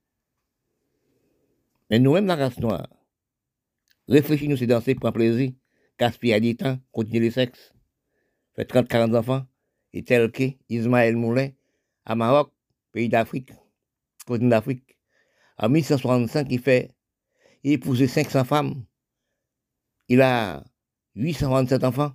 Mais 1.90 2.00
nous-mêmes, 2.00 2.28
la 2.28 2.36
race 2.36 2.60
noire, 2.60 2.90
réfléchis 4.10 4.50
nous 4.50 4.58
c'est 4.58 4.68
danser, 4.68 4.94
prendre 4.94 5.14
plaisir, 5.14 5.54
gaspiller 5.98 6.42
du 6.42 6.58
temps, 6.58 6.78
continuer 6.92 7.28
le 7.28 7.32
sexe. 7.32 7.74
Fait 8.58 8.66
30, 8.66 8.90
40 8.90 9.16
enfants, 9.16 9.46
et 9.94 10.04
tel 10.04 10.30
que 10.34 10.44
Ismaël 10.68 11.16
Moulin, 11.16 11.52
à 12.04 12.16
Maroc, 12.16 12.52
pays 12.96 13.10
d'Afrique, 13.10 13.52
continent 14.26 14.52
d'Afrique, 14.52 14.98
en 15.58 15.68
1165, 15.68 16.48
il 16.50 16.62
fait, 16.62 16.92
il 17.62 17.74
épousé 17.74 18.08
500 18.08 18.46
femmes. 18.46 18.86
Il 20.08 20.22
a 20.22 20.64
827 21.16 21.84
enfants. 21.84 22.14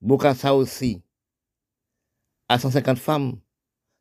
Bokassa 0.00 0.54
aussi, 0.54 1.02
à 2.48 2.56
150 2.56 2.98
femmes, 2.98 3.40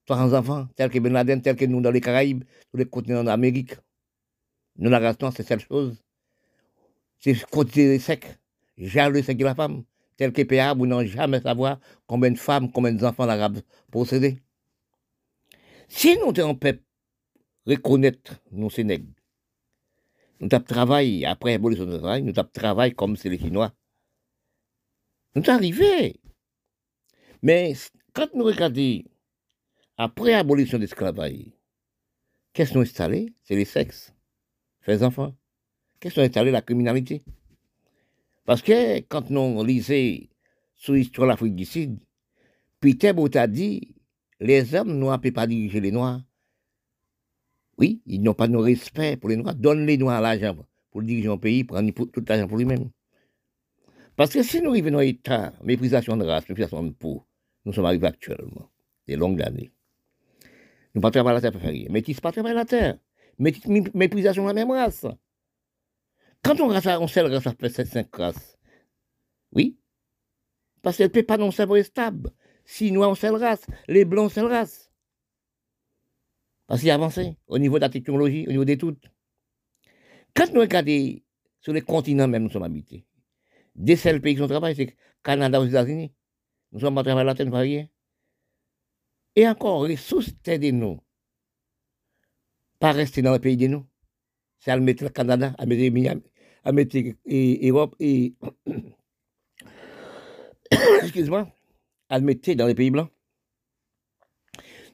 300 0.06 0.34
enfants, 0.34 0.68
tel 0.76 0.92
que 0.92 1.00
Ben 1.00 1.12
Laden, 1.12 1.42
tel 1.42 1.56
que 1.56 1.66
nous 1.66 1.82
dans 1.82 1.90
les 1.90 2.02
Caraïbes, 2.02 2.44
tous 2.70 2.78
les 2.78 2.86
continents 2.86 3.24
d'Amérique. 3.24 3.74
Nous, 4.78 4.92
la 4.92 5.00
race 5.00 5.16
c'est 5.36 5.48
cette 5.48 5.62
chose. 5.62 6.04
C'est 7.18 7.44
côté 7.50 7.98
sec, 7.98 8.38
le 8.78 9.22
sec 9.24 9.38
de 9.38 9.44
la 9.44 9.56
femme, 9.56 9.84
tel 10.18 10.32
que 10.32 10.44
PA, 10.44 10.76
vous 10.76 10.86
n'avez 10.86 11.08
jamais 11.08 11.42
savoir 11.42 11.80
combien 12.06 12.30
de 12.30 12.38
femmes, 12.38 12.72
combien 12.72 12.94
d'enfants 12.94 13.26
l'arabe 13.26 13.62
possédaient. 13.90 14.45
Si 15.88 16.18
nous 16.18 16.34
en 16.44 16.56
peuple 16.56 16.84
reconnaître 17.66 18.36
nos 18.52 18.70
Sénègres, 18.70 19.14
nous 20.40 20.50
avons 20.52 20.66
travaillé, 20.66 21.26
après 21.26 21.52
l'évolution 21.52 21.86
du 21.86 21.98
travail, 21.98 22.24
nous 22.24 22.34
avons 22.38 22.50
travaillé 22.52 22.94
comme 22.94 23.16
c'est 23.16 23.30
les 23.30 23.38
Chinois. 23.38 23.74
Nous 25.36 25.44
sommes 25.44 25.56
arrivés. 25.56 26.20
Mais 27.42 27.74
quand 28.14 28.34
nous 28.34 28.44
regardons, 28.46 29.04
après 29.98 30.32
l'abolition 30.32 30.78
de 30.78 30.84
l'esclavage, 30.84 31.52
qu'est-ce 32.54 32.74
que 32.74 32.78
nous 32.78 32.84
installé? 32.84 33.34
C'est 33.44 33.56
les 33.56 33.66
sexes 33.66 34.16
les 34.88 35.04
enfants. 35.04 35.36
Qu'est-ce 36.00 36.16
qu'on 36.16 36.22
est 36.22 36.52
la 36.52 36.62
criminalité 36.62 37.24
Parce 38.46 38.62
que 38.62 39.00
quand 39.00 39.30
nous 39.30 39.64
lisons 39.64 40.28
sur 40.76 40.94
l'histoire 40.94 41.28
de 41.28 41.32
l'Afrique 41.32 41.56
du 41.56 41.66
Sud, 41.66 41.98
Peter 42.80 43.14
Bout 43.14 43.36
a 43.36 43.48
dit 43.48 43.95
les 44.40 44.76
hommes 44.76 44.98
noirs 44.98 45.18
ne 45.18 45.24
peuvent 45.24 45.32
pas 45.32 45.48
diriger 45.48 45.80
les 45.80 45.92
noirs. 45.92 46.22
Oui, 47.78 48.02
ils 48.06 48.22
n'ont 48.22 48.34
pas 48.34 48.48
de 48.48 48.56
respect 48.56 49.18
pour 49.18 49.30
les 49.30 49.36
noirs. 49.38 49.56
Donne 49.56 49.86
les 49.86 49.98
noirs 49.98 50.22
l'argent 50.22 50.56
pour 50.92 51.04
diriger 51.04 51.28
un 51.30 51.38
pays, 51.38 51.64
prendre 51.64 51.92
tout 51.92 52.24
l'argent 52.28 52.48
pour 52.48 52.58
lui-même. 52.58 52.90
Parce 54.16 54.32
que 54.32 54.44
si 54.44 54.62
nous 54.62 54.70
arrivons 54.70 54.98
à 54.98 55.04
l'état, 55.04 55.54
méprisation 55.64 56.16
de 56.16 56.24
race, 56.24 56.48
méprisation 56.48 56.84
de 56.84 56.92
peau, 56.92 57.26
nous 57.66 57.74
sommes 57.74 57.86
arrivés 57.86 58.08
actuellement, 58.08 58.70
des 59.08 59.18
longues 59.18 59.42
années. 59.42 59.72
Nous 60.94 61.00
ne 61.00 61.02
pas 61.02 61.12
travailler 61.12 61.36
la 61.36 61.42
terre 61.42 61.52
pour 61.52 61.62
faire 61.62 61.72
rien. 61.72 61.88
Se 61.90 62.22
pas 62.22 62.32
travailler 62.32 62.56
la 62.56 62.66
terre 62.66 62.98
méprisation 63.38 64.44
de 64.44 64.48
la 64.48 64.54
même 64.54 64.72
race. 64.72 65.06
Quand 66.44 66.60
on 66.60 66.68
race, 66.68 66.86
on 66.86 67.08
seule 67.08 67.34
race, 67.34 67.44
ça 67.44 67.54
fait 67.54 67.86
cinq 67.86 68.16
races. 68.16 68.58
Oui. 69.52 69.78
Parce 70.82 70.98
qu'elle 70.98 71.08
ne 71.08 71.12
peut 71.12 71.24
pas 71.24 71.38
non 71.38 71.52
savoir 71.52 71.84
stable. 71.84 72.32
Si 72.66 72.92
nous, 72.92 73.04
on 73.04 73.16
seule 73.16 73.36
race, 73.36 73.66
les 73.88 74.06
blancs, 74.06 74.32
seule 74.32 74.48
race. 74.48 74.92
Parce 76.68 76.82
qu'il 76.82 76.90
a 76.90 76.96
avancé 76.96 77.38
au 77.48 77.60
niveau 77.60 77.76
de 77.76 77.82
la 77.82 77.90
technologie, 77.90 78.46
au 78.48 78.52
niveau 78.52 78.66
des 78.66 78.78
toutes. 78.78 79.06
Quand 80.34 80.52
nous 80.52 80.62
regardons 80.62 81.20
sur 81.62 81.74
les 81.74 81.82
continents 81.82 82.28
même, 82.28 82.44
nous 82.44 82.50
sommes 82.50 82.64
habités. 82.64 83.06
Des 83.76 83.96
seuls 83.96 84.20
pays 84.20 84.34
qui 84.34 84.40
sont 84.42 84.48
travaillés, 84.48 84.76
c'est 84.76 84.96
Canada 85.24 85.62
aux 85.62 85.66
États-Unis. 85.66 86.12
Nous 86.72 86.80
sommes 86.80 86.96
pas 86.96 87.04
travailler 87.04 87.26
la 87.26 87.36
terre, 87.36 87.54
rien. 87.54 87.88
Et 89.36 89.48
encore, 89.48 89.82
ressources 89.82 90.34
de 90.44 90.72
nous 90.72 91.00
pas 92.80 92.92
rester 92.92 93.22
dans 93.22 93.34
le 93.34 93.40
pays 93.40 93.58
de 93.58 93.68
nous. 93.68 93.86
C'est 94.60 94.72
à 94.72 94.78
mettre 94.80 95.04
le 95.04 95.10
Canada, 95.10 95.54
à 95.58 95.66
mettre, 95.66 96.22
à 96.64 96.72
mettre 96.72 96.98
l'Europe 97.26 97.96
et. 98.00 98.36
Excuse-moi, 101.02 101.48
mettre 102.22 102.54
dans 102.54 102.68
les 102.68 102.76
pays 102.76 102.92
blancs. 102.92 103.10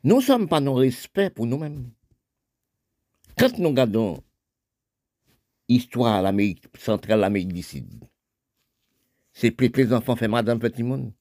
Nous 0.03 0.17
ne 0.17 0.21
sommes 0.21 0.47
pas 0.47 0.59
nos 0.59 0.73
respect 0.73 1.29
pour 1.29 1.45
nous-mêmes. 1.45 1.91
Quand 3.37 3.57
nous 3.59 3.69
regardons 3.69 4.23
l'histoire 5.69 6.19
de 6.19 6.23
l'Amérique 6.23 6.65
centrale, 6.77 7.19
l'Amérique 7.19 7.53
du 7.53 7.61
Sud, 7.61 8.03
c'est 9.31 9.51
plus 9.51 9.71
les 9.75 9.93
enfants 9.93 10.15
dans 10.15 10.53
le 10.53 10.59
petit 10.59 10.83
monde. 10.83 11.13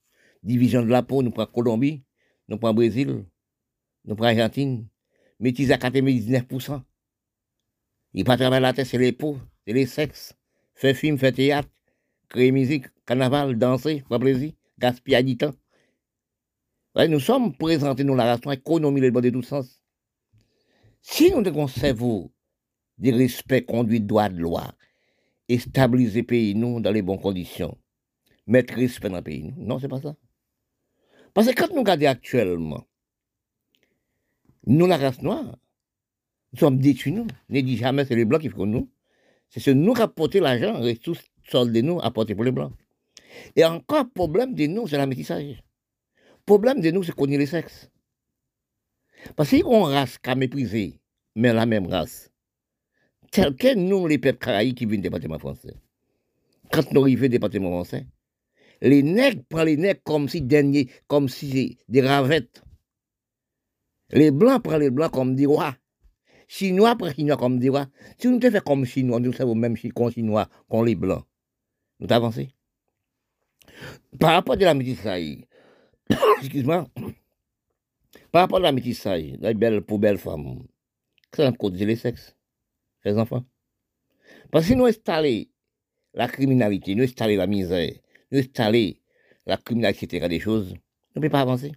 Division 0.42 0.82
de 0.82 0.88
la 0.88 1.02
peau, 1.02 1.22
nous 1.22 1.30
prenons 1.30 1.50
Colombie, 1.52 2.02
nous 2.48 2.56
prenons 2.56 2.74
Brésil, 2.74 3.24
nous 4.04 4.16
prenons 4.16 4.30
Argentine, 4.30 4.88
métis 5.38 5.70
à 5.70 5.76
99%. 5.76 6.82
Il 8.14 8.24
pas 8.24 8.36
travailler 8.36 8.62
la 8.62 8.72
tête, 8.72 8.86
c'est 8.86 8.98
les 8.98 9.12
peaux, 9.12 9.38
c'est 9.66 9.72
les 9.72 9.86
sexes. 9.86 10.34
faire 10.74 10.96
film, 10.96 11.18
faire 11.18 11.32
théâtre, 11.32 11.68
créer 12.28 12.50
musique, 12.50 12.86
carnaval, 13.04 13.56
danser, 13.56 14.02
faire 14.08 14.18
plaisir, 14.18 14.52
gaspiller 14.78 15.22
du 15.22 15.36
temps. 15.36 15.54
Nous 16.96 17.20
sommes 17.20 17.56
présentés 17.56 18.04
nous 18.04 18.16
la 18.16 18.24
race 18.24 18.40
économie 18.52 19.00
le 19.00 19.10
bon 19.10 19.20
de 19.20 19.30
tous 19.30 19.42
sens. 19.42 19.82
Si 21.02 21.30
nous 21.30 21.60
un 21.60 21.68
cerveau 21.68 22.32
de 22.98 23.12
respect, 23.12 23.64
conduite, 23.64 24.06
droit 24.06 24.28
de 24.28 24.38
loi, 24.38 24.74
et 25.48 25.58
stabiliser 25.58 26.22
pays 26.22 26.54
nous 26.54 26.80
dans 26.80 26.92
les 26.92 27.02
bonnes 27.02 27.20
conditions, 27.20 27.78
mettre 28.46 28.74
respect 28.74 29.08
dans 29.08 29.16
le 29.16 29.22
pays 29.22 29.42
nous, 29.42 29.64
non, 29.64 29.78
c'est 29.78 29.88
pas 29.88 30.00
ça. 30.00 30.14
Parce 31.32 31.46
que 31.48 31.54
quand 31.54 31.72
nous 31.72 31.80
regardons 31.80 32.06
actuellement, 32.06 32.86
nous, 34.66 34.86
la 34.86 34.98
race 34.98 35.22
noire, 35.22 35.56
nous 36.52 36.58
sommes 36.58 36.78
détruits, 36.78 37.12
nous. 37.12 37.26
Ne 37.48 37.60
dit 37.60 37.76
jamais 37.76 38.04
c'est 38.04 38.16
les 38.16 38.24
blancs 38.24 38.42
qui 38.42 38.48
font 38.48 38.66
nous. 38.66 38.90
C'est 39.48 39.60
ce 39.60 39.70
nous 39.70 39.94
qui 39.94 40.02
apportons 40.02 40.40
l'argent, 40.40 40.82
et 40.82 40.96
tous 40.96 41.18
soldes 41.48 41.72
de 41.72 41.80
nous 41.80 42.00
apportés 42.00 42.34
pour 42.34 42.44
les 42.44 42.52
blancs. 42.52 42.72
Et 43.56 43.64
encore, 43.64 44.10
problème 44.12 44.54
de 44.54 44.66
nous, 44.66 44.86
c'est 44.86 44.96
la 44.96 45.06
métissage. 45.06 45.62
Problème 46.50 46.80
de 46.80 46.90
nous, 46.90 47.04
c'est 47.04 47.14
qu'on 47.14 47.30
est 47.30 47.38
les 47.38 47.46
sexes. 47.46 47.88
Parce 49.36 49.54
qu'on 49.62 49.84
race 49.84 50.18
qu'à 50.18 50.34
mépriser, 50.34 51.00
mais 51.36 51.52
la 51.52 51.64
même 51.64 51.86
race. 51.86 52.28
Tel 53.30 53.54
que 53.54 53.76
nous, 53.76 54.08
les 54.08 54.18
peuples 54.18 54.40
caraïbes 54.40 54.74
qui 54.74 54.84
viennent 54.84 55.00
du 55.00 55.08
département 55.08 55.38
français. 55.38 55.76
Quand 56.72 56.90
nous 56.90 57.02
arrivons 57.02 57.26
au 57.26 57.28
département 57.28 57.70
français, 57.70 58.04
les 58.80 59.04
nègres 59.04 59.44
prennent 59.48 59.66
les 59.66 59.76
nègres 59.76 60.00
comme 60.02 60.28
si 60.28 60.42
dernier, 60.42 60.90
comme 61.06 61.28
si 61.28 61.78
des 61.88 62.00
ravettes. 62.00 62.64
Les 64.10 64.32
blancs 64.32 64.64
prennent 64.64 64.80
les 64.80 64.90
blancs 64.90 65.12
comme 65.12 65.36
des 65.36 65.46
rois. 65.46 65.76
Chinois 66.48 66.96
prennent 66.96 67.10
les 67.10 67.14
chinois 67.14 67.36
comme 67.36 67.60
des 67.60 67.68
rois. 67.68 67.86
Si 68.18 68.26
nous 68.26 68.40
te 68.40 68.50
fait 68.50 68.64
comme 68.64 68.84
chinois, 68.84 69.20
nous 69.20 69.32
sommes 69.32 69.56
même 69.56 69.76
chinois 69.76 70.48
qu'on 70.68 70.82
les 70.82 70.96
blancs. 70.96 71.24
Nous 72.00 72.12
avancé. 72.12 72.48
Par 74.18 74.32
rapport 74.32 74.56
à 74.56 74.58
la 74.58 74.74
métissage, 74.74 75.46
excuse-moi, 76.40 76.88
par 78.32 78.42
rapport 78.42 78.58
à 78.58 78.62
la 78.62 78.72
métissage, 78.72 79.32
la 79.40 79.52
belle 79.54 79.82
pour 79.82 79.98
belle 79.98 80.18
femme, 80.18 80.66
c'est 81.34 81.44
un 81.44 81.52
cause 81.52 81.72
les 81.72 81.96
sexes, 81.96 82.36
les 83.04 83.16
enfants. 83.18 83.44
Parce 84.50 84.68
que 84.68 84.74
nous 84.74 84.86
installons 84.86 85.44
la 86.14 86.28
criminalité, 86.28 86.94
nous 86.94 87.04
installons 87.04 87.36
la 87.36 87.46
misère, 87.46 87.92
nous 88.30 88.38
installons 88.38 88.94
la 89.46 89.56
criminalité, 89.56 90.06
etc., 90.06 90.28
des 90.28 90.40
choses, 90.40 90.74
nous 91.14 91.22
ne 91.22 91.28
pouvons 91.28 91.30
pas 91.30 91.40
avancer. 91.40 91.72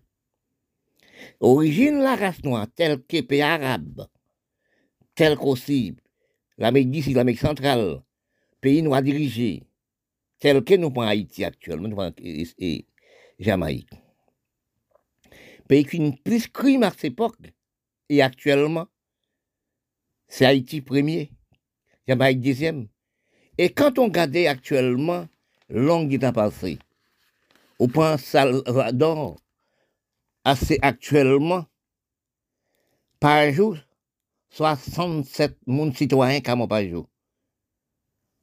Origine 1.39 1.99
la 1.99 2.15
race 2.15 2.43
noire, 2.43 2.67
telle 2.75 3.01
que 3.03 3.21
pays 3.21 3.41
arabes, 3.41 4.07
tel 5.15 5.37
qu'aussi 5.37 5.95
l'Amérique 6.57 6.91
d'ici, 6.91 7.13
l'Amérique 7.13 7.39
centrale, 7.39 8.01
pays 8.61 8.81
noirs 8.81 9.01
dirigés, 9.01 9.63
tel 10.39 10.63
que 10.63 10.75
nous 10.75 10.91
prenons 10.91 11.07
Haïti 11.07 11.43
actuellement, 11.43 11.87
nous 11.87 12.13
et, 12.59 12.85
Jamaïque. 13.39 13.89
Pays 15.67 15.85
qui 15.85 15.99
ont 16.01 16.11
plus 16.11 16.47
crime 16.47 16.83
à 16.83 16.91
cette 16.91 17.05
époque, 17.05 17.37
et 18.09 18.21
actuellement, 18.21 18.87
c'est 20.27 20.45
Haïti 20.45 20.81
premier, 20.81 21.31
Jamaïque 22.07 22.41
deuxième. 22.41 22.87
Et 23.57 23.69
quand 23.69 23.99
on 23.99 24.05
regarde 24.05 24.35
actuellement, 24.35 25.27
long 25.69 26.09
temps 26.17 26.33
passé, 26.33 26.79
on 27.79 27.87
prend 27.87 28.17
Salvador, 28.17 29.37
assez 30.43 30.79
actuellement, 30.81 31.65
par 33.19 33.51
jour, 33.51 33.77
67 34.49 35.57
moun 35.65 35.93
citoyens 35.93 36.41
comme 36.41 36.67
par 36.67 36.83
jour. 36.83 37.07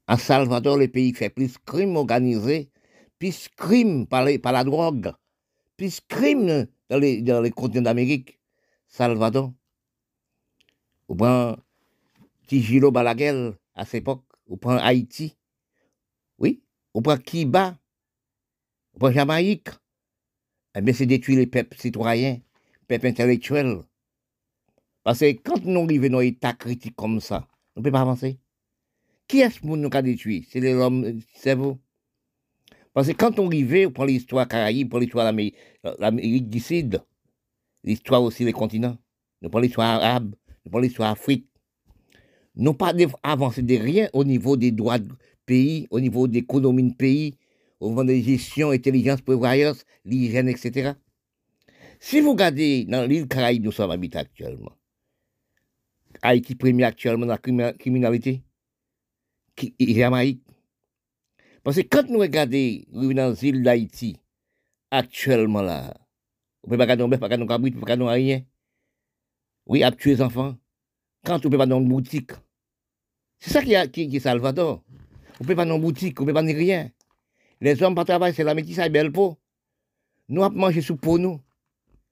En 0.08 0.16
Salvador, 0.16 0.78
le 0.78 0.88
pays 0.88 1.14
fait 1.14 1.30
plus 1.30 1.52
de 1.52 1.58
crimes 1.64 1.96
organisés, 1.96 2.70
plus 3.18 3.44
de 3.44 3.54
crimes 3.54 4.06
par, 4.06 4.24
la 4.24 4.64
drogue, 4.64 5.12
plus 5.76 6.00
de 6.00 6.06
crimes 6.08 6.66
dans 6.90 6.98
les, 6.98 7.22
les 7.22 7.50
continents 7.50 7.82
d'Amérique. 7.82 8.38
Salvador. 8.86 9.52
Ou 11.08 11.14
prend 11.14 11.56
Tigilo 12.48 12.90
Balaguer 12.90 13.52
à 13.74 13.84
cette 13.84 14.02
époque, 14.02 14.24
ou 14.46 14.56
prend 14.56 14.76
Haïti. 14.76 15.36
Oui, 16.38 16.62
ou 16.92 17.00
prend 17.00 17.16
Kiba, 17.16 17.78
ou 18.94 18.98
prend 18.98 19.12
Jamaïque 19.12 19.70
eh 20.76 20.92
c'est 20.92 21.06
détruire 21.06 21.38
les 21.38 21.46
peuples 21.46 21.76
citoyens, 21.76 22.40
peuples 22.86 23.08
intellectuels. 23.08 23.82
Parce 25.02 25.20
que 25.20 25.32
quand 25.32 25.64
nous 25.64 25.82
arrivons 25.82 26.10
dans 26.10 26.18
un 26.18 26.22
état 26.22 26.52
critique 26.52 26.94
comme 26.94 27.20
ça, 27.20 27.48
on 27.74 27.80
ne 27.80 27.84
peut 27.84 27.90
pas 27.90 28.02
avancer. 28.02 28.38
Qui 29.26 29.40
est-ce 29.40 29.60
que 29.60 29.66
nous 29.66 29.88
avons 29.92 30.02
détruit? 30.02 30.46
C'est 30.50 30.60
l'homme, 30.60 31.20
c'est 31.34 31.54
vous. 31.54 31.78
Parce 32.92 33.08
que 33.08 33.12
quand 33.12 33.38
on 33.38 33.46
arrive, 33.46 33.86
on 33.88 33.92
prend 33.92 34.04
l'histoire 34.04 34.48
Caraïbe, 34.48 34.92
on 34.92 34.98
l'histoire 34.98 35.32
de 35.32 35.52
l'Amérique 35.98 36.48
du 36.48 36.60
Sud, 36.60 37.02
l'histoire 37.84 38.22
aussi 38.22 38.44
des 38.44 38.52
continents, 38.52 38.98
nous 39.42 39.48
prenons 39.48 39.62
l'histoire 39.62 40.02
arabe, 40.02 40.34
nous 40.64 40.70
prenons 40.70 40.82
l'histoire 40.82 41.10
Afrique. 41.10 41.46
Nous 42.56 42.74
pas 42.74 42.92
avancer 43.22 43.62
de 43.62 43.76
rien 43.76 44.08
au 44.12 44.24
niveau 44.24 44.56
des 44.56 44.72
droits 44.72 44.98
de 44.98 45.08
pays, 45.46 45.86
au 45.90 46.00
niveau 46.00 46.26
de 46.26 46.34
l'économie 46.34 46.90
de 46.90 46.94
pays, 46.94 47.38
au 47.78 47.90
niveau 47.90 48.04
de 48.04 48.14
gestion, 48.14 48.70
intelligence, 48.70 49.20
prévoyance, 49.20 49.84
l'hygiène, 50.04 50.48
etc. 50.48 50.92
Si 52.00 52.20
vous 52.20 52.32
regardez 52.32 52.84
dans 52.86 53.08
l'île 53.08 53.28
Caraïbe, 53.28 53.64
nous 53.64 53.72
sommes 53.72 53.92
habités 53.92 54.18
actuellement. 54.18 54.72
Haïti 56.22 56.54
premier 56.54 56.84
actuellement 56.84 57.26
dans 57.26 57.38
la 57.56 57.72
criminalité. 57.72 58.42
Jamaïque. 59.78 60.42
Parce 61.62 61.76
que 61.76 61.82
quand 61.82 62.08
nous 62.08 62.18
regardons 62.18 62.80
dans 62.92 63.34
l'île 63.40 63.62
d'Haïti, 63.62 64.16
actuellement 64.90 65.62
là, 65.62 65.94
on 66.62 66.68
ne 66.68 66.70
peut 66.70 66.78
pas 66.78 66.84
regarder 66.84 67.02
un 67.04 67.18
pas 67.18 67.26
regarder 67.26 67.42
un 67.42 67.58
ne 67.58 67.70
pas 67.70 67.80
regarder 67.80 68.04
rien. 68.04 68.42
Oui, 69.66 69.82
à 69.82 69.92
tuer 69.92 70.14
les 70.14 70.22
enfants. 70.22 70.56
Quand 71.24 71.34
on 71.44 71.48
ne 71.48 71.50
peut 71.50 71.58
pas 71.58 71.66
dans 71.66 71.80
une 71.80 71.88
boutique. 71.88 72.32
C'est 73.38 73.50
ça 73.50 73.62
qui 73.62 73.74
est, 73.74 73.90
qui, 73.90 74.08
qui 74.08 74.20
Salvador. 74.20 74.82
On 75.38 75.44
ne 75.44 75.48
peut 75.48 75.54
pas 75.54 75.64
dans 75.64 75.76
une 75.76 75.82
boutique, 75.82 76.20
on 76.20 76.24
ne 76.24 76.28
peut 76.28 76.34
pas 76.34 76.40
rien. 76.40 76.90
Les 77.60 77.82
hommes 77.82 77.94
pas 77.94 78.04
travailler, 78.04 78.34
c'est 78.34 78.44
la 78.44 78.54
métissage 78.54 78.90
belle 78.90 79.12
peau. 79.12 79.38
Nous 80.28 80.42
avons 80.42 80.56
mangé 80.56 80.80
sous 80.80 80.96
peau, 80.96 81.18
nous. 81.18 81.40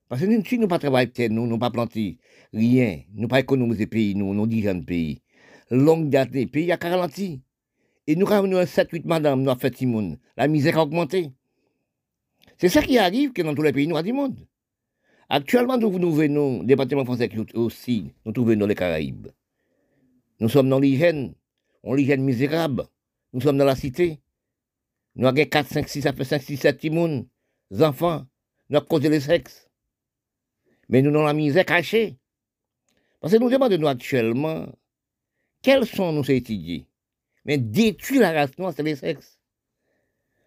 Parce 0.09 0.23
que 0.23 0.27
nous, 0.27 0.43
nous 0.61 0.69
pas 0.69 0.79
travailler, 0.79 1.29
nous, 1.31 1.47
nous 1.47 1.59
pas 1.59 1.71
planter 1.71 2.19
rien, 2.53 3.03
nous 3.15 3.29
pas 3.29 3.41
économiser 3.41 3.87
pays, 3.87 4.15
nous, 4.15 4.35
nous 4.35 4.47
dirigeants 4.47 4.75
de 4.75 4.85
pays. 4.85 5.23
Longue 5.71 6.09
date, 6.11 6.31
le 6.33 6.47
pays 6.47 6.73
a 6.73 6.77
ralenti. 6.77 7.43
Et 8.09 8.17
nous 8.17 8.27
avons 8.33 8.49
7-8 8.49 9.03
madame, 9.05 9.47
avons 9.47 9.61
fait 9.61 9.83
monde. 9.83 10.19
La 10.39 10.49
misère 10.49 10.79
a 10.79 10.83
augmenté. 10.83 11.31
C'est 12.57 12.71
ça 12.71 12.81
qui 12.81 12.97
arrive 12.97 13.35
dans 13.35 13.55
tous 13.55 13.61
les 13.61 13.73
pays 13.73 13.87
noirs 13.87 14.03
du 14.03 14.15
monde. 14.15 14.49
Actuellement, 15.29 15.77
nous, 15.77 15.99
nous 15.99 16.15
venons, 16.15 16.63
département 16.63 17.05
français 17.05 17.31
aussi, 17.53 18.11
nous 18.25 18.33
trouvons 18.33 18.57
dans 18.57 18.67
les 18.67 18.75
Caraïbes. 18.75 19.29
Nous 20.41 20.49
sommes 20.49 20.71
dans 20.71 20.81
l'hygiène, 20.81 21.35
on 21.83 21.93
l'hygiène 21.93 22.25
misérable. 22.25 22.85
Nous 23.35 23.43
sommes 23.43 23.59
dans 23.59 23.67
la 23.67 23.77
cité. 23.77 24.21
Nous 25.15 25.27
avons 25.27 25.45
4, 25.45 25.69
5, 25.69 25.87
6, 25.87 26.01
ça 26.01 26.15
fait 26.15 26.25
5, 26.25 26.43
6, 26.43 26.57
7 26.57 26.79
timouns, 26.79 27.27
enfants, 27.79 28.25
nous 28.71 28.79
avons 28.79 28.87
causé 28.87 29.11
le 29.11 29.21
sexe. 29.21 29.69
Mais 30.89 31.03
nous 31.03 31.11
avons 31.11 31.27
la 31.27 31.35
misère 31.35 31.67
cachée. 31.67 32.17
Parce 33.21 33.35
que 33.35 33.39
nous 33.39 33.51
demandons 33.51 33.87
actuellement, 33.87 34.67
quels 35.61 35.85
sont 35.85 36.11
nos 36.11 36.23
étudiés 36.23 36.88
Mais 37.49 37.57
détruire 37.57 38.21
la 38.21 38.33
race 38.33 38.59
noire, 38.59 38.75
c'est 38.77 38.83
le 38.83 38.95
sexe. 38.95 39.41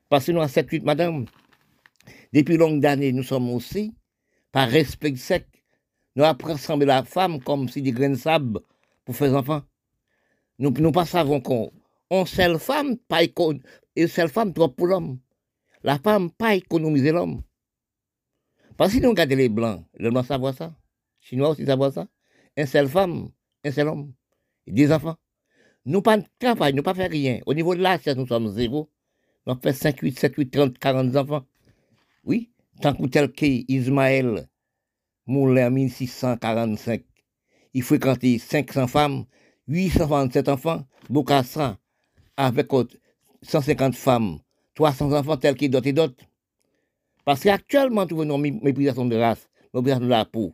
Parce 0.08 0.28
que 0.28 0.32
nous 0.32 0.40
avons 0.40 0.48
7, 0.48 0.70
8 0.70 0.84
madame. 0.84 1.26
Depuis 2.32 2.58
longues 2.58 2.86
années, 2.86 3.12
nous 3.12 3.24
sommes 3.24 3.50
aussi, 3.50 3.96
par 4.52 4.70
respect 4.70 5.16
sec, 5.16 5.48
nous 6.16 6.24
semblé 6.58 6.86
la 6.86 7.04
femme 7.04 7.42
comme 7.42 7.68
si 7.70 7.82
des 7.82 7.92
grains 7.92 8.12
de 8.12 8.16
sable 8.16 8.60
pour 9.04 9.16
faire 9.16 9.34
enfants. 9.34 9.64
Nous 10.60 10.70
ne 10.70 10.92
pas 10.92 11.06
savons 11.06 11.42
qu'on 11.42 11.72
on 12.12 12.26
seule 12.28 12.60
femme, 12.60 12.98
pas 12.98 13.24
et 13.24 14.08
seule 14.08 14.30
femme 14.30 14.54
trop 14.54 14.70
pour 14.70 14.86
l'homme. 14.86 15.20
La 15.82 15.98
femme 15.98 16.30
pas 16.30 16.54
économiser 16.54 17.12
l'homme. 17.12 17.42
Parce 18.78 18.94
que 18.94 19.00
nous 19.00 19.10
regardons 19.10 19.38
les 19.38 19.50
blancs, 19.50 19.84
les 19.98 20.12
blancs 20.12 20.28
savent 20.28 20.56
ça. 20.56 20.68
Les 21.22 21.28
Chinois 21.28 21.50
aussi 21.50 21.66
savent 21.66 21.92
ça. 21.92 22.08
Une 22.56 22.68
seule 22.68 22.88
femme, 22.88 23.32
un 23.64 23.72
seul 23.72 23.88
homme, 23.88 24.14
des 24.68 24.92
enfants. 24.92 25.18
Nous 25.86 26.02
pas 26.02 26.18
travail, 26.40 26.74
nous 26.74 26.84
pas 26.84 26.94
faire 26.94 27.10
rien. 27.10 27.40
Au 27.46 27.54
niveau 27.54 27.76
de 27.76 27.82
l'âge, 27.82 28.06
nous 28.16 28.28
sommes 28.28 28.52
zéro. 28.52 28.90
Nous 29.48 29.56
fait 29.56 29.74
5, 29.74 30.00
8, 30.00 30.20
7, 30.20 30.36
8, 30.36 30.52
30, 30.52 30.78
40 30.78 31.16
enfants. 31.16 31.46
Oui, 32.24 32.52
tant 32.82 32.94
que 32.94 33.08
tel 33.08 33.32
que 33.32 33.46
Ismaël 33.72 34.48
Moulin 35.26 35.68
en 35.68 35.72
1645, 35.72 37.04
il 37.74 37.84
fréquentait 37.84 38.38
500 38.38 38.88
femmes, 38.88 39.26
827 39.68 40.50
enfants, 40.50 40.86
Bokassa, 41.10 41.80
avec 42.38 42.68
150 43.42 43.96
femmes, 43.96 44.40
300 44.76 45.14
enfants 45.14 45.38
tels 45.38 45.56
qu'ils 45.56 45.72
d'autres 45.72 45.88
et 45.88 45.94
d'autres. 45.94 46.26
Parce 47.26 47.42
qu'actuellement, 47.42 48.06
nous 48.10 48.22
avons 48.22 48.44
une 48.44 48.62
méprisation 48.62 49.06
de 49.06 49.16
race, 49.16 49.50
méprisation 49.74 50.06
de 50.06 50.10
la 50.10 50.26
peau. 50.26 50.54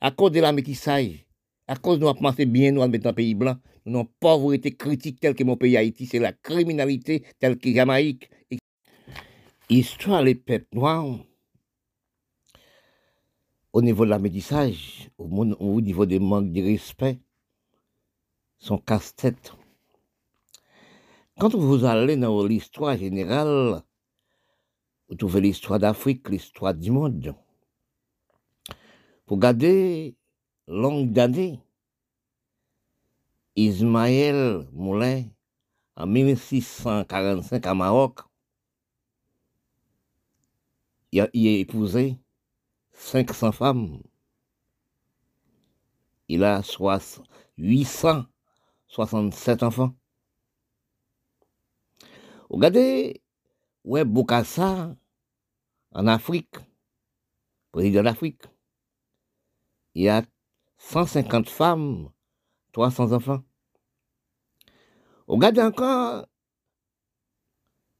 À 0.00 0.10
cause 0.10 0.32
de 0.32 0.40
la 0.40 0.52
métissage, 0.52 1.26
à 1.66 1.76
cause 1.76 1.98
de 1.98 2.04
nous 2.04 2.14
penser 2.14 2.46
bien, 2.46 2.72
nous, 2.72 2.86
dans 2.86 3.08
un 3.08 3.12
pays 3.12 3.34
blanc, 3.34 3.56
avons 3.86 4.08
pauvreté 4.20 4.74
critique 4.74 5.20
telle 5.20 5.34
que 5.34 5.44
mon 5.44 5.56
pays 5.56 5.76
Haïti, 5.76 6.06
c'est 6.06 6.18
la 6.18 6.32
criminalité 6.32 7.24
telle 7.38 7.58
que 7.58 7.72
Jamaïque. 7.72 8.30
Histoire 9.68 10.22
les 10.22 10.34
peuples 10.34 10.66
noirs, 10.74 11.18
au 13.72 13.82
niveau 13.82 14.04
de 14.04 14.10
la 14.10 14.18
métissage, 14.18 15.10
au, 15.16 15.24
au 15.24 15.80
niveau 15.80 16.06
des 16.06 16.18
manques 16.18 16.52
de 16.52 16.62
respect, 16.62 17.20
sont 18.58 18.78
casse-tête. 18.78 19.52
Quand 21.38 21.54
vous 21.54 21.84
allez 21.84 22.16
dans 22.16 22.44
l'histoire 22.44 22.96
générale, 22.98 23.82
vous 25.08 25.14
trouvez 25.16 25.40
l'histoire 25.40 25.78
d'Afrique, 25.78 26.28
l'histoire 26.28 26.74
du 26.74 26.90
monde. 26.90 27.34
Pour 29.24 29.38
garder 29.38 30.16
longue 30.66 31.12
d'années, 31.12 31.60
Ismaël 33.66 34.66
Moulin, 34.72 35.24
en 35.94 36.06
1645 36.06 37.66
à 37.66 37.74
Maroc, 37.74 38.20
il 41.12 41.20
a, 41.20 41.28
épousé 41.34 42.16
500 42.92 43.52
femmes. 43.52 44.02
Il 46.28 46.42
a 46.44 46.62
867 47.58 49.62
enfants. 49.62 49.94
Regardez, 52.48 53.20
ouais, 53.84 54.06
Bokassa, 54.06 54.96
en 55.92 56.06
Afrique, 56.06 56.56
président 57.72 58.04
d'Afrique, 58.04 58.44
il 59.94 60.04
y 60.04 60.08
a 60.08 60.22
150 60.78 61.50
femmes, 61.50 62.08
300 62.72 63.12
enfants. 63.12 63.42
Regardez 65.30 65.60
encore, 65.60 66.26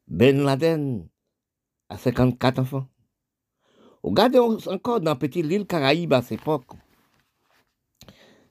Ben 0.08 0.42
Laden 0.42 1.08
a 1.88 1.96
54 1.96 2.58
enfants. 2.58 2.88
Regardez 4.02 4.40
encore 4.40 5.00
dans 5.00 5.14
petite 5.14 5.46
île 5.46 5.64
Caraïbes 5.64 6.12
à 6.12 6.22
cette 6.22 6.40
époque, 6.40 6.72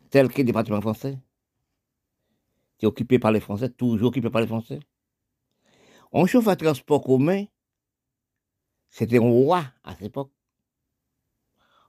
tel 0.10 0.30
que 0.30 0.38
le 0.38 0.46
département 0.46 0.80
français, 0.80 1.20
qui 2.78 2.86
est 2.86 2.88
occupé 2.88 3.20
par 3.20 3.34
les 3.34 3.42
Français, 3.42 3.68
toujours 3.68 4.08
occupé 4.08 4.30
par 4.30 4.40
les 4.40 4.48
Français. 4.48 4.80
On 6.14 6.26
chauffe 6.26 6.48
à 6.48 6.56
transport 6.56 7.04
commun, 7.04 7.44
c'était 8.88 9.18
un 9.18 9.30
roi 9.30 9.66
à 9.84 9.94
cette 9.96 10.06
époque. 10.06 10.32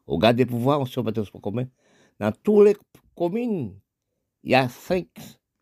Au 0.09 0.19
garde 0.19 0.39
des 0.39 0.45
pouvoirs, 0.45 0.81
on 0.81 0.87
chauffe 0.87 1.07
à 1.07 1.13
transport 1.13 1.41
commun. 1.41 1.69
Dans 2.19 2.33
toutes 2.33 2.67
les 2.67 2.77
communes, 3.15 3.79
il 4.43 4.51
y 4.51 4.55
a 4.57 4.69
5, 4.69 5.07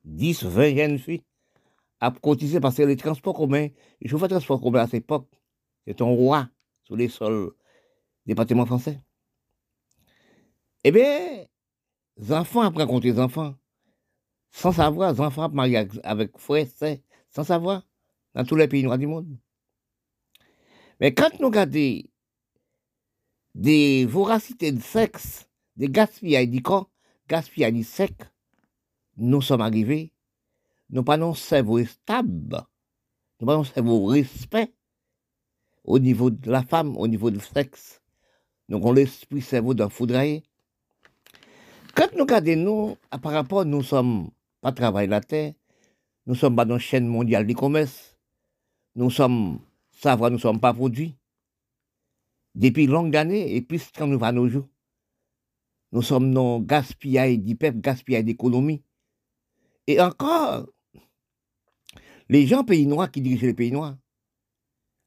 10, 0.08 0.44
20 0.44 0.76
jeunes 0.76 0.98
filles 0.98 1.22
à 2.00 2.10
cotiser 2.10 2.60
parce 2.60 2.76
que 2.76 2.82
les 2.82 2.96
transports 2.96 3.34
communs, 3.34 3.68
les 4.00 4.08
chauffeurs 4.08 4.28
de 4.28 4.34
transport 4.34 4.60
commun 4.60 4.80
à 4.80 4.86
cette 4.86 5.04
époque, 5.04 5.28
c'est 5.86 6.00
un 6.00 6.06
roi 6.06 6.48
sur 6.84 6.96
les 6.96 7.08
sols 7.08 7.52
département 8.26 8.66
français. 8.66 9.00
Eh 10.84 10.92
bien, 10.92 11.44
les 12.16 12.32
enfants 12.32 12.60
apprennent 12.62 12.88
contre 12.88 13.06
les 13.06 13.18
enfants. 13.18 13.54
Sans 14.50 14.72
savoir, 14.72 15.12
les 15.12 15.20
enfants 15.20 15.48
mariés 15.50 15.86
avec 16.04 16.38
frères, 16.38 16.66
sans 17.30 17.44
savoir 17.44 17.86
dans 18.34 18.44
tous 18.44 18.56
les 18.56 18.68
pays 18.68 18.82
noirs 18.82 18.98
du 18.98 19.06
monde. 19.06 19.36
Mais 21.00 21.12
quand 21.12 21.38
nous 21.38 21.48
regardons 21.48 22.02
des 23.54 24.06
voracités 24.06 24.72
de 24.72 24.80
sexe, 24.80 25.48
des 25.76 25.88
gaspillages 25.88 26.48
du 26.48 26.62
corps, 26.62 26.90
gaspillages 27.28 27.72
du 27.72 27.84
sexe, 27.84 28.26
nous 29.18 29.42
sommes 29.42 29.60
arrivés, 29.60 30.12
nous 30.90 31.02
pas 31.02 31.20
un 31.20 31.34
cerveau 31.34 31.84
stable, 31.84 32.62
nous 33.40 33.46
pas 33.46 33.56
un 33.56 33.64
cerveau 33.64 34.06
respect 34.06 34.72
au 35.84 35.98
niveau 35.98 36.30
de 36.30 36.50
la 36.50 36.62
femme, 36.62 36.96
au 36.96 37.08
niveau 37.08 37.30
du 37.30 37.40
sexe. 37.40 38.00
Nous 38.68 38.76
avons 38.78 38.92
l'esprit 38.92 39.40
cerveau 39.40 39.74
d'un 39.74 39.88
foudraillé. 39.88 40.42
Quand 41.94 42.08
nous 42.14 42.20
regardons 42.20 42.56
nous, 42.56 42.96
par 43.18 43.32
rapport, 43.32 43.64
nous 43.64 43.82
sommes 43.82 44.30
pas 44.60 44.72
travailler 44.72 45.08
la 45.08 45.20
terre, 45.20 45.54
nous 46.26 46.34
sommes 46.34 46.54
pas 46.54 46.64
dans 46.64 46.74
la 46.74 46.80
chaîne 46.80 47.06
mondiale 47.06 47.46
du 47.46 47.54
commerce, 47.54 48.16
nous 48.94 49.10
sommes, 49.10 49.60
savoir, 49.90 50.30
nous 50.30 50.38
sommes 50.38 50.60
pas 50.60 50.74
produits. 50.74 51.16
Depuis 52.54 52.86
longues 52.86 53.16
années, 53.16 53.56
et 53.56 53.62
puis 53.62 53.80
quand 53.96 54.06
nous 54.06 54.18
va 54.18 54.32
nos 54.32 54.48
jours, 54.48 54.68
nous 55.92 56.02
sommes 56.02 56.34
dans 56.34 56.60
gaspillage 56.60 57.38
du 57.38 57.56
peuple, 57.56 57.80
gaspillage 57.80 58.24
d'économie. 58.24 58.82
Et 59.88 59.98
encore, 60.02 60.66
les 62.28 62.46
gens 62.46 62.62
pays 62.62 62.86
noirs 62.86 63.10
qui 63.10 63.22
dirigent 63.22 63.46
les 63.46 63.54
pays 63.54 63.72
noirs, 63.72 63.96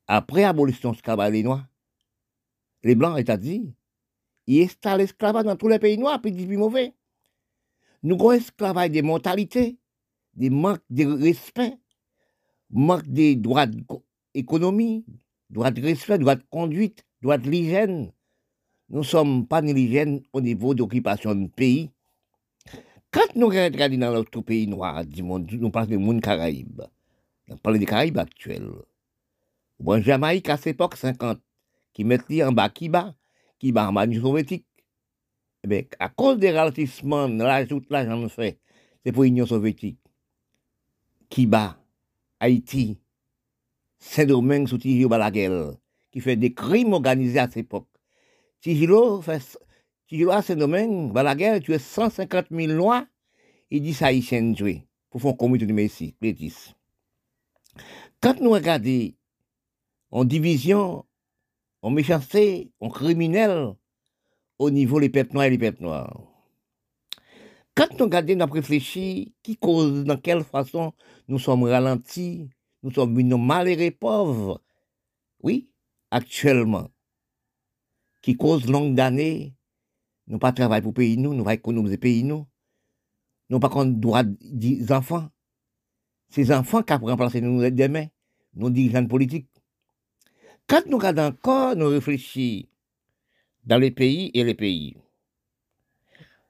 après 0.07 0.43
abolition 0.43 0.91
de 0.91 1.29
les 1.31 1.43
noirs, 1.43 1.67
les 2.81 2.95
blancs, 2.95 3.15
c'est-à-dire, 3.15 3.61
ils 4.47 4.63
installent 4.63 5.01
l'esclavage 5.01 5.45
dans 5.45 5.55
tous 5.55 5.67
les 5.67 5.77
pays 5.77 5.99
noirs, 5.99 6.19
puis 6.19 6.31
ils 6.31 6.35
disent 6.35 6.57
mauvais. 6.57 6.95
Nous 8.01 8.15
avons 8.15 8.31
esclavage 8.31 8.89
des 8.89 9.03
mentalités, 9.03 9.77
des 10.33 10.49
manques 10.49 10.81
de 10.89 11.05
respect, 11.05 11.77
manque 12.71 13.07
des 13.07 13.35
droits 13.35 13.67
d'économie, 13.67 15.05
droits 15.51 15.69
de 15.69 15.79
respect, 15.79 16.17
droits 16.17 16.37
de 16.37 16.43
conduite, 16.49 17.05
droits 17.21 17.37
de 17.37 17.51
l'hygiène. 17.51 18.11
Nous 18.89 19.01
ne 19.01 19.03
sommes 19.03 19.47
pas 19.47 19.61
l'hygiène 19.61 20.23
au 20.33 20.41
niveau 20.41 20.73
d'occupation 20.73 21.35
du 21.35 21.49
pays. 21.49 21.91
Quand 23.11 23.35
nous 23.35 23.47
regardons 23.47 23.97
dans 23.97 24.13
notre 24.13 24.39
pays 24.39 24.67
noir 24.67 25.03
nous 25.17 25.69
parlons 25.69 25.89
du 25.89 25.97
monde 25.97 26.21
Caraïbe. 26.21 26.81
On 27.49 27.57
parle 27.57 27.77
des 27.77 27.85
Caraïbes 27.85 28.17
actuels. 28.17 28.71
Bon, 29.77 30.01
Jamaïque 30.01 30.47
à 30.47 30.55
cette 30.55 30.75
époque 30.75 30.95
50, 30.95 31.37
qui 31.91 32.05
mettait 32.05 32.43
en 32.43 32.53
bas 32.53 32.69
Kiba, 32.69 33.13
Kiba 33.59 33.89
en 33.89 33.93
bas 33.93 34.07
du 34.07 34.21
soviétique. 34.21 34.65
Eh 35.63 35.67
bien, 35.67 35.81
à 35.99 36.07
cause 36.07 36.37
des 36.37 36.51
ralentissements, 36.51 37.27
l'ajout 37.27 37.81
l'argent 37.89 38.29
fait, 38.29 38.59
c'est 39.03 39.11
pour 39.11 39.23
l'Union 39.23 39.45
soviétique. 39.45 39.99
Kiba, 41.29 41.77
Haïti, 42.39 42.97
Saint-Domingue 43.99 44.69
sous 44.69 44.77
Tigilo 44.77 45.09
Balaguer, 45.09 45.71
qui 46.11 46.21
fait 46.21 46.37
des 46.37 46.53
crimes 46.53 46.93
organisés 46.93 47.39
à 47.39 47.47
cette 47.47 47.57
époque. 47.57 47.87
Fait, 48.61 48.73
Tigilo 50.11 50.31
à 50.31 50.41
Saint-Domingue, 50.41 51.13
Balaguer, 51.13 51.61
tu 51.63 51.71
es 51.71 51.79
150 51.79 52.47
000 52.51 52.73
lois, 52.73 53.07
il 53.69 53.81
dit 53.81 53.93
ça 53.93 54.07
haïtien 54.07 54.53
jouer, 54.53 54.85
pour 55.09 55.21
faire 55.21 55.31
un 55.31 55.35
comité 55.35 55.65
de 55.65 55.71
Messi, 55.71 56.17
Pétis. 56.19 56.75
Quand 58.19 58.37
nous 58.41 58.51
regardons 58.51 59.13
en 60.09 60.25
division, 60.25 61.05
en 61.81 61.91
méchanceté, 61.91 62.73
en 62.81 62.89
criminel, 62.89 63.73
au 64.59 64.69
niveau 64.69 64.99
des 64.99 65.07
peuples 65.07 65.33
noirs 65.33 65.45
et 65.45 65.51
les 65.51 65.57
peuples 65.57 65.81
noirs. 65.81 66.19
Quand 67.73 67.97
nous 67.97 68.03
regardons, 68.03 68.35
nous 68.35 68.51
réfléchir, 68.51 69.27
qui 69.41 69.55
cause, 69.55 70.03
dans 70.03 70.17
quelle 70.17 70.43
façon 70.43 70.91
nous 71.29 71.39
sommes 71.39 71.63
ralentis, 71.63 72.49
nous 72.83 72.91
sommes 72.91 73.13
mal 73.13 73.39
malheureux 73.39 73.91
pauvres, 73.91 74.61
oui, 75.41 75.69
actuellement, 76.11 76.89
qui 78.21 78.35
cause 78.35 78.69
longue 78.69 78.93
d'années, 78.93 79.55
nous 80.31 80.39
pas 80.39 80.51
travailler 80.51 80.81
pour 80.81 80.93
pays 80.93 81.17
nous, 81.17 81.33
nous 81.33 81.43
pas 81.43 81.53
économiser 81.53 81.97
pays 81.97 82.23
nous, 82.23 82.47
nous 83.49 83.59
pas 83.59 83.69
contre 83.69 83.91
droit 83.91 84.23
des 84.23 84.91
enfants. 84.91 85.29
Ces 86.29 86.51
enfants 86.51 86.81
qui 86.81 86.93
remplacer 86.93 87.41
nous 87.41 87.69
demain, 87.69 88.07
nos 88.55 88.69
dirigeants 88.69 89.05
politiques. 89.05 89.49
Quand 90.65 90.85
nous 90.87 90.97
regardons 90.97 91.23
encore, 91.23 91.75
nous 91.75 91.89
réfléchissons 91.89 92.67
dans 93.65 93.77
les 93.77 93.91
pays 93.91 94.31
et 94.33 94.43
les 94.43 94.55
pays 94.55 94.95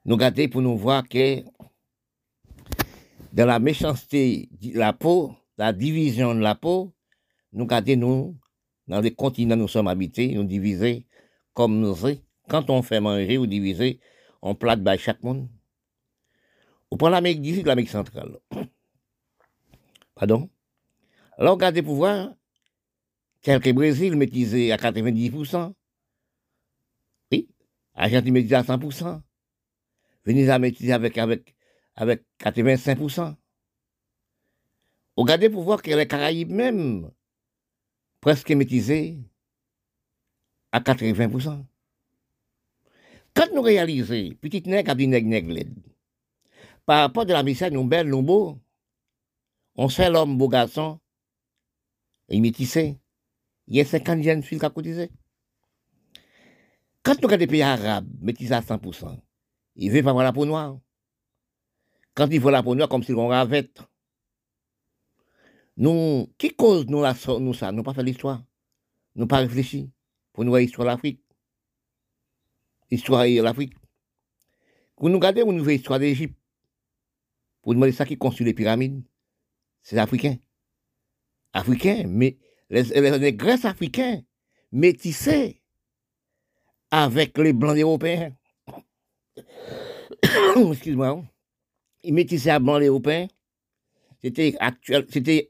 nous 0.06 0.16
regardons 0.16 0.48
pour 0.50 0.62
nous 0.62 0.78
voir 0.78 1.08
que 1.08 1.44
dans 3.34 3.46
la 3.46 3.60
méchanceté 3.60 4.50
de 4.62 4.78
la 4.78 4.94
peau, 4.94 5.36
la 5.58 5.74
division 5.74 6.34
de 6.34 6.40
la 6.40 6.56
peau, 6.56 6.92
nous 7.54 7.66
regardons 7.66 7.98
nous, 7.98 8.38
dans 8.88 9.00
les 9.00 9.14
continents 9.14 9.56
où 9.56 9.60
nous 9.60 9.68
sommes 9.68 9.88
habités, 9.88 10.34
nous 10.34 10.44
diviser 10.44 11.06
comme 11.54 11.80
nous 11.80 11.96
sommes. 11.96 12.16
Quand 12.52 12.70
on 12.70 12.82
fait 12.82 13.00
manger 13.00 13.38
ou 13.38 13.48
diviser, 13.48 14.02
on 14.42 14.56
plate 14.56 14.84
by 14.84 14.98
chaque 14.98 15.24
monde. 15.24 15.48
On 16.92 16.98
prend 16.98 17.08
l'Amérique 17.08 17.42
du 17.42 17.56
Sud, 17.56 17.66
l'Amérique 17.66 17.90
centrale. 17.90 18.40
Pardon? 20.16 20.50
Alors, 21.38 21.54
regardez 21.54 21.82
pour 21.82 21.96
voir, 21.96 22.34
tel 23.42 23.62
que 23.62 23.70
Brésil 23.72 24.18
maîtrisé 24.18 24.74
à 24.74 24.76
90%. 24.76 25.74
Oui, 27.32 27.48
Argentine 27.94 28.34
maîtrisé 28.34 28.56
à 28.56 28.64
100%. 28.64 29.22
Venez 30.26 30.60
maîtriser 30.60 30.92
avec, 30.92 31.18
avec, 31.18 31.56
avec 31.96 32.26
85%. 32.42 33.34
Regardez 35.16 35.50
pour 35.50 35.64
voir 35.64 35.82
que 35.82 35.90
les 35.90 36.06
Caraïbes 36.06 36.52
même, 36.52 37.12
presque 38.20 38.52
maîtrisés 38.52 39.20
à 40.74 40.82
80%. 40.82 41.64
Quand 43.34 43.48
nous 43.54 43.62
réalisons, 43.62 44.36
petite 44.42 44.68
nègre 44.68 44.92
a 44.92 44.96
dit 44.96 45.08
nègre 45.08 45.28
nègre 45.28 45.72
par 46.86 47.02
rapport 47.02 47.24
à 47.24 47.28
la 47.28 47.44
mission, 47.44 47.70
nous 47.70 47.86
belles, 47.86 48.10
nous 48.10 48.22
beaux. 48.22 48.60
On 49.76 49.88
sait 49.88 50.10
l'homme, 50.10 50.38
beau 50.38 50.50
garçon, 50.50 51.00
il 52.28 52.42
métissé. 52.42 53.00
Il 53.68 53.78
y 53.78 53.80
a 53.80 53.86
50 53.86 54.22
jeunes 54.22 54.44
filles 54.44 54.60
qui 54.60 54.66
ont 54.66 54.70
cotisé. 54.70 55.10
Quand 57.04 57.16
nous 57.22 57.28
regardons 57.28 57.42
les 57.42 57.48
pays 57.48 57.62
arabes, 57.62 58.08
métissés 58.20 58.54
à 58.54 58.62
100%, 58.62 59.18
ils 59.76 59.92
veulent 59.92 60.04
pas 60.04 60.12
voir 60.12 60.26
la 60.26 60.34
peau 60.34 60.46
noire. 60.46 60.78
Quand 62.14 62.28
ils 62.30 62.40
voient 62.40 62.52
la 62.52 62.64
peau 62.64 62.76
noire, 62.76 62.90
comme 62.90 63.04
si 63.04 63.14
on 63.14 63.28
ravette. 63.28 63.82
Nous, 65.78 66.28
qui 66.38 66.54
cause 66.54 66.88
nous, 66.88 67.02
la, 67.02 67.16
nous 67.40 67.54
ça? 67.54 67.72
Nous 67.72 67.84
pas 67.84 67.94
fait 67.94 68.04
l'histoire. 68.04 68.44
Nous 69.16 69.28
pas 69.28 69.38
réfléchi 69.38 69.90
pour 70.34 70.44
nous 70.44 70.52
voir 70.52 70.60
l'histoire 70.60 70.86
de 70.86 70.92
l'Afrique. 70.92 71.24
L'histoire 72.92 73.24
de 73.24 73.42
l'Afrique. 73.42 73.74
Quand 74.96 75.08
nous 75.08 75.16
regardons, 75.16 75.52
nous 75.52 75.64
voyons 75.64 75.78
l'histoire 75.78 76.00
d'Égypte. 76.00 76.38
Pour 77.62 77.74
demander 77.74 77.94
ça 77.94 78.06
qui 78.06 78.18
construit 78.18 78.46
les 78.46 78.54
pyramides. 78.54 79.02
C'est 79.82 79.98
africain. 79.98 80.36
Africain, 81.54 82.04
mais 82.08 82.38
les, 82.70 82.84
les, 83.20 83.34
Grèces 83.34 83.66
africains 83.66 84.22
métissés 84.72 85.62
avec 86.92 87.38
les 87.38 87.54
blancs 87.54 87.78
européens. 87.78 88.36
Excuse-moi. 90.72 91.24
Ils 92.04 92.14
métissaient 92.14 92.52
à 92.52 92.60
blancs 92.60 92.82
européens. 92.82 93.28
C'était 94.22 94.56
actuel, 94.60 95.08
c'était 95.10 95.48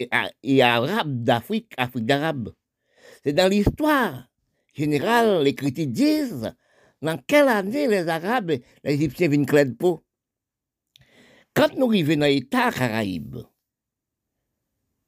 arabe 0.62 1.24
d'Afrique, 1.24 1.74
Afrique 1.76 2.06
d'arabe. 2.06 2.54
C'est 3.24 3.34
dans 3.34 3.50
l'histoire 3.50 4.30
générale, 4.74 5.44
les 5.44 5.56
critiques 5.56 5.92
disent 5.92 6.54
dans 7.02 7.18
quelle 7.18 7.48
année 7.48 7.88
les 7.88 8.08
Arabes, 8.08 8.52
les 8.84 8.94
Égyptiens 8.94 9.28
viennent 9.28 9.46
clé 9.46 9.66
de 9.66 9.74
peau. 9.74 10.04
Quand 11.54 11.74
nous 11.76 11.88
arrivons 11.88 12.18
dans 12.18 12.26
l'État 12.26 12.72
Caraïbe, 12.72 13.38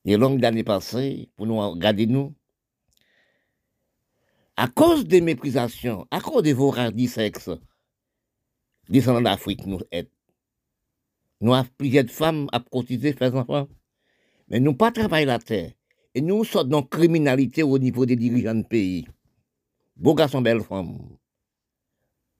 les 0.05 0.17
longues 0.17 0.43
années 0.43 0.63
passées, 0.63 1.29
pour 1.35 1.45
nous 1.47 1.59
regarder 1.59 2.07
nous, 2.07 2.35
à 4.57 4.67
cause 4.67 5.05
des 5.05 5.21
méprisations, 5.21 6.05
à 6.11 6.19
cause 6.19 6.43
des 6.43 6.53
voradis 6.53 7.07
sexes, 7.07 7.49
descendants 8.89 9.21
d'Afrique, 9.21 9.65
nous 9.65 9.79
êtes. 9.91 10.11
Nous 11.41 11.53
avons 11.53 11.69
plusieurs 11.77 12.09
femmes 12.09 12.47
à 12.51 12.59
cotiser, 12.59 13.13
faire 13.13 13.35
enfants. 13.35 13.67
Mais 14.47 14.59
nous 14.59 14.75
pas 14.75 14.91
travailler 14.91 15.25
la 15.25 15.39
terre. 15.39 15.71
Et 16.13 16.21
nous 16.21 16.43
sommes 16.43 16.69
dans 16.69 16.83
criminalité 16.83 17.63
au 17.63 17.79
niveau 17.79 18.05
des 18.05 18.15
dirigeants 18.15 18.55
de 18.55 18.63
pays. 18.63 19.07
Beaux 19.95 20.13
garçons, 20.13 20.41
belles 20.41 20.61
femmes. 20.61 21.17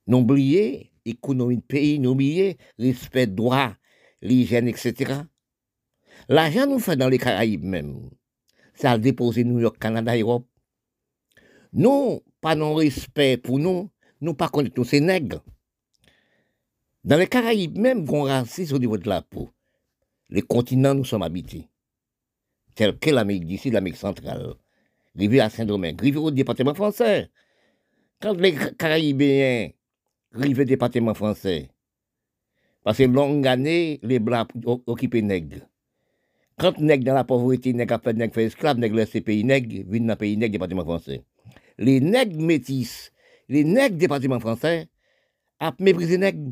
N'oubliez 0.08 0.92
l'économie 1.06 1.58
de 1.58 1.62
pays, 1.62 2.00
n'oubliez 2.00 2.58
respect 2.78 3.28
droit, 3.28 3.74
l'hygiène, 4.22 4.68
etc. 4.68 5.22
L'argent 6.30 6.68
nous 6.68 6.80
fait 6.80 6.96
dans 6.96 7.10
les 7.10 7.18
Caraïbes 7.18 7.64
même. 7.64 8.10
Ça 8.74 8.92
a 8.92 8.98
déposé 8.98 9.44
New 9.44 9.60
York, 9.60 9.78
Canada, 9.78 10.18
Europe. 10.18 10.48
Nous, 11.74 12.22
pas 12.42 12.56
non 12.56 12.76
respect 12.76 13.38
pour 13.38 13.60
nous, 13.60 13.90
nous 14.22 14.34
pas 14.34 14.50
connaître 14.50 14.76
nous, 14.78 14.86
c'est 14.86 15.00
nègres. 15.00 15.44
Dans 17.04 17.18
les 17.18 17.28
Caraïbes 17.28 17.78
même, 17.78 18.10
on 18.10 18.24
racisme 18.24 18.76
au 18.76 18.80
niveau 18.80 18.98
de 18.98 19.10
la 19.10 19.22
peau. 19.22 19.50
Les 20.30 20.42
continents 20.42 20.94
nous 20.94 21.06
sommes 21.06 21.24
habités. 21.24 21.68
Tel 22.76 22.98
que 22.98 23.10
l'Amérique 23.10 23.46
d'ici, 23.46 23.70
l'Amérique 23.70 24.00
centrale. 24.00 24.56
Rivier 25.16 25.42
à 25.42 25.50
Saint-Domingue, 25.50 26.00
rivier 26.02 26.20
au 26.20 26.32
département 26.32 26.74
français. 26.74 27.30
Quand 28.20 28.34
les 28.34 28.56
Caraïbéens 28.78 29.70
au 30.34 30.64
département 30.64 31.14
français, 31.14 31.70
parce 32.84 32.98
que 32.98 33.04
longue 33.04 33.48
année, 33.48 34.00
les 34.04 34.20
Blancs 34.20 34.50
occupaient 34.66 35.22
nègres. 35.22 35.68
Quand 36.58 36.78
nègres 36.80 37.06
dans 37.06 37.14
la 37.14 37.24
pauvreté, 37.24 37.74
nègres 37.74 38.00
fait 38.04 38.14
nègres 38.14 38.34
fait 38.34 38.46
esclaves, 38.46 38.78
nègres 38.78 38.96
laissent 38.96 39.24
pays 39.24 39.44
nègres, 39.44 39.84
viennent 39.90 40.08
dans 40.08 40.14
le 40.14 40.18
pays 40.18 40.38
nègres, 40.38 40.54
département 40.54 40.84
français. 40.84 41.24
Les 41.78 42.00
nègres 42.00 42.40
métis, 42.40 43.12
les 43.48 43.64
nègres 43.64 43.98
département 43.98 44.40
français, 44.40 44.88
a 45.60 45.74
méprisé 45.80 46.18
nègres. 46.18 46.52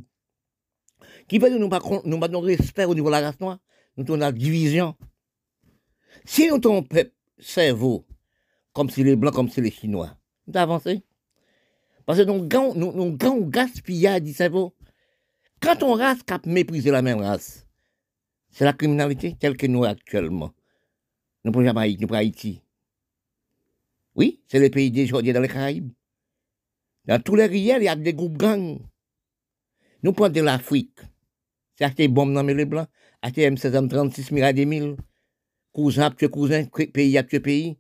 Qui 1.28 1.40
veut 1.40 1.50
dire 1.50 1.60
nous 1.60 1.70
pas 1.70 1.80
nous 2.06 2.20
pas 2.20 2.28
respect 2.40 2.86
au 2.86 2.96
niveau 2.96 3.08
de 3.08 3.12
la 3.12 3.22
race 3.22 3.40
noire, 3.40 3.60
nous 3.98 4.04
avons 4.04 4.16
la 4.16 4.32
division. 4.32 4.96
Si 6.26 6.48
nous 6.48 6.56
avons 6.56 6.86
un 6.92 7.04
cerveau, 7.40 8.06
comme 8.74 8.90
si 8.90 9.04
les 9.04 9.16
blancs, 9.16 9.34
comme 9.34 9.50
si 9.50 9.62
les 9.62 9.72
chinois, 9.72 10.18
nous 10.48 10.60
avancé? 10.60 11.04
Parce 12.12 12.26
que 12.26 12.30
nous 12.30 12.46
avons 12.54 12.76
nous, 12.76 12.92
nous 12.92 13.46
gaspillage 13.46 14.24
du 14.24 14.34
cerveau. 14.34 14.76
Quand 15.62 15.82
on 15.82 15.94
race 15.94 16.22
cap 16.24 16.46
mépriser 16.46 16.92
la 16.92 17.02
même 17.02 17.22
race, 17.22 17.66
c'est 18.50 18.66
la 18.66 18.74
criminalité 18.74 19.38
telle 19.40 19.56
que 19.56 19.66
nous 19.66 19.86
actuellement. 19.86 20.52
Nous 21.46 21.54
prenons 21.54 21.68
Jamaïque, 21.68 22.02
nous 22.02 22.08
prenons 22.08 22.20
Haïti. 22.20 22.64
Oui, 24.14 24.42
c'est 24.50 24.60
les 24.60 24.70
pays 24.70 24.92
des 24.92 25.08
dans 25.08 25.22
les 25.22 25.48
Caraïbes. 25.48 25.94
Dans 27.06 27.22
tous 27.22 27.38
les 27.38 27.46
riels, 27.46 27.82
il 27.82 27.86
y 27.86 27.88
a 27.88 27.96
des 27.96 28.14
groupes 28.14 28.36
gangs. 28.36 28.80
Nous 30.04 30.12
prenons 30.12 30.34
de 30.34 30.42
l'Afrique. 30.42 31.00
C'est 31.78 31.86
acheter 31.86 32.10
bombes 32.10 32.34
dans 32.34 32.44
les 32.44 32.66
blancs, 32.66 32.90
acheter 33.22 33.50
M16 33.50 33.88
M36 33.88 34.34
milliards 34.34 34.54
des 34.54 34.66
mille. 34.66 34.98
Cousin 35.72 36.08
après 36.08 36.28
cousin, 36.28 36.66
pays 36.66 37.18
après 37.18 37.40
pays. 37.40 37.78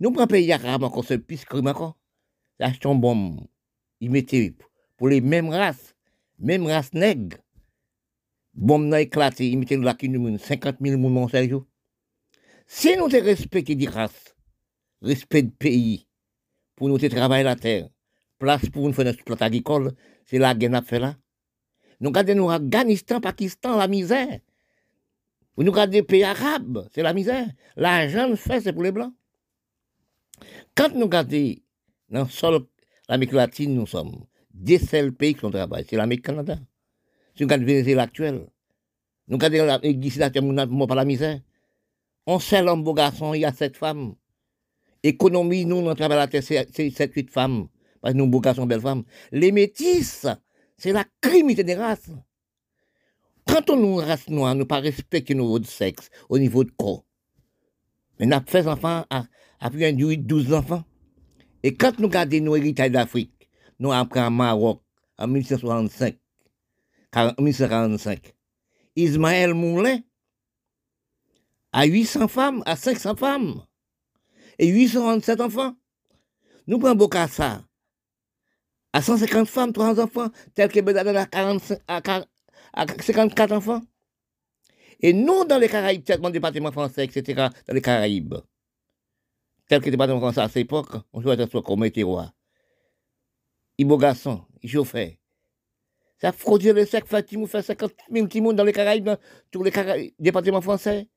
Nous 0.00 0.10
prenons 0.10 0.26
pays 0.26 0.52
arabe 0.52 0.82
encore, 0.82 1.04
c'est 1.04 1.18
plus 1.18 1.44
crime 1.44 1.68
encore. 1.68 1.96
Achetons 2.58 2.96
bombes. 2.96 3.46
Ils 4.00 4.10
mettaient 4.10 4.54
pour 4.96 5.08
les 5.08 5.20
mêmes 5.20 5.50
races, 5.50 5.94
mêmes 6.38 6.66
races 6.66 6.92
nègres. 6.94 7.38
Bombes 8.54 8.86
n'a 8.86 9.00
éclaté, 9.00 9.48
ils 9.48 9.58
mettaient 9.58 9.76
là 9.76 9.96
50 10.38 10.76
000 10.80 10.98
moun 10.98 11.28
chaque 11.28 11.48
jour. 11.48 11.66
Si 12.66 12.96
nous 12.96 13.06
respectons 13.06 13.74
des 13.74 13.88
races, 13.88 14.34
respect 15.02 15.42
de 15.42 15.50
pays, 15.50 16.06
pour 16.76 16.88
nous 16.88 16.98
travailler 16.98 17.44
la 17.44 17.56
terre, 17.56 17.88
place 18.38 18.68
pour 18.70 18.86
nous 18.86 18.92
faire 18.92 19.04
notre 19.04 19.22
plate 19.22 19.42
agricole, 19.42 19.92
c'est 20.24 20.38
la 20.38 20.54
guerre 20.54 20.74
à 20.74 20.82
fait 20.82 20.98
là. 20.98 21.16
Nous 22.00 22.08
regardons 22.08 22.48
Afghanistan, 22.48 23.20
Pakistan, 23.20 23.76
la 23.76 23.86
misère. 23.86 24.40
Nous 25.58 25.70
regardons 25.70 25.92
les 25.92 26.02
pays 26.02 26.24
arabes, 26.24 26.88
c'est 26.94 27.02
la 27.02 27.12
misère. 27.12 27.46
L'argent 27.76 28.34
fait, 28.36 28.62
c'est 28.62 28.72
pour 28.72 28.82
les 28.82 28.92
blancs. 28.92 29.12
Quand 30.74 30.94
nous 30.94 31.04
regardons 31.04 31.56
dans 32.08 32.22
le 32.22 32.28
sol 32.30 32.66
l'Amérique 33.10 33.32
latine, 33.32 33.74
nous 33.74 33.86
sommes 33.86 34.24
des 34.54 34.78
seuls 34.78 35.12
pays 35.12 35.34
qui 35.34 35.44
ont 35.44 35.50
travaillé, 35.50 35.84
c'est 35.88 35.96
l'Amérique 35.96 36.24
Canada. 36.24 36.56
Si 37.34 37.42
nous 37.42 37.48
regardons 37.48 37.66
Venezuela 37.66 38.02
actuel, 38.02 38.46
nous 39.26 39.36
regardons 39.36 39.64
l'Amérique 39.64 39.98
d'ici, 39.98 40.18
là, 40.20 40.30
pas 40.30 40.94
la 40.94 41.04
misère. 41.04 41.40
On 42.26 42.38
sait 42.38 42.62
l'homme 42.62 42.84
beau 42.84 42.94
garçon, 42.94 43.34
il 43.34 43.40
y 43.40 43.44
a 43.44 43.52
sept 43.52 43.76
femmes. 43.76 44.14
Économie, 45.02 45.64
nous, 45.64 45.76
on 45.76 45.94
travaille 45.94 46.18
la 46.18 46.28
terre, 46.28 46.42
c'est 46.44 46.90
sept, 46.90 47.12
huit 47.14 47.30
femmes. 47.30 47.66
Parce 48.00 48.14
que 48.14 48.18
nous, 48.18 48.28
beaux 48.28 48.40
garçons, 48.40 48.66
belles 48.66 48.80
femmes. 48.80 49.02
Les 49.32 49.50
métis, 49.50 50.26
c'est 50.76 50.92
la 50.92 51.04
criminalité 51.20 51.64
des 51.64 51.74
races. 51.74 52.10
Quand 53.44 53.70
on 53.70 53.76
nous 53.76 53.96
race 53.96 54.28
noire, 54.28 54.54
nous 54.54 54.66
pas 54.66 54.78
respecter 54.78 55.34
nos 55.34 55.60
sexe 55.64 56.10
au 56.28 56.38
niveau 56.38 56.62
de 56.62 56.70
corps. 56.70 57.04
Mais 58.20 58.26
nous 58.26 58.34
avons 58.34 58.46
fait 58.46 58.66
enfants 58.68 59.04
à, 59.10 59.24
à 59.58 59.70
plus 59.70 59.80
de 59.92 60.14
12 60.14 60.52
enfants. 60.52 60.84
Et 61.62 61.74
quand 61.74 61.98
nous 61.98 62.06
regardons 62.06 62.40
nos 62.40 62.56
héritages 62.56 62.90
d'Afrique, 62.90 63.48
nous 63.78 63.90
en 63.90 64.30
Maroc 64.30 64.82
en 65.18 65.26
1965, 65.26 66.16
1945. 67.38 68.34
Ismaël 68.96 69.54
Moulin 69.54 70.00
a 71.72 71.84
800 71.86 72.28
femmes, 72.28 72.62
à 72.66 72.76
500 72.76 73.16
femmes, 73.16 73.62
et 74.58 74.68
827 74.68 75.40
enfants. 75.40 75.74
Nous 76.66 76.78
prenons 76.78 76.94
Bokassa, 76.94 77.62
à 78.92 79.02
150 79.02 79.48
femmes, 79.48 79.72
300 79.72 80.02
enfants, 80.02 80.28
tel 80.54 80.70
que 80.70 80.80
Bedadel 80.80 81.16
à, 81.16 81.26
45, 81.26 81.80
à, 81.86 82.86
54 83.00 83.52
enfants. 83.52 83.82
Et 85.00 85.12
nous, 85.12 85.44
dans 85.44 85.58
les 85.58 85.68
Caraïbes, 85.68 86.04
tellement 86.04 86.28
le 86.28 86.34
département 86.34 86.72
français, 86.72 87.04
etc., 87.04 87.48
dans 87.66 87.74
les 87.74 87.80
Caraïbes, 87.80 88.34
tel 89.70 89.80
que 89.80 89.86
le 89.86 89.92
département 89.92 90.18
français 90.18 90.40
à 90.40 90.48
cette 90.48 90.56
époque, 90.64 90.88
on 91.12 91.20
jouait 91.20 91.40
à 91.40 91.46
comme 91.46 91.88
roi. 92.02 92.32
Il 93.78 93.86
beau 93.86 93.98
garçon, 93.98 94.44
il 94.62 94.68
chauffait. 94.68 95.20
Ça 96.20 96.32
fraudait 96.32 96.72
le 96.72 96.84
sec, 96.84 97.06
Fatimou 97.06 97.46
fait 97.46 97.62
50 97.62 97.92
000 98.12 98.26
petits 98.26 98.40
dans 98.40 98.64
les 98.64 98.72
Caraïbes, 98.72 99.04
dans 99.04 99.16
tous 99.52 99.62
les 99.62 100.12
départements 100.18 100.60
français. 100.60 101.08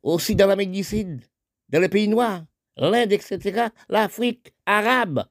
Aussi 0.00 0.36
dans 0.36 0.46
l'Amérique 0.46 0.70
du 0.70 0.84
Sud, 0.84 1.22
dans 1.70 1.80
les 1.80 1.88
pays 1.88 2.06
noirs, 2.06 2.44
l'Inde, 2.76 3.12
etc., 3.12 3.66
l'Afrique, 3.88 4.54
arabe. 4.64 5.24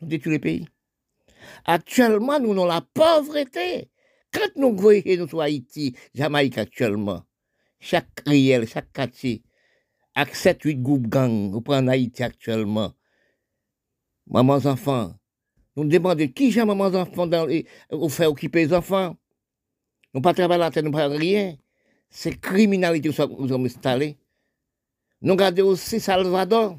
Nous 0.00 0.18
tous 0.18 0.30
les 0.30 0.40
pays. 0.40 0.66
Actuellement, 1.64 2.40
nous 2.40 2.52
avons 2.52 2.66
la 2.66 2.80
pauvreté. 2.80 3.88
Quand 4.32 4.50
nous 4.56 4.76
voyons 4.76 5.22
nous 5.22 5.28
sur 5.28 5.40
Haïti, 5.40 5.96
Jamaïque 6.12 6.58
actuellement, 6.58 7.22
chaque 7.78 8.20
riel, 8.26 8.66
chaque 8.66 8.92
quartier, 8.92 9.43
avec 10.14 10.34
7-8 10.34 10.80
groupes 10.82 11.06
gangs, 11.08 11.50
nous 11.50 11.60
prenons 11.60 11.88
Haïti 11.88 12.22
actuellement. 12.22 12.92
Mamans 14.26 14.64
enfants, 14.66 15.14
nous 15.76 15.84
demandons 15.84 16.28
qui 16.28 16.50
j'ai 16.50 16.64
mamans 16.64 16.94
enfants 16.94 17.26
dans 17.26 17.46
les, 17.46 17.66
faire 18.08 18.30
occuper 18.30 18.66
les 18.66 18.72
enfants? 18.72 19.16
Nous 20.14 20.20
pas 20.20 20.32
travailler 20.32 20.60
la 20.60 20.70
terre, 20.70 20.84
nous 20.84 20.92
pas 20.92 21.08
rien. 21.08 21.56
C'est 22.08 22.40
criminalité 22.40 23.10
que 23.10 23.40
nous 23.40 23.48
sommes 23.48 23.66
installés. 23.66 24.16
Nous 25.20 25.32
regardons 25.32 25.66
aussi 25.66 25.98
Salvador. 25.98 26.78